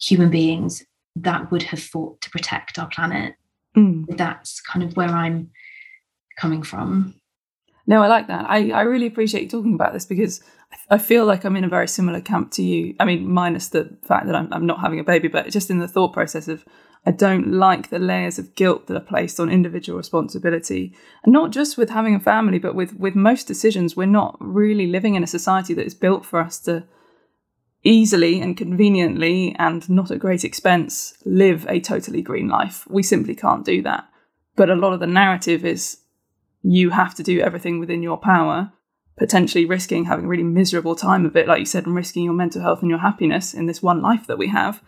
human 0.00 0.30
beings 0.30 0.84
that 1.16 1.50
would 1.50 1.62
have 1.62 1.80
fought 1.80 2.20
to 2.20 2.30
protect 2.30 2.78
our 2.78 2.88
planet 2.88 3.34
Mm. 3.76 4.16
that's 4.16 4.60
kind 4.60 4.84
of 4.84 4.96
where 4.96 5.08
i'm 5.08 5.50
coming 6.38 6.62
from 6.62 7.14
No, 7.86 8.02
I 8.02 8.06
like 8.06 8.28
that. 8.28 8.46
I, 8.48 8.70
I 8.70 8.82
really 8.82 9.06
appreciate 9.06 9.42
you 9.42 9.48
talking 9.48 9.74
about 9.74 9.92
this 9.92 10.06
because 10.06 10.40
I 10.90 10.98
feel 10.98 11.24
like 11.24 11.44
I'm 11.44 11.56
in 11.56 11.64
a 11.64 11.68
very 11.68 11.88
similar 11.88 12.20
camp 12.20 12.50
to 12.52 12.62
you. 12.62 12.94
I 13.00 13.04
mean, 13.04 13.30
minus 13.30 13.68
the 13.68 13.96
fact 14.02 14.26
that 14.26 14.34
I'm, 14.34 14.52
I'm 14.52 14.66
not 14.66 14.80
having 14.80 15.00
a 15.00 15.04
baby, 15.04 15.28
but 15.28 15.50
just 15.50 15.70
in 15.70 15.78
the 15.78 15.88
thought 15.88 16.12
process 16.12 16.48
of 16.48 16.64
I 17.06 17.10
don't 17.10 17.52
like 17.52 17.90
the 17.90 17.98
layers 17.98 18.38
of 18.38 18.54
guilt 18.54 18.86
that 18.86 18.96
are 18.96 19.00
placed 19.00 19.38
on 19.38 19.50
individual 19.50 19.98
responsibility. 19.98 20.94
And 21.22 21.32
not 21.32 21.50
just 21.50 21.76
with 21.76 21.90
having 21.90 22.14
a 22.14 22.20
family, 22.20 22.58
but 22.58 22.74
with, 22.74 22.94
with 22.94 23.14
most 23.14 23.46
decisions, 23.46 23.96
we're 23.96 24.06
not 24.06 24.36
really 24.40 24.86
living 24.86 25.14
in 25.14 25.22
a 25.22 25.26
society 25.26 25.74
that 25.74 25.86
is 25.86 25.94
built 25.94 26.24
for 26.24 26.40
us 26.40 26.58
to 26.60 26.84
easily 27.82 28.40
and 28.40 28.56
conveniently 28.56 29.54
and 29.58 29.88
not 29.90 30.10
at 30.10 30.18
great 30.18 30.44
expense 30.44 31.14
live 31.26 31.66
a 31.68 31.78
totally 31.80 32.22
green 32.22 32.48
life. 32.48 32.86
We 32.88 33.02
simply 33.02 33.34
can't 33.34 33.64
do 33.64 33.82
that. 33.82 34.08
But 34.56 34.70
a 34.70 34.74
lot 34.74 34.94
of 34.94 35.00
the 35.00 35.06
narrative 35.06 35.66
is 35.66 35.98
you 36.62 36.90
have 36.90 37.14
to 37.16 37.22
do 37.22 37.40
everything 37.40 37.78
within 37.78 38.02
your 38.02 38.16
power, 38.16 38.72
potentially 39.16 39.64
risking 39.64 40.04
having 40.04 40.24
a 40.24 40.28
really 40.28 40.42
miserable 40.42 40.96
time 40.96 41.24
of 41.24 41.36
it, 41.36 41.46
like 41.46 41.60
you 41.60 41.66
said, 41.66 41.86
and 41.86 41.94
risking 41.94 42.24
your 42.24 42.34
mental 42.34 42.62
health 42.62 42.80
and 42.80 42.90
your 42.90 42.98
happiness 42.98 43.54
in 43.54 43.66
this 43.66 43.82
one 43.82 44.02
life 44.02 44.26
that 44.26 44.38
we 44.38 44.48
have 44.48 44.82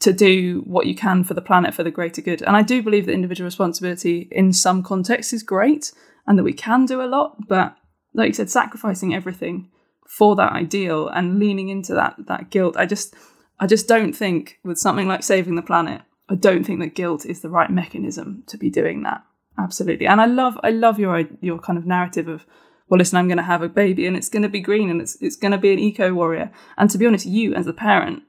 to 0.00 0.12
do 0.12 0.62
what 0.66 0.86
you 0.86 0.94
can 0.94 1.24
for 1.24 1.34
the 1.34 1.40
planet 1.40 1.72
for 1.72 1.82
the 1.82 1.90
greater 1.90 2.20
good. 2.20 2.42
And 2.42 2.56
I 2.56 2.62
do 2.62 2.82
believe 2.82 3.06
that 3.06 3.12
individual 3.12 3.46
responsibility 3.46 4.28
in 4.32 4.52
some 4.52 4.82
contexts 4.82 5.32
is 5.32 5.42
great 5.42 5.92
and 6.26 6.38
that 6.38 6.42
we 6.42 6.52
can 6.52 6.84
do 6.84 7.00
a 7.00 7.06
lot, 7.06 7.48
but 7.48 7.76
like 8.12 8.28
you 8.28 8.34
said, 8.34 8.50
sacrificing 8.50 9.14
everything 9.14 9.70
for 10.06 10.36
that 10.36 10.52
ideal 10.52 11.08
and 11.08 11.38
leaning 11.38 11.68
into 11.68 11.94
that 11.94 12.14
that 12.26 12.50
guilt. 12.50 12.76
I 12.76 12.86
just 12.86 13.14
I 13.58 13.66
just 13.66 13.88
don't 13.88 14.12
think 14.12 14.58
with 14.64 14.78
something 14.78 15.08
like 15.08 15.22
saving 15.22 15.54
the 15.54 15.62
planet, 15.62 16.02
I 16.28 16.34
don't 16.34 16.64
think 16.64 16.80
that 16.80 16.94
guilt 16.94 17.24
is 17.26 17.40
the 17.40 17.50
right 17.50 17.70
mechanism 17.70 18.44
to 18.48 18.56
be 18.56 18.70
doing 18.70 19.02
that. 19.02 19.22
Absolutely. 19.58 20.06
And 20.06 20.20
I 20.20 20.26
love 20.26 20.58
I 20.62 20.70
love 20.70 20.98
your 20.98 21.24
your 21.40 21.58
kind 21.58 21.78
of 21.78 21.86
narrative 21.86 22.28
of 22.28 22.44
well 22.88 22.98
listen 22.98 23.18
I'm 23.18 23.28
going 23.28 23.38
to 23.38 23.44
have 23.44 23.62
a 23.62 23.68
baby 23.68 24.06
and 24.06 24.16
it's 24.16 24.28
going 24.28 24.42
to 24.42 24.48
be 24.48 24.60
green 24.60 24.90
and 24.90 25.00
it's 25.00 25.20
it's 25.20 25.36
going 25.36 25.52
to 25.52 25.58
be 25.58 25.72
an 25.72 25.78
eco 25.78 26.12
warrior. 26.12 26.50
And 26.76 26.90
to 26.90 26.98
be 26.98 27.06
honest 27.06 27.26
you 27.26 27.54
as 27.54 27.66
a 27.66 27.72
parent 27.72 28.22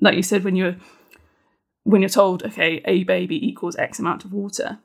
like 0.00 0.16
you 0.16 0.22
said 0.22 0.44
when 0.44 0.56
you're 0.56 0.76
when 1.84 2.02
you're 2.02 2.08
told 2.08 2.42
okay 2.44 2.80
a 2.84 3.04
baby 3.04 3.44
equals 3.46 3.76
x 3.76 3.98
amount 3.98 4.24
of 4.24 4.32
water 4.32 4.78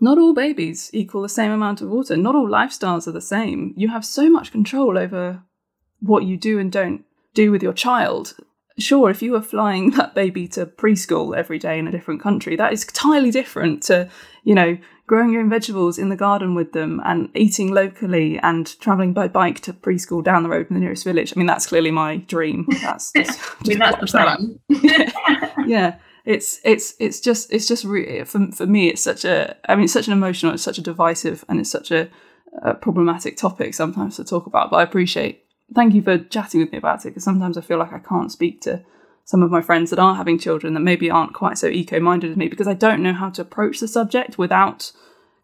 not 0.00 0.18
all 0.18 0.34
babies 0.34 0.90
equal 0.92 1.22
the 1.22 1.28
same 1.28 1.50
amount 1.50 1.80
of 1.80 1.88
water. 1.88 2.16
Not 2.16 2.34
all 2.34 2.48
lifestyles 2.48 3.06
are 3.06 3.12
the 3.12 3.20
same. 3.20 3.72
You 3.76 3.88
have 3.88 4.04
so 4.04 4.28
much 4.28 4.52
control 4.52 4.98
over 4.98 5.42
what 6.00 6.24
you 6.24 6.36
do 6.36 6.58
and 6.58 6.70
don't 6.70 7.04
do 7.32 7.50
with 7.50 7.62
your 7.62 7.72
child. 7.72 8.36
Sure, 8.78 9.08
if 9.08 9.22
you 9.22 9.32
were 9.32 9.42
flying 9.42 9.90
that 9.96 10.14
baby 10.14 10.48
to 10.48 10.66
preschool 10.66 11.36
every 11.36 11.58
day 11.58 11.78
in 11.78 11.86
a 11.86 11.92
different 11.92 12.20
country, 12.20 12.56
that 12.56 12.72
is 12.72 12.84
entirely 12.84 13.30
different 13.30 13.82
to, 13.84 14.10
you 14.44 14.54
know, 14.54 14.78
growing 15.06 15.32
your 15.32 15.42
own 15.42 15.50
vegetables 15.50 15.98
in 15.98 16.08
the 16.08 16.16
garden 16.16 16.54
with 16.54 16.72
them 16.72 17.00
and 17.04 17.28
eating 17.34 17.72
locally 17.72 18.38
and 18.38 18.78
traveling 18.80 19.12
by 19.12 19.26
bike 19.26 19.60
to 19.60 19.72
preschool 19.72 20.22
down 20.22 20.42
the 20.42 20.48
road 20.48 20.68
in 20.70 20.74
the 20.74 20.80
nearest 20.80 21.04
village. 21.04 21.32
I 21.34 21.38
mean, 21.38 21.46
that's 21.46 21.66
clearly 21.66 21.90
my 21.90 22.18
dream. 22.18 22.66
That's 22.82 23.12
just, 23.16 23.40
I 23.40 23.68
mean, 23.68 23.78
that's 23.78 24.00
the 24.00 24.06
plan. 24.06 24.60
yeah 25.66 25.96
it's 26.24 26.60
it's 26.64 26.94
it's 26.98 27.20
just 27.20 27.52
it's 27.52 27.68
just 27.68 27.84
re- 27.84 28.24
for 28.24 28.50
for 28.52 28.66
me 28.66 28.88
it's 28.88 29.02
such 29.02 29.24
a 29.24 29.56
I 29.70 29.74
mean 29.74 29.84
it's 29.84 29.92
such 29.92 30.06
an 30.06 30.12
emotional 30.12 30.54
it's 30.54 30.62
such 30.62 30.78
a 30.78 30.82
divisive 30.82 31.44
and 31.48 31.60
it's 31.60 31.70
such 31.70 31.90
a, 31.90 32.08
a 32.62 32.74
problematic 32.74 33.36
topic 33.36 33.74
sometimes 33.74 34.16
to 34.16 34.24
talk 34.24 34.46
about 34.46 34.70
but 34.70 34.76
I 34.76 34.82
appreciate 34.82 35.44
thank 35.74 35.94
you 35.94 36.02
for 36.02 36.18
chatting 36.18 36.60
with 36.60 36.72
me 36.72 36.78
about 36.78 37.04
it 37.04 37.10
because 37.10 37.24
sometimes 37.24 37.58
I 37.58 37.60
feel 37.60 37.78
like 37.78 37.92
I 37.92 37.98
can't 37.98 38.32
speak 38.32 38.62
to 38.62 38.82
some 39.24 39.42
of 39.42 39.50
my 39.50 39.62
friends 39.62 39.90
that 39.90 39.98
are 39.98 40.14
having 40.14 40.38
children 40.38 40.74
that 40.74 40.80
maybe 40.80 41.10
aren't 41.10 41.34
quite 41.34 41.58
so 41.58 41.66
eco-minded 41.66 42.30
as 42.30 42.36
me 42.36 42.48
because 42.48 42.68
I 42.68 42.74
don't 42.74 43.02
know 43.02 43.12
how 43.12 43.30
to 43.30 43.42
approach 43.42 43.80
the 43.80 43.88
subject 43.88 44.38
without 44.38 44.92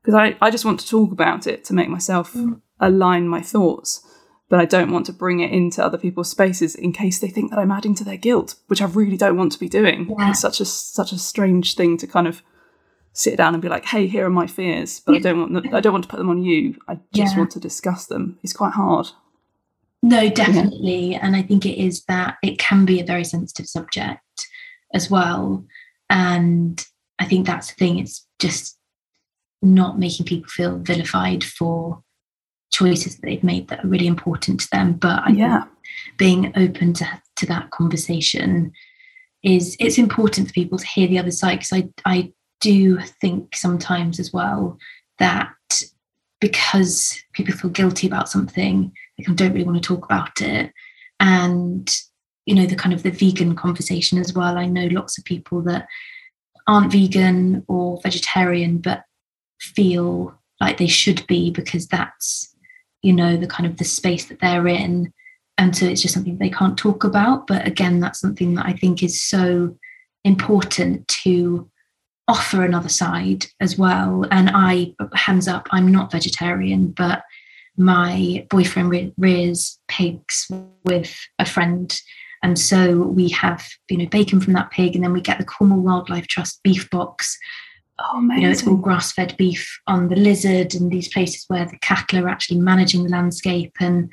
because 0.03 0.15
I, 0.15 0.37
I 0.41 0.51
just 0.51 0.65
want 0.65 0.81
to 0.81 0.89
talk 0.89 1.13
about 1.13 1.47
it 1.47 1.65
to 1.65 1.75
make 1.75 1.89
myself 1.89 2.35
mm. 2.35 2.61
align 2.79 3.29
my 3.29 3.41
thoughts 3.41 4.07
but 4.51 4.59
I 4.59 4.65
don't 4.65 4.91
want 4.91 5.07
to 5.07 5.13
bring 5.13 5.41
it 5.41 5.53
into 5.53 5.83
other 5.83 5.97
people's 5.97 6.29
spaces 6.29 6.75
in 6.75 6.93
case 6.93 7.21
they 7.21 7.29
think 7.29 7.51
that 7.51 7.59
I'm 7.59 7.71
adding 7.71 7.95
to 7.95 8.05
their 8.05 8.17
guilt, 8.17 8.57
which 8.67 8.83
I 8.83 8.87
really 8.87 9.17
don't 9.17 9.37
want 9.37 9.53
to 9.53 9.61
be 9.61 9.69
doing. 9.69 10.13
Yeah. 10.19 10.31
It's 10.31 10.41
such 10.41 10.61
a 10.61 10.65
such 10.65 11.13
a 11.13 11.19
strange 11.19 11.77
thing 11.77 11.97
to 11.99 12.07
kind 12.07 12.27
of 12.27 12.43
sit 13.13 13.37
down 13.37 13.55
and 13.55 13.63
be 13.63 13.69
like, 13.69 13.85
"Hey, 13.87 14.09
here 14.09 14.27
are 14.27 14.31
my 14.31 14.49
fears," 14.49 15.01
but 15.01 15.15
I 15.15 15.19
don't 15.21 15.53
want 15.53 15.73
I 15.73 15.81
don't 15.81 15.93
want 15.93 16.05
to 16.05 16.11
put 16.11 16.19
them 16.19 16.29
on 16.29 16.43
you. 16.43 16.77
I 16.89 16.97
just 17.15 17.35
yeah. 17.35 17.39
want 17.39 17.53
to 17.53 17.61
discuss 17.61 18.07
them. 18.07 18.41
It's 18.43 18.53
quite 18.53 18.73
hard. 18.73 19.07
No, 20.03 20.31
definitely, 20.31 21.13
yeah. 21.13 21.19
and 21.23 21.37
I 21.37 21.43
think 21.43 21.67
it 21.67 21.79
is 21.79 22.05
that 22.05 22.37
it 22.43 22.59
can 22.59 22.87
be 22.87 23.01
a 23.01 23.05
very 23.05 23.25
sensitive 23.25 23.67
subject 23.67 24.21
as 24.95 25.11
well, 25.11 25.65
and 26.09 26.85
I 27.19 27.27
think 27.27 27.47
that's 27.47 27.69
the 27.69 27.75
thing. 27.75 27.99
It's 27.99 28.27
just 28.39 28.79
not 29.63 29.99
making 29.99 30.25
people 30.25 30.49
feel 30.49 30.79
vilified 30.79 31.45
for 31.45 32.03
choices 32.73 33.17
that 33.17 33.23
they've 33.27 33.45
made 33.45 33.69
that 33.69 33.85
are 33.85 33.89
really 33.89 34.07
important 34.07 34.61
to 34.61 34.71
them. 34.71 34.95
But 34.95 35.23
I 35.25 35.31
yeah. 35.31 35.65
being 36.17 36.53
open 36.57 36.95
to, 36.95 37.23
to 37.37 37.47
that 37.47 37.71
conversation 37.71 38.73
is 39.43 39.77
it's 39.79 39.99
important 39.99 40.49
for 40.49 40.55
people 40.55 40.79
to 40.79 40.87
hear 40.87 41.07
the 41.07 41.19
other 41.19 41.31
side 41.31 41.61
because 41.61 41.73
I 41.73 41.89
I 42.05 42.33
do 42.61 42.99
think 43.21 43.57
sometimes 43.57 44.21
as 44.21 44.33
well 44.33 44.79
that 45.19 45.53
because 46.41 47.23
people 47.33 47.55
feel 47.55 47.71
guilty 47.71 48.07
about 48.07 48.29
something, 48.29 48.93
of 49.29 49.37
don't 49.37 49.53
really 49.53 49.65
want 49.65 49.83
to 49.83 49.87
talk 49.87 50.05
about 50.05 50.41
it. 50.41 50.73
And 51.19 51.91
you 52.47 52.55
know, 52.55 52.67
the 52.67 52.77
kind 52.77 52.93
of 52.93 53.03
the 53.03 53.11
vegan 53.11 53.55
conversation 53.55 54.19
as 54.19 54.33
well. 54.33 54.57
I 54.59 54.67
know 54.67 54.87
lots 54.87 55.19
of 55.19 55.25
people 55.25 55.63
that 55.63 55.87
aren't 56.67 56.93
vegan 56.93 57.65
or 57.69 58.01
vegetarian 58.03 58.79
but 58.79 59.05
feel 59.61 60.35
like 60.61 60.79
they 60.79 60.87
should 60.87 61.27
be 61.27 61.51
because 61.51 61.87
that's 61.89 62.55
you 63.03 63.13
know 63.13 63.37
the 63.37 63.47
kind 63.47 63.67
of 63.67 63.77
the 63.77 63.85
space 63.85 64.27
that 64.27 64.41
they're 64.41 64.69
in 64.69 65.13
and 65.59 65.77
so 65.77 65.87
it's 65.87 66.03
just 66.03 66.15
something 66.15 66.39
they 66.39 66.51
can't 66.51 66.79
talk 66.79 67.05
about 67.05 67.47
but 67.47 67.67
again 67.67 68.01
that's 68.01 68.21
something 68.21 68.55
that 68.55 68.67
i 68.67 68.73
think 68.73 69.03
is 69.03 69.21
so 69.21 69.77
important 70.25 71.07
to 71.09 71.69
offer 72.29 72.63
another 72.63 72.89
side 72.89 73.47
as 73.61 73.77
well 73.77 74.25
and 74.31 74.51
i 74.55 74.95
hands 75.15 75.49
up 75.49 75.67
i'm 75.73 75.91
not 75.91 76.13
vegetarian 76.13 76.89
but 76.93 77.23
my 77.77 78.47
boyfriend 78.51 79.13
rears 79.17 79.79
pigs 79.89 80.51
with 80.85 81.17
a 81.39 81.45
friend 81.45 82.01
and 82.43 82.59
so 82.59 83.03
we 83.03 83.29
have 83.29 83.69
you 83.89 83.97
know 83.97 84.07
bacon 84.07 84.41
from 84.41 84.53
that 84.55 84.71
pig 84.71 84.95
and 84.95 85.05
then 85.05 85.13
we 85.13 85.21
get 85.21 85.39
the 85.39 85.45
cornwall 85.45 85.81
wildlife 85.81 86.27
trust 86.27 86.61
beef 86.63 86.89
box 86.91 87.39
Oh, 88.01 88.19
amazing. 88.19 88.41
You 88.41 88.47
know, 88.47 88.53
it's 88.53 88.67
all 88.67 88.77
grass 88.77 89.13
fed 89.13 89.37
beef 89.37 89.81
on 89.87 90.09
the 90.09 90.17
lizard 90.17 90.75
and 90.75 90.91
these 90.91 91.09
places 91.09 91.45
where 91.49 91.67
the 91.67 91.79
cattle 91.79 92.25
are 92.25 92.29
actually 92.29 92.59
managing 92.59 93.05
the 93.05 93.11
landscape. 93.11 93.73
And 93.81 94.11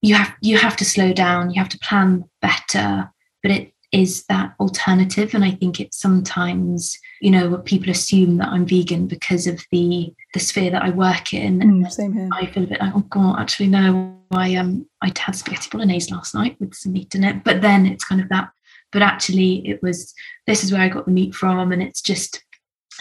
you 0.00 0.14
have 0.14 0.34
you 0.40 0.58
have 0.58 0.76
to 0.76 0.84
slow 0.84 1.12
down, 1.12 1.50
you 1.50 1.60
have 1.60 1.68
to 1.70 1.78
plan 1.78 2.24
better, 2.40 3.10
but 3.42 3.52
it 3.52 3.73
is 3.94 4.24
that 4.24 4.54
alternative. 4.58 5.34
And 5.34 5.44
I 5.44 5.52
think 5.52 5.80
it's 5.80 6.00
sometimes, 6.00 6.98
you 7.20 7.30
know, 7.30 7.56
people 7.58 7.90
assume 7.90 8.38
that 8.38 8.48
I'm 8.48 8.66
vegan 8.66 9.06
because 9.06 9.46
of 9.46 9.64
the 9.70 10.12
the 10.34 10.40
sphere 10.40 10.70
that 10.70 10.82
I 10.82 10.90
work 10.90 11.32
in. 11.32 11.60
Mm, 11.60 11.90
same 11.90 12.12
here. 12.12 12.28
I 12.32 12.46
feel 12.46 12.64
a 12.64 12.66
bit 12.66 12.80
like, 12.80 12.92
oh 12.94 13.06
god, 13.08 13.38
actually 13.38 13.68
no, 13.68 14.18
I 14.32 14.56
um 14.56 14.86
I 15.00 15.12
had 15.16 15.36
spaghetti 15.36 15.68
bolognese 15.70 16.12
last 16.12 16.34
night 16.34 16.56
with 16.60 16.74
some 16.74 16.92
meat 16.92 17.14
in 17.14 17.24
it. 17.24 17.44
But 17.44 17.62
then 17.62 17.86
it's 17.86 18.04
kind 18.04 18.20
of 18.20 18.28
that 18.30 18.50
but 18.94 19.02
actually 19.02 19.68
it 19.68 19.82
was 19.82 20.14
this 20.46 20.64
is 20.64 20.72
where 20.72 20.80
I 20.80 20.88
got 20.88 21.04
the 21.04 21.10
meat 21.10 21.34
from 21.34 21.72
and 21.72 21.82
it's 21.82 22.00
just 22.00 22.42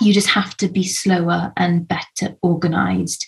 you 0.01 0.11
just 0.11 0.29
have 0.29 0.57
to 0.57 0.67
be 0.67 0.83
slower 0.83 1.53
and 1.55 1.87
better 1.87 2.35
organized 2.41 3.25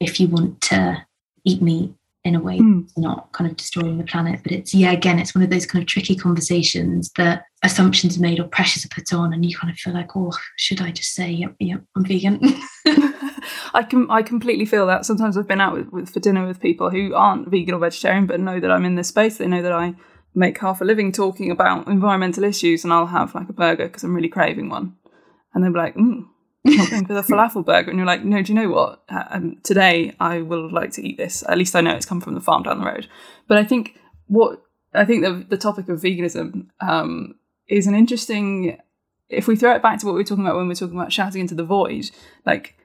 if 0.00 0.20
you 0.20 0.28
want 0.28 0.60
to 0.62 1.04
eat 1.44 1.60
meat 1.60 1.92
in 2.24 2.34
a 2.34 2.40
way 2.40 2.58
mm. 2.58 2.88
not 2.96 3.30
kind 3.32 3.50
of 3.50 3.56
destroying 3.56 3.98
the 3.98 4.04
planet 4.04 4.40
but 4.42 4.50
it's 4.50 4.74
yeah 4.74 4.90
again 4.90 5.18
it's 5.18 5.34
one 5.34 5.44
of 5.44 5.50
those 5.50 5.66
kind 5.66 5.82
of 5.82 5.86
tricky 5.86 6.16
conversations 6.16 7.10
that 7.16 7.44
assumptions 7.62 8.16
are 8.16 8.20
made 8.20 8.40
or 8.40 8.44
pressures 8.44 8.84
are 8.84 8.88
put 8.88 9.12
on 9.12 9.32
and 9.32 9.44
you 9.44 9.56
kind 9.56 9.70
of 9.70 9.78
feel 9.78 9.92
like 9.92 10.16
oh 10.16 10.32
should 10.56 10.80
i 10.80 10.90
just 10.90 11.12
say 11.12 11.30
yep 11.30 11.54
yep 11.58 11.82
i'm 11.96 12.04
vegan? 12.04 12.40
I 13.74 13.82
can 13.82 14.10
i 14.10 14.22
completely 14.22 14.64
feel 14.64 14.86
that. 14.86 15.04
Sometimes 15.04 15.36
i've 15.36 15.48
been 15.48 15.60
out 15.60 15.74
with, 15.74 15.88
with, 15.92 16.10
for 16.10 16.20
dinner 16.20 16.46
with 16.46 16.60
people 16.60 16.90
who 16.90 17.14
aren't 17.14 17.48
vegan 17.48 17.74
or 17.74 17.78
vegetarian 17.78 18.26
but 18.26 18.40
know 18.40 18.58
that 18.58 18.70
i'm 18.70 18.84
in 18.84 18.94
this 18.94 19.08
space. 19.08 19.36
They 19.36 19.46
know 19.46 19.62
that 19.62 19.72
i 19.72 19.94
make 20.34 20.58
half 20.58 20.80
a 20.80 20.84
living 20.84 21.12
talking 21.12 21.50
about 21.50 21.86
environmental 21.86 22.44
issues 22.44 22.84
and 22.84 22.92
i'll 22.92 23.06
have 23.06 23.34
like 23.34 23.48
a 23.48 23.52
burger 23.52 23.86
because 23.86 24.02
i'm 24.02 24.14
really 24.14 24.28
craving 24.28 24.68
one. 24.68 24.96
And 25.52 25.62
they'll 25.62 25.72
be 25.72 25.78
like, 25.78 25.94
mm, 25.94 26.26
not 26.64 26.90
going 26.90 27.06
for 27.06 27.14
the 27.14 27.22
falafel 27.22 27.64
burger. 27.64 27.90
And 27.90 27.98
you're 27.98 28.06
like, 28.06 28.24
no, 28.24 28.42
do 28.42 28.52
you 28.52 28.60
know 28.60 28.70
what? 28.70 29.02
Um, 29.08 29.58
today 29.62 30.14
I 30.20 30.42
will 30.42 30.72
like 30.72 30.92
to 30.92 31.06
eat 31.06 31.16
this. 31.16 31.44
At 31.48 31.58
least 31.58 31.76
I 31.76 31.80
know 31.80 31.94
it's 31.94 32.06
come 32.06 32.20
from 32.20 32.34
the 32.34 32.40
farm 32.40 32.62
down 32.62 32.80
the 32.80 32.86
road. 32.86 33.08
But 33.48 33.58
I 33.58 33.64
think 33.64 33.98
what 34.26 34.62
I 34.94 35.04
think 35.04 35.24
the, 35.24 35.44
the 35.48 35.58
topic 35.58 35.88
of 35.88 36.00
veganism 36.00 36.68
um, 36.80 37.36
is 37.68 37.86
an 37.86 37.94
interesting. 37.94 38.78
If 39.28 39.48
we 39.48 39.56
throw 39.56 39.74
it 39.74 39.82
back 39.82 39.98
to 40.00 40.06
what 40.06 40.12
we 40.12 40.20
were 40.20 40.24
talking 40.24 40.44
about 40.44 40.56
when 40.56 40.66
we 40.66 40.70
were 40.70 40.76
talking 40.76 40.98
about 40.98 41.12
shouting 41.12 41.40
into 41.40 41.54
the 41.54 41.64
void, 41.64 42.10
like 42.44 42.76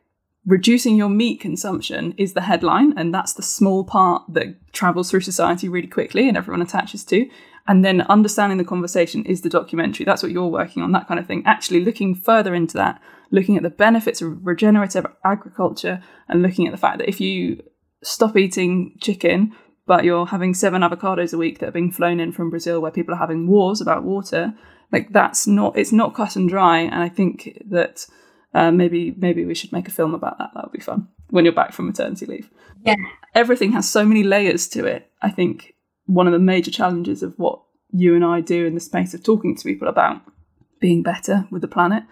reducing 0.46 0.96
your 0.96 1.10
meat 1.10 1.40
consumption 1.40 2.14
is 2.18 2.34
the 2.34 2.42
headline, 2.42 2.98
and 2.98 3.14
that's 3.14 3.34
the 3.34 3.44
small 3.44 3.84
part 3.84 4.24
that 4.30 4.72
travels 4.72 5.12
through 5.12 5.20
society 5.22 5.68
really 5.70 5.88
quickly 5.88 6.28
and 6.28 6.38
everyone 6.38 6.62
attaches 6.62 7.04
to 7.06 7.30
and 7.70 7.86
then 7.86 8.02
understanding 8.02 8.58
the 8.58 8.64
conversation 8.64 9.24
is 9.26 9.42
the 9.42 9.50
documentary. 9.50 10.04
That's 10.04 10.24
what 10.24 10.32
you're 10.32 10.48
working 10.48 10.82
on, 10.82 10.92
that 10.94 11.08
kind 11.08 11.20
of 11.20 11.28
thing. 11.28 11.44
Actually, 11.46 11.86
looking 11.86 12.16
further 12.16 12.56
into 12.56 12.76
that, 12.78 13.00
looking 13.32 13.58
at 13.58 13.64
the 13.64 13.70
benefits 13.70 14.22
of 14.22 14.46
regenerative 14.46 15.06
agriculture, 15.24 16.02
and 16.28 16.42
looking 16.42 16.68
at 16.68 16.72
the 16.72 16.78
fact 16.78 17.00
that 17.00 17.10
if 17.10 17.20
you 17.22 17.64
stop 18.04 18.38
eating 18.38 18.96
chicken, 19.02 19.56
but 19.86 20.04
you're 20.04 20.28
having 20.28 20.54
seven 20.54 20.82
avocados 20.82 21.34
a 21.34 21.38
week 21.38 21.60
that 21.60 21.70
are 21.70 21.74
being 21.74 21.92
flown 21.92 22.20
in 22.20 22.32
from 22.32 22.50
Brazil, 22.50 22.80
where 22.80 22.92
people 22.92 23.14
are 23.14 23.18
having 23.18 23.48
wars 23.48 23.82
about 23.82 24.04
water, 24.04 24.54
like 24.92 25.12
that's 25.12 25.48
not 25.48 25.78
it's 25.78 25.92
not 25.92 26.16
cut 26.16 26.36
and 26.36 26.50
dry. 26.50 26.80
And 26.80 27.02
I 27.02 27.10
think 27.10 27.58
that 27.70 28.06
uh, 28.54 28.72
maybe 28.72 29.14
maybe 29.18 29.46
we 29.46 29.56
should 29.56 29.72
make 29.72 29.88
a 29.88 29.92
film 29.92 30.14
about 30.14 30.38
that. 30.38 30.52
That 30.54 30.66
would 30.66 30.74
be 30.74 30.80
fun 30.80 31.08
when 31.30 31.46
you're 31.46 31.54
back 31.54 31.74
from 31.74 31.88
maternity 31.88 32.26
leave. 32.26 32.50
Yeah, 32.86 32.96
everything 33.36 33.72
has 33.74 33.90
so 33.90 34.06
many 34.06 34.24
layers 34.24 34.68
to 34.70 34.86
it. 34.86 35.12
I 35.22 35.30
think 35.30 35.76
one 36.06 36.28
of 36.28 36.34
the 36.34 36.40
major 36.40 36.72
challenges 36.72 37.22
of 37.22 37.34
what 37.38 37.62
you 37.92 38.16
and 38.16 38.24
I 38.24 38.42
do 38.42 38.66
in 38.66 38.76
the 38.76 38.80
space 38.80 39.14
of 39.14 39.24
talking 39.24 39.56
to 39.56 39.64
people 39.64 39.88
about 39.88 40.22
being 40.80 41.04
better 41.04 41.48
with 41.52 41.62
the 41.62 41.68
planet 41.68 42.04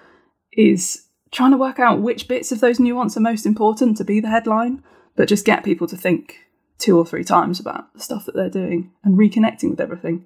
is 0.52 1.07
trying 1.32 1.52
to 1.52 1.58
work 1.58 1.80
out 1.80 2.02
which 2.02 2.28
bits 2.28 2.52
of 2.52 2.60
those 2.60 2.80
nuance 2.80 3.18
are 3.18 3.22
most 3.22 3.46
important 3.46 3.98
to 3.98 4.04
be 4.04 4.20
the 4.20 4.30
headline, 4.30 4.84
but 5.16 5.28
just 5.28 5.46
get 5.46 5.64
people 5.64 5.88
to 5.88 5.98
think 5.98 6.40
two 6.78 6.98
or 6.98 7.06
three 7.06 7.24
times 7.24 7.60
about 7.60 7.92
the 7.94 8.00
stuff 8.00 8.26
that 8.26 8.36
they're 8.36 8.50
doing 8.50 8.92
and 9.04 9.18
reconnecting 9.18 9.72
with 9.72 9.82
everything. 9.82 10.26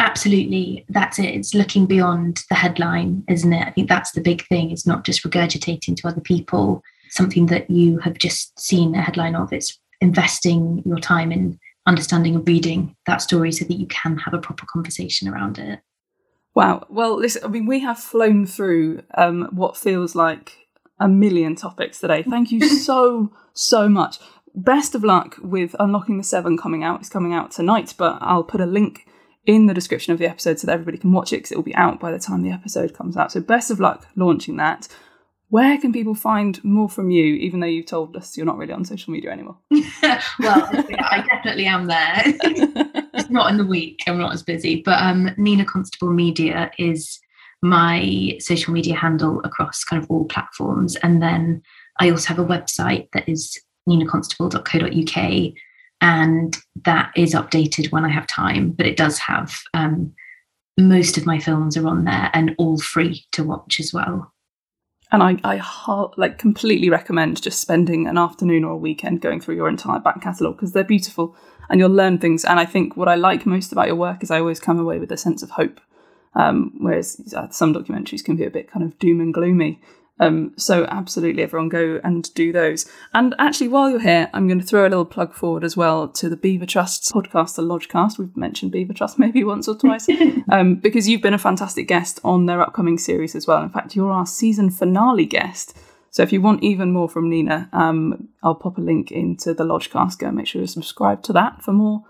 Absolutely. 0.00 0.84
That's 0.88 1.18
it. 1.18 1.26
It's 1.26 1.54
looking 1.54 1.86
beyond 1.86 2.42
the 2.50 2.56
headline, 2.56 3.24
isn't 3.28 3.52
it? 3.52 3.66
I 3.66 3.70
think 3.70 3.88
that's 3.88 4.12
the 4.12 4.20
big 4.20 4.46
thing. 4.48 4.70
It's 4.70 4.86
not 4.86 5.04
just 5.04 5.24
regurgitating 5.24 5.96
to 5.96 6.08
other 6.08 6.20
people 6.20 6.82
something 7.10 7.46
that 7.46 7.70
you 7.70 7.98
have 7.98 8.18
just 8.18 8.58
seen 8.58 8.94
a 8.94 9.00
headline 9.00 9.36
of. 9.36 9.52
It's 9.52 9.78
investing 10.00 10.82
your 10.84 10.98
time 10.98 11.30
in 11.32 11.58
understanding 11.86 12.34
and 12.34 12.46
reading 12.46 12.96
that 13.06 13.22
story 13.22 13.52
so 13.52 13.64
that 13.64 13.78
you 13.78 13.86
can 13.86 14.18
have 14.18 14.34
a 14.34 14.38
proper 14.38 14.66
conversation 14.66 15.28
around 15.28 15.58
it. 15.58 15.80
Wow. 16.54 16.86
Well, 16.88 17.16
listen, 17.16 17.42
I 17.44 17.48
mean, 17.48 17.66
we 17.66 17.80
have 17.80 17.98
flown 17.98 18.46
through 18.46 19.02
um, 19.16 19.48
what 19.52 19.76
feels 19.76 20.14
like 20.14 20.68
a 21.00 21.08
million 21.08 21.56
topics 21.56 21.98
today. 22.00 22.22
Thank 22.22 22.52
you 22.52 22.68
so, 22.78 23.32
so 23.52 23.88
much. 23.88 24.18
Best 24.54 24.94
of 24.94 25.02
luck 25.02 25.36
with 25.42 25.74
Unlocking 25.80 26.16
the 26.16 26.24
Severn 26.24 26.56
coming 26.56 26.84
out. 26.84 27.00
It's 27.00 27.08
coming 27.08 27.34
out 27.34 27.50
tonight, 27.50 27.94
but 27.98 28.18
I'll 28.20 28.44
put 28.44 28.60
a 28.60 28.66
link 28.66 29.06
in 29.46 29.66
the 29.66 29.74
description 29.74 30.12
of 30.12 30.18
the 30.18 30.28
episode 30.28 30.58
so 30.58 30.66
that 30.66 30.72
everybody 30.72 30.96
can 30.96 31.12
watch 31.12 31.32
it 31.32 31.38
because 31.38 31.52
it 31.52 31.56
will 31.56 31.64
be 31.64 31.74
out 31.74 31.98
by 32.00 32.12
the 32.12 32.18
time 32.18 32.42
the 32.42 32.52
episode 32.52 32.94
comes 32.94 33.16
out. 33.16 33.32
So, 33.32 33.40
best 33.40 33.70
of 33.70 33.80
luck 33.80 34.06
launching 34.14 34.56
that. 34.56 34.86
Where 35.54 35.78
can 35.78 35.92
people 35.92 36.16
find 36.16 36.62
more 36.64 36.88
from 36.88 37.12
you, 37.12 37.22
even 37.36 37.60
though 37.60 37.68
you've 37.68 37.86
told 37.86 38.16
us 38.16 38.36
you're 38.36 38.44
not 38.44 38.58
really 38.58 38.72
on 38.72 38.84
social 38.84 39.12
media 39.12 39.30
anymore? 39.30 39.56
well, 39.70 39.78
I 40.40 41.24
definitely 41.28 41.66
am 41.66 41.86
there. 41.86 42.22
it's 43.14 43.30
not 43.30 43.52
in 43.52 43.58
the 43.58 43.64
week, 43.64 44.02
I'm 44.08 44.18
not 44.18 44.32
as 44.32 44.42
busy. 44.42 44.82
But 44.84 45.00
um, 45.00 45.30
Nina 45.36 45.64
Constable 45.64 46.10
Media 46.10 46.72
is 46.76 47.20
my 47.62 48.36
social 48.40 48.72
media 48.72 48.96
handle 48.96 49.40
across 49.44 49.84
kind 49.84 50.02
of 50.02 50.10
all 50.10 50.24
platforms. 50.24 50.96
And 51.04 51.22
then 51.22 51.62
I 52.00 52.10
also 52.10 52.34
have 52.34 52.40
a 52.40 52.44
website 52.44 53.12
that 53.12 53.28
is 53.28 53.56
ninaconstable.co.uk 53.88 55.54
and 56.00 56.56
that 56.84 57.12
is 57.14 57.32
updated 57.32 57.92
when 57.92 58.04
I 58.04 58.08
have 58.08 58.26
time, 58.26 58.72
but 58.72 58.86
it 58.86 58.96
does 58.96 59.18
have 59.18 59.56
um, 59.72 60.12
most 60.76 61.16
of 61.16 61.26
my 61.26 61.38
films 61.38 61.76
are 61.76 61.86
on 61.86 62.06
there 62.06 62.32
and 62.34 62.56
all 62.58 62.80
free 62.80 63.24
to 63.30 63.44
watch 63.44 63.78
as 63.78 63.92
well. 63.92 64.32
And 65.14 65.22
I, 65.22 65.38
I 65.44 66.10
like 66.16 66.38
completely 66.38 66.90
recommend 66.90 67.40
just 67.40 67.60
spending 67.60 68.08
an 68.08 68.18
afternoon 68.18 68.64
or 68.64 68.72
a 68.72 68.76
weekend 68.76 69.20
going 69.20 69.40
through 69.40 69.54
your 69.54 69.68
entire 69.68 70.00
back 70.00 70.20
catalogue 70.20 70.56
because 70.56 70.72
they're 70.72 70.82
beautiful 70.82 71.36
and 71.70 71.78
you'll 71.78 71.90
learn 71.90 72.18
things. 72.18 72.44
And 72.44 72.58
I 72.58 72.64
think 72.64 72.96
what 72.96 73.06
I 73.06 73.14
like 73.14 73.46
most 73.46 73.70
about 73.70 73.86
your 73.86 73.94
work 73.94 74.24
is 74.24 74.32
I 74.32 74.40
always 74.40 74.58
come 74.58 74.80
away 74.80 74.98
with 74.98 75.12
a 75.12 75.16
sense 75.16 75.44
of 75.44 75.50
hope. 75.50 75.80
Um, 76.34 76.72
whereas 76.78 77.32
uh, 77.36 77.48
some 77.50 77.72
documentaries 77.72 78.24
can 78.24 78.34
be 78.34 78.44
a 78.44 78.50
bit 78.50 78.68
kind 78.68 78.84
of 78.84 78.98
doom 78.98 79.20
and 79.20 79.32
gloomy. 79.32 79.80
Um, 80.20 80.52
so 80.56 80.84
absolutely, 80.84 81.42
everyone 81.42 81.68
go 81.68 82.00
and 82.04 82.32
do 82.34 82.52
those. 82.52 82.86
And 83.12 83.34
actually, 83.38 83.68
while 83.68 83.90
you're 83.90 84.00
here, 84.00 84.30
I'm 84.32 84.46
going 84.46 84.60
to 84.60 84.66
throw 84.66 84.82
a 84.82 84.88
little 84.88 85.04
plug 85.04 85.34
forward 85.34 85.64
as 85.64 85.76
well 85.76 86.08
to 86.08 86.28
the 86.28 86.36
Beaver 86.36 86.66
Trust's 86.66 87.10
podcast, 87.10 87.56
the 87.56 87.62
Lodgecast. 87.62 88.18
We've 88.18 88.36
mentioned 88.36 88.72
Beaver 88.72 88.92
Trust 88.92 89.18
maybe 89.18 89.42
once 89.42 89.66
or 89.66 89.76
twice, 89.76 90.06
um, 90.50 90.76
because 90.76 91.08
you've 91.08 91.22
been 91.22 91.34
a 91.34 91.38
fantastic 91.38 91.88
guest 91.88 92.20
on 92.22 92.46
their 92.46 92.60
upcoming 92.60 92.98
series 92.98 93.34
as 93.34 93.46
well. 93.46 93.62
In 93.62 93.70
fact, 93.70 93.96
you're 93.96 94.12
our 94.12 94.26
season 94.26 94.70
finale 94.70 95.26
guest. 95.26 95.76
So 96.10 96.22
if 96.22 96.32
you 96.32 96.40
want 96.40 96.62
even 96.62 96.92
more 96.92 97.08
from 97.08 97.28
Nina, 97.28 97.68
um, 97.72 98.28
I'll 98.42 98.54
pop 98.54 98.78
a 98.78 98.80
link 98.80 99.10
into 99.10 99.52
the 99.52 99.64
Lodgecast. 99.64 100.18
Go 100.20 100.28
and 100.28 100.36
make 100.36 100.46
sure 100.46 100.60
you 100.60 100.68
subscribe 100.68 101.24
to 101.24 101.32
that 101.32 101.60
for 101.60 101.72
more 101.72 102.04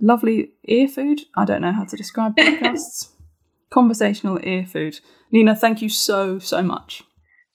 lovely 0.00 0.52
ear 0.64 0.88
food. 0.88 1.20
I 1.36 1.44
don't 1.44 1.60
know 1.60 1.72
how 1.72 1.84
to 1.84 1.96
describe 1.96 2.36
podcasts. 2.36 3.10
Conversational 3.70 4.40
ear 4.42 4.64
food. 4.64 5.00
Nina, 5.30 5.54
thank 5.54 5.82
you 5.82 5.90
so, 5.90 6.38
so 6.38 6.62
much. 6.62 7.04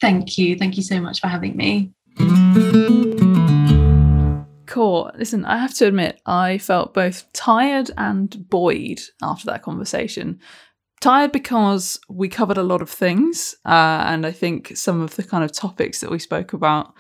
Thank 0.02 0.38
you. 0.38 0.58
Thank 0.58 0.78
you 0.78 0.84
so 0.84 1.00
much 1.00 1.20
for 1.22 1.28
having 1.28 1.56
me. 1.56 1.94
Cool. 4.66 5.12
Listen, 5.18 5.46
I 5.46 5.58
have 5.58 5.74
to 5.76 5.88
admit, 5.88 6.20
I 6.26 6.58
felt 6.58 6.94
both 6.94 7.32
tired 7.34 7.92
and 7.98 8.50
buoyed 8.50 9.00
after 9.22 9.46
that 9.46 9.62
conversation. 9.62 10.40
Tired 11.02 11.32
because 11.32 12.00
we 12.10 12.28
covered 12.28 12.58
a 12.58 12.64
lot 12.64 12.82
of 12.82 12.90
things, 12.90 13.56
uh, 13.66 14.04
and 14.08 14.26
I 14.26 14.32
think 14.32 14.76
some 14.76 15.02
of 15.02 15.16
the 15.16 15.24
kind 15.24 15.44
of 15.44 15.52
topics 15.52 16.02
that 16.02 16.12
we 16.12 16.20
spoke 16.20 16.52
about 16.52 16.94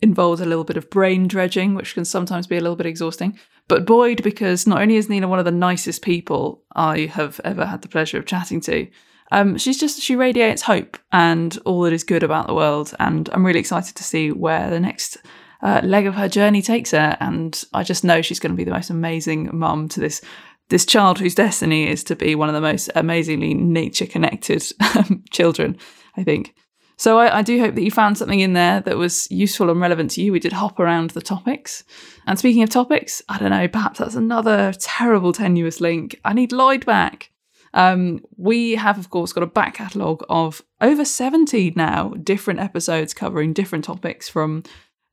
involved 0.00 0.42
a 0.42 0.46
little 0.46 0.64
bit 0.64 0.76
of 0.76 0.90
brain 0.90 1.28
dredging, 1.28 1.74
which 1.74 1.94
can 1.94 2.04
sometimes 2.04 2.46
be 2.46 2.56
a 2.56 2.60
little 2.60 2.76
bit 2.76 2.86
exhausting. 2.86 3.38
But 3.68 3.86
buoyed 3.86 4.22
because 4.22 4.66
not 4.66 4.82
only 4.82 4.96
is 4.96 5.08
Nina 5.08 5.28
one 5.28 5.38
of 5.38 5.44
the 5.44 5.52
nicest 5.52 6.02
people 6.02 6.64
I 6.74 7.06
have 7.06 7.40
ever 7.44 7.64
had 7.64 7.82
the 7.82 7.88
pleasure 7.88 8.18
of 8.18 8.26
chatting 8.26 8.60
to, 8.62 8.88
um, 9.32 9.56
she's 9.56 9.80
just 9.80 10.00
she 10.00 10.14
radiates 10.14 10.62
hope 10.62 10.98
and 11.10 11.58
all 11.64 11.80
that 11.82 11.92
is 11.92 12.04
good 12.04 12.22
about 12.22 12.46
the 12.46 12.54
world, 12.54 12.94
and 13.00 13.28
I'm 13.32 13.44
really 13.44 13.60
excited 13.60 13.96
to 13.96 14.04
see 14.04 14.30
where 14.30 14.68
the 14.68 14.78
next 14.78 15.16
uh, 15.62 15.80
leg 15.82 16.06
of 16.06 16.14
her 16.14 16.28
journey 16.28 16.60
takes 16.60 16.90
her. 16.90 17.16
And 17.18 17.60
I 17.72 17.82
just 17.82 18.04
know 18.04 18.20
she's 18.20 18.38
going 18.38 18.52
to 18.52 18.56
be 18.56 18.64
the 18.64 18.70
most 18.70 18.90
amazing 18.90 19.48
mum 19.56 19.88
to 19.88 20.00
this 20.00 20.20
this 20.68 20.84
child 20.86 21.18
whose 21.18 21.34
destiny 21.34 21.88
is 21.88 22.04
to 22.04 22.16
be 22.16 22.34
one 22.34 22.48
of 22.48 22.54
the 22.54 22.60
most 22.60 22.90
amazingly 22.94 23.54
nature 23.54 24.06
connected 24.06 24.62
um, 24.96 25.24
children. 25.30 25.78
I 26.14 26.24
think. 26.24 26.54
So 26.98 27.18
I, 27.18 27.38
I, 27.38 27.42
do 27.42 27.58
hope 27.58 27.74
that 27.74 27.82
you 27.82 27.90
found 27.90 28.16
something 28.16 28.38
in 28.38 28.52
there 28.52 28.80
that 28.82 28.96
was 28.96 29.28
useful 29.30 29.70
and 29.70 29.80
relevant 29.80 30.12
to 30.12 30.22
you. 30.22 30.30
We 30.30 30.38
did 30.38 30.52
hop 30.52 30.78
around 30.78 31.10
the 31.10 31.22
topics. 31.22 31.82
And 32.26 32.38
speaking 32.38 32.62
of 32.62 32.70
topics, 32.70 33.20
I 33.28 33.38
don't 33.38 33.50
know, 33.50 33.66
perhaps 33.66 33.98
that's 33.98 34.14
another 34.14 34.72
terrible 34.78 35.32
tenuous 35.32 35.80
link. 35.80 36.20
I 36.24 36.32
need 36.32 36.52
Lloyd 36.52 36.86
back. 36.86 37.31
Um, 37.74 38.24
we 38.36 38.72
have, 38.72 38.98
of 38.98 39.10
course, 39.10 39.32
got 39.32 39.42
a 39.42 39.46
back 39.46 39.74
catalogue 39.74 40.24
of 40.28 40.62
over 40.80 41.04
70 41.04 41.72
now 41.76 42.10
different 42.22 42.60
episodes 42.60 43.14
covering 43.14 43.52
different 43.52 43.84
topics 43.84 44.28
from 44.28 44.62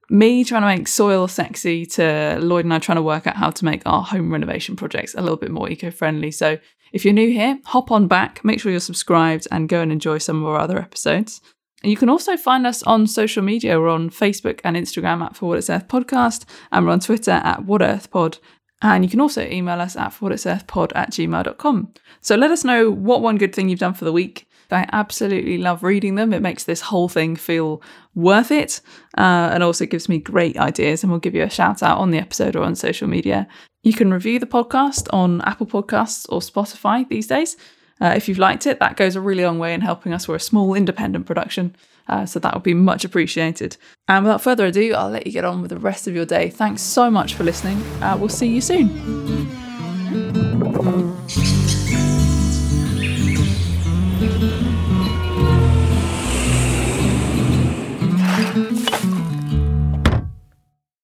me 0.10 0.44
trying 0.44 0.64
to 0.64 0.68
make 0.68 0.88
soil 0.88 1.28
sexy 1.28 1.86
to 1.86 2.38
Lloyd 2.42 2.66
and 2.66 2.74
I 2.74 2.80
trying 2.80 2.98
to 2.98 3.02
work 3.02 3.28
out 3.28 3.36
how 3.36 3.52
to 3.52 3.66
make 3.66 3.84
our 3.86 4.04
home 4.04 4.32
renovation 4.32 4.76
projects 4.76 5.14
a 5.14 5.22
little 5.22 5.38
bit 5.38 5.52
more 5.52 5.70
eco 5.70 5.92
friendly. 5.92 6.32
So 6.32 6.58
if 6.92 7.06
you're 7.06 7.14
new 7.14 7.32
here, 7.32 7.60
hop 7.66 7.92
on 7.92 8.08
back, 8.08 8.44
make 8.44 8.60
sure 8.60 8.72
you're 8.72 8.80
subscribed, 8.80 9.48
and 9.52 9.70
go 9.70 9.82
and 9.82 9.92
enjoy 9.92 10.18
some 10.18 10.44
of 10.44 10.50
our 10.50 10.60
other 10.60 10.80
episodes. 10.80 11.42
You 11.84 11.96
can 11.96 12.10
also 12.10 12.36
find 12.36 12.68
us 12.68 12.84
on 12.84 13.08
social 13.08 13.42
media. 13.42 13.80
We're 13.80 13.90
on 13.90 14.10
Facebook 14.10 14.60
and 14.64 14.76
Instagram 14.76 15.24
at 15.24 15.36
For 15.36 15.48
What 15.48 15.60
It's 15.60 15.70
Earth 15.70 15.88
Podcast, 15.88 16.46
and 16.72 16.86
we're 16.86 16.92
on 16.92 17.00
Twitter 17.00 17.32
at 17.32 17.66
What 17.66 17.82
Earth 17.82 18.12
Pod. 18.12 18.40
And 18.82 19.04
you 19.04 19.10
can 19.10 19.20
also 19.20 19.46
email 19.46 19.82
us 19.82 19.96
at 19.96 20.14
whatitsearthpod 20.14 20.94
at 20.96 21.12
gmail.com. 21.12 21.94
So 22.22 22.36
let 22.36 22.52
us 22.52 22.64
know 22.64 22.90
what 22.90 23.22
one 23.22 23.38
good 23.38 23.54
thing 23.54 23.70
you've 23.70 23.80
done 23.80 23.94
for 23.94 24.06
the 24.06 24.14
week. 24.14 24.48
I 24.72 24.88
absolutely 24.92 25.58
love 25.58 25.84
reading 25.84 26.16
them. 26.16 26.32
It 26.32 26.42
makes 26.42 26.64
this 26.64 26.82
whole 26.82 27.10
thing 27.10 27.36
feel 27.36 27.82
worth 28.14 28.52
it 28.52 28.82
uh, 29.18 29.50
and 29.52 29.64
also 29.64 29.86
gives 29.86 30.08
me 30.08 30.20
great 30.20 30.58
ideas. 30.58 31.04
And 31.04 31.12
we'll 31.12 31.20
give 31.20 31.36
you 31.36 31.44
a 31.44 31.50
shout 31.50 31.82
out 31.82 31.98
on 31.98 32.12
the 32.12 32.20
episode 32.20 32.56
or 32.56 32.64
on 32.64 32.76
social 32.76 33.08
media. 33.08 33.48
You 33.84 33.94
can 33.94 34.14
review 34.14 34.40
the 34.40 34.46
podcast 34.46 35.08
on 35.12 35.42
Apple 35.42 35.66
Podcasts 35.66 36.26
or 36.30 36.40
Spotify 36.40 37.08
these 37.10 37.28
days. 37.28 37.58
Uh, 38.02 38.14
if 38.16 38.30
you've 38.30 38.38
liked 38.38 38.66
it, 38.66 38.80
that 38.80 38.96
goes 38.96 39.16
a 39.16 39.22
really 39.22 39.44
long 39.44 39.60
way 39.60 39.74
in 39.74 39.82
helping 39.82 40.14
us. 40.14 40.28
We're 40.28 40.36
a 40.36 40.40
small 40.40 40.74
independent 40.74 41.26
production. 41.26 41.76
Uh, 42.10 42.26
so 42.26 42.40
that 42.40 42.54
would 42.54 42.64
be 42.64 42.74
much 42.74 43.06
appreciated. 43.06 43.78
And 44.08 44.26
without 44.26 44.42
further 44.42 44.66
ado, 44.66 44.94
I'll 44.94 45.10
let 45.10 45.26
you 45.28 45.32
get 45.32 45.46
on 45.46 45.62
with 45.62 45.70
the 45.70 45.78
rest 45.78 46.08
of 46.08 46.16
your 46.16 46.26
day. 46.26 46.50
Thanks 46.50 46.82
so 46.82 47.10
much 47.10 47.36
for 47.36 47.44
listening. 47.44 47.78
Uh, 48.02 48.18
we'll 48.20 48.30
see 48.30 48.48
you 48.48 48.62
soon. 48.62 48.90